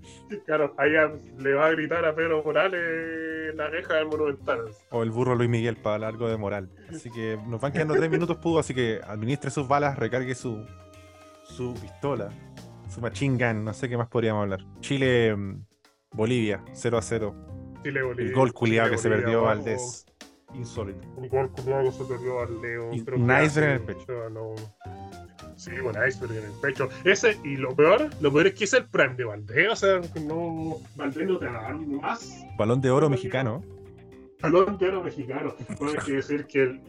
Claro, 0.46 0.74
ahí 0.78 0.90
le 1.38 1.54
va 1.54 1.66
a 1.66 1.70
gritar 1.70 2.04
a 2.04 2.14
Pedro 2.14 2.42
Morales 2.44 3.54
la 3.54 3.68
reja 3.68 3.94
del 3.94 4.06
Monumental. 4.06 4.60
O 4.90 5.02
el 5.02 5.10
burro 5.10 5.34
Luis 5.34 5.48
Miguel 5.50 5.76
para 5.76 5.98
largo 5.98 6.28
de 6.28 6.36
moral. 6.36 6.70
Así 6.90 7.10
que 7.10 7.38
nos 7.48 7.60
van 7.60 7.72
quedando 7.72 7.94
tres 7.94 8.10
minutos, 8.10 8.36
Pudo, 8.36 8.58
así 8.58 8.74
que 8.74 9.00
administre 9.06 9.50
sus 9.50 9.66
balas, 9.66 9.98
recargue 9.98 10.34
su, 10.34 10.64
su 11.44 11.74
pistola, 11.80 12.30
su 12.88 13.00
machine 13.00 13.36
gun, 13.42 13.64
no 13.64 13.72
sé 13.72 13.88
qué 13.88 13.96
más 13.96 14.08
podríamos 14.08 14.42
hablar. 14.42 14.60
Chile, 14.80 15.34
mm, 15.34 15.64
Bolivia, 16.12 16.62
0 16.74 16.98
a 16.98 17.02
0. 17.02 17.34
Chile, 17.82 18.02
Bolivia, 18.02 18.28
El 18.30 18.34
gol 18.34 18.52
culiado 18.52 18.90
que 18.90 18.98
se 18.98 19.08
perdió 19.08 19.38
abajo. 19.40 19.46
Valdés. 19.56 20.06
Insólito. 20.54 21.08
Un 21.16 21.28
gol 21.28 21.50
culiado 21.50 21.84
que 21.84 21.92
se 21.92 22.04
perdió 22.04 22.40
al 22.42 22.60
Leo. 22.60 22.92
Y 22.92 23.00
pero 23.02 23.16
un 23.16 23.26
¿qué 23.26 23.44
iceberg 23.44 23.70
en 23.70 23.76
el 23.88 23.96
pecho. 23.96 24.30
No- 24.30 24.54
Sí, 25.62 25.70
un 25.78 25.94
iceberg 26.08 26.32
en 26.38 26.44
el 26.46 26.60
pecho. 26.60 26.88
Ese, 27.04 27.38
y 27.44 27.56
lo 27.56 27.74
peor, 27.76 28.10
lo 28.20 28.32
peor 28.32 28.48
es 28.48 28.54
que 28.54 28.64
es 28.64 28.72
el 28.72 28.84
prime 28.86 29.14
de 29.14 29.24
Valdés. 29.24 29.68
O 29.70 29.76
sea, 29.76 30.00
no, 30.24 30.78
Valdés 30.96 31.28
no 31.28 31.38
te 31.38 31.46
va 31.46 31.58
a 31.60 31.62
dar 31.62 31.76
más. 31.76 32.44
Balón 32.58 32.80
de 32.80 32.90
oro 32.90 33.08
mexicano. 33.08 33.62
Balón 34.40 34.76
de 34.76 34.88
oro 34.88 35.04
mexicano. 35.04 35.54
Bueno, 35.78 35.92
hay 36.00 36.04
que 36.04 36.12
decir 36.14 36.46
que 36.46 36.62
el- 36.62 36.80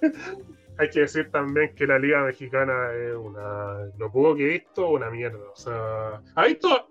hay 0.78 0.88
que 0.90 1.00
decir 1.00 1.30
también 1.30 1.74
que 1.74 1.86
la 1.86 1.98
liga 1.98 2.24
mexicana 2.24 2.92
es 2.94 3.14
una 3.14 3.84
lo 3.98 4.10
poco 4.10 4.36
que 4.36 4.44
he 4.46 4.48
visto 4.58 4.88
una 4.90 5.10
mierda 5.10 5.40
o 5.52 5.56
sea 5.56 6.22
¿ha 6.36 6.44
visto 6.46 6.88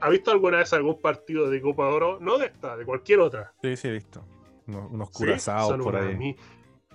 ha 0.00 0.10
visto 0.10 0.32
alguna 0.32 0.58
vez 0.58 0.72
algún 0.72 1.00
partido 1.00 1.48
de 1.48 1.60
Copa 1.60 1.86
de 1.86 1.92
Oro 1.92 2.18
no 2.20 2.36
de 2.36 2.46
esta 2.46 2.76
de 2.76 2.84
cualquier 2.84 3.20
otra 3.20 3.52
Sí, 3.62 3.76
sí, 3.76 3.88
he 3.88 3.92
visto. 3.92 4.24
Unos, 4.66 4.90
unos 4.90 5.10
curazados 5.10 5.78
por 5.82 5.96
ahí. 5.96 6.16
mi- 6.16 6.36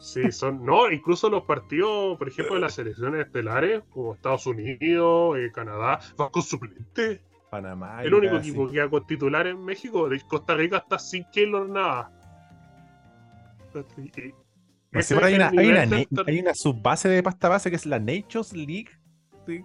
sí 0.04 0.32
son 0.32 0.66
no 0.66 0.92
incluso 0.92 1.30
los 1.30 1.44
partidos 1.44 2.18
por 2.18 2.28
ejemplo 2.28 2.56
de 2.56 2.62
las 2.62 2.74
selecciones 2.74 3.26
estelares 3.26 3.84
como 3.90 4.14
Estados 4.14 4.46
Unidos 4.46 5.38
eh, 5.38 5.50
Canadá 5.54 6.00
van 6.18 6.30
con 6.30 6.42
suplente 6.44 7.22
Panamá. 7.50 8.04
el 8.04 8.14
único 8.14 8.36
casi. 8.36 8.50
equipo 8.50 8.68
que 8.68 8.74
queda 8.74 8.90
con 8.90 9.08
titular 9.08 9.48
en 9.48 9.64
México 9.64 10.10
de 10.10 10.20
Costa 10.22 10.56
Rica 10.56 10.78
está 10.78 11.00
sin 11.00 11.24
Keylor 11.32 11.70
nada 11.70 12.12
hay 15.24 15.36
una, 15.36 15.50
hay, 15.50 15.68
una, 15.70 15.82
hay 16.28 16.44
subbase 16.54 17.10
de 17.10 17.24
pasta 17.24 17.50
base 17.50 17.70
que 17.70 17.78
es 17.78 17.86
la 17.86 18.00
Nations 18.00 18.54
League 18.54 18.90
de- 19.48 19.64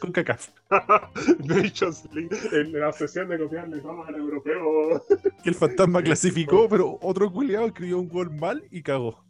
con, 0.00 0.12
CACAF. 0.12 0.48
Nations 1.44 2.08
League, 2.12 2.36
en 2.52 2.72
la 2.72 2.88
obsesión 2.88 3.28
de 3.28 3.38
copiarle 3.38 3.80
todo 3.80 4.04
al 4.04 4.14
europeo. 4.16 5.02
Que 5.42 5.50
el 5.50 5.54
fantasma 5.54 6.02
clasificó, 6.02 6.68
pero 6.68 6.98
otro 7.00 7.30
culiado 7.30 7.66
escribió 7.66 7.98
un 7.98 8.08
gol 8.08 8.34
mal 8.34 8.64
y 8.70 8.82
cagó. 8.82 9.24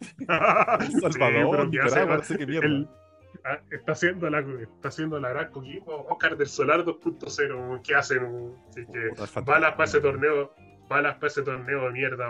Salvador, 0.28 1.50
pero 1.50 1.70
¿qué 1.70 1.80
hace? 1.80 1.88
Nicaragua, 1.88 2.16
no 2.16 2.22
sé 2.24 2.38
qué 2.38 2.46
mierda. 2.46 2.66
El- 2.66 2.88
ah, 3.44 3.58
está 3.70 3.92
haciendo 3.92 4.30
la 4.30 4.40
está 4.40 4.88
haciendo 4.88 5.18
la 5.20 5.28
gran 5.30 5.50
Oscar 6.08 6.36
del 6.36 6.46
Solar 6.48 6.84
2.0 6.84 7.80
¿qué 7.82 7.94
hacen? 7.94 8.54
Así 8.70 8.84
que 8.92 9.08
Puta, 9.10 9.26
fantasma. 9.26 9.52
balas 9.52 9.72
para 9.72 9.84
ese 9.84 10.00
torneo 10.00 10.52
balas 10.88 11.14
para 11.16 11.26
ese 11.28 11.42
torneo 11.42 11.84
de 11.86 11.90
mierda 11.92 12.26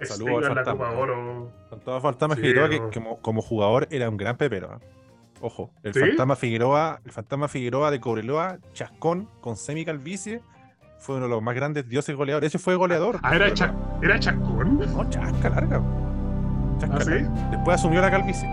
Saludos 0.00 0.44
al 0.48 0.54
la 0.56 0.64
fantasma. 0.64 0.86
Copa 0.88 0.98
Oro 0.98 1.52
Con 1.70 1.80
todo 1.80 2.00
fantasma 2.00 2.34
Sí, 2.34 2.40
Figueroa, 2.42 2.68
que, 2.68 2.76
que 2.90 2.98
como, 3.00 3.20
como 3.20 3.42
jugador 3.42 3.86
era 3.90 4.08
un 4.08 4.16
gran 4.16 4.36
pepero. 4.36 4.72
¿ah? 4.72 4.80
Ojo, 5.40 5.70
el 5.82 5.94
¿Sí? 5.94 6.00
fantasma 6.00 6.36
Figueroa, 6.36 7.00
el 7.04 7.12
fantasma 7.12 7.48
Figueroa 7.48 7.90
de 7.90 8.00
Cobreloa, 8.00 8.58
chascón, 8.72 9.28
con 9.40 9.56
semicalvicie, 9.56 10.40
fue 10.98 11.16
uno 11.16 11.26
de 11.26 11.30
los 11.30 11.42
más 11.42 11.54
grandes 11.54 11.88
dioses 11.88 12.16
goleadores. 12.16 12.48
Ese 12.48 12.58
fue 12.58 12.74
goleador. 12.76 13.18
ah 13.22 13.34
era, 13.36 13.52
cha- 13.54 13.74
era 14.02 14.18
Chacón 14.18 14.78
No, 14.78 15.08
chasca 15.10 15.48
larga. 15.50 15.82
¿Ah, 16.82 17.00
sí? 17.00 17.26
Después 17.50 17.74
asumió 17.80 18.00
la 18.00 18.10
calvicie. 18.10 18.48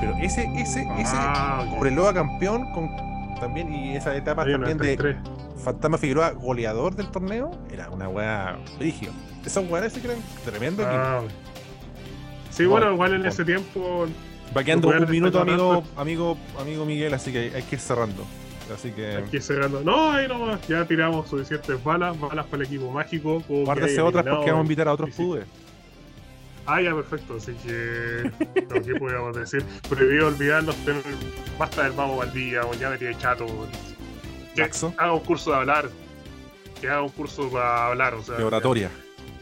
Pero 0.00 0.16
ese, 0.20 0.44
ese, 0.56 0.82
ese 0.98 1.16
Ah, 1.16 1.64
ok. 1.66 1.76
Cobreloa 1.76 2.14
campeón 2.14 2.72
con 2.72 2.90
también, 3.40 3.72
y 3.72 3.96
esa 3.96 4.14
etapa 4.16 4.42
Hay 4.42 4.52
también 4.52 4.78
de 4.78 4.98
3-3. 4.98 5.16
Fantasma 5.62 5.98
Figueroa 5.98 6.30
goleador 6.30 6.94
del 6.94 7.08
torneo, 7.10 7.50
era 7.72 7.90
una 7.90 8.08
weá 8.08 8.58
rígida. 8.78 9.12
Esos 9.44 9.68
weones 9.70 9.92
que 9.92 10.06
eran 10.06 10.18
tremendo 10.44 10.82
equipo. 10.82 10.98
Ah, 10.98 11.22
sí, 12.50 12.64
Bueno, 12.64 12.92
igual 12.92 13.14
en 13.14 13.26
ese 13.26 13.44
tiempo 13.44 14.06
Va 14.56 14.62
quedando 14.62 14.92
a 14.92 14.98
un 14.98 15.10
minuto, 15.10 15.40
amigo, 15.40 15.82
amigo, 15.96 16.36
amigo 16.60 16.84
Miguel, 16.84 17.12
así 17.14 17.32
que 17.32 17.52
hay 17.54 17.62
que 17.62 17.74
ir 17.74 17.80
cerrando. 17.80 18.24
Así 18.72 18.92
que 18.92 19.16
Aquí 19.16 19.40
cerrando. 19.40 19.82
No, 19.82 20.12
ahí 20.12 20.28
nomás. 20.28 20.66
Ya 20.68 20.86
tiramos 20.86 21.28
suficientes 21.28 21.82
balas. 21.82 22.18
Balas 22.18 22.46
para 22.46 22.62
el 22.62 22.68
equipo 22.68 22.90
mágico. 22.90 23.42
que 23.46 23.64
guárdese 23.64 24.00
otras 24.00 24.24
porque 24.24 24.50
vamos 24.50 24.60
a 24.60 24.62
invitar 24.62 24.88
a 24.88 24.92
otros 24.92 25.14
sí. 25.14 25.22
Ah, 26.66 26.80
ya, 26.80 26.94
perfecto. 26.94 27.36
Así 27.36 27.52
que. 27.54 28.30
no, 28.70 28.82
¿Qué 28.82 28.94
podríamos 28.96 29.36
decir? 29.36 29.62
Prohibido 29.88 30.28
olvidarnos. 30.28 30.74
Pero 30.84 31.00
basta 31.58 31.82
del 31.84 31.92
vamos 31.92 32.18
Valdía. 32.18 32.64
O 32.64 32.74
ya 32.74 32.90
me 32.90 32.98
tiene 32.98 33.16
chato. 33.18 33.46
Que 34.54 34.62
Laxo, 34.62 34.94
haga 34.96 35.12
un 35.12 35.20
curso 35.20 35.50
de 35.50 35.56
hablar. 35.56 35.90
Que 36.80 36.88
haga 36.88 37.02
un 37.02 37.10
curso 37.10 37.50
para 37.50 37.88
hablar. 37.88 38.14
O 38.14 38.22
sea, 38.22 38.36
de 38.36 38.44
oratoria. 38.44 38.90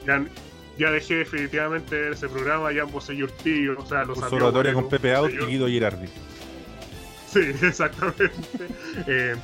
Ya, 0.06 0.24
ya 0.78 0.90
dejé 0.90 1.16
definitivamente 1.16 2.10
ese 2.10 2.28
programa. 2.28 2.72
Ya 2.72 2.86
posee 2.86 3.22
Urtillo. 3.22 3.78
O 3.78 3.86
sea, 3.86 4.00
los 4.04 4.18
Curso 4.18 4.26
amigos 4.26 4.42
oratoria 4.42 4.74
con 4.74 4.88
Pepe 4.88 5.14
Out 5.14 5.30
y 5.30 5.46
Guido 5.46 5.68
Girardi. 5.68 6.08
Sí, 7.28 7.40
exactamente. 7.62 8.30
eh, 9.06 9.36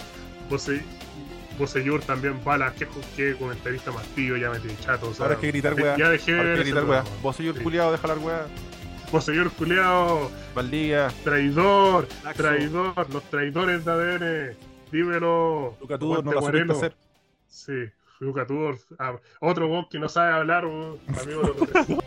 Bosellur 1.59 2.01
también, 2.03 2.43
Balas, 2.45 2.73
que, 2.75 2.87
que 3.17 3.35
comentarista 3.37 3.91
más 3.93 4.05
tío, 4.15 4.37
ya 4.37 4.51
me 4.51 4.59
tiene 4.61 4.77
chato. 4.81 5.09
O 5.11 5.15
sea, 5.15 5.25
Ahora 5.27 5.35
hay 5.37 5.41
que 5.41 5.47
gritar 5.49 5.75
de- 5.75 5.83
weá. 5.83 5.97
Ya 5.97 6.09
dejé 6.11 6.33
ese 6.55 6.63
gritar 6.63 6.85
weá. 6.85 7.05
el 7.23 7.57
Sí. 7.57 7.63
culiado, 7.63 7.93
deja 7.93 8.07
la 8.09 8.15
weá. 8.15 8.47
Bosellur 9.11 9.51
culeado, 9.53 10.31
Valdía, 10.55 11.09
traidor, 11.25 12.07
Laxo. 12.25 12.43
traidor, 12.43 13.11
los 13.11 13.23
traidores 13.31 13.85
de 13.85 13.91
ADN, 13.91 14.57
dímelo. 14.93 15.77
Luca 15.81 15.99
Tudor, 15.99 16.25
no 16.25 16.33
lo 16.33 16.41
hacer. 16.75 16.95
Sí, 17.49 17.73
Luca 18.21 18.47
Tudor, 18.47 18.79
ah, 18.99 19.17
otro 19.41 19.67
weón 19.69 19.87
que 19.91 19.99
no 19.99 20.09
sabe 20.11 20.33
hablar, 20.33 20.67
weón, 20.67 20.99
amigo 21.23 21.41
de 21.43 21.49
los 21.49 21.57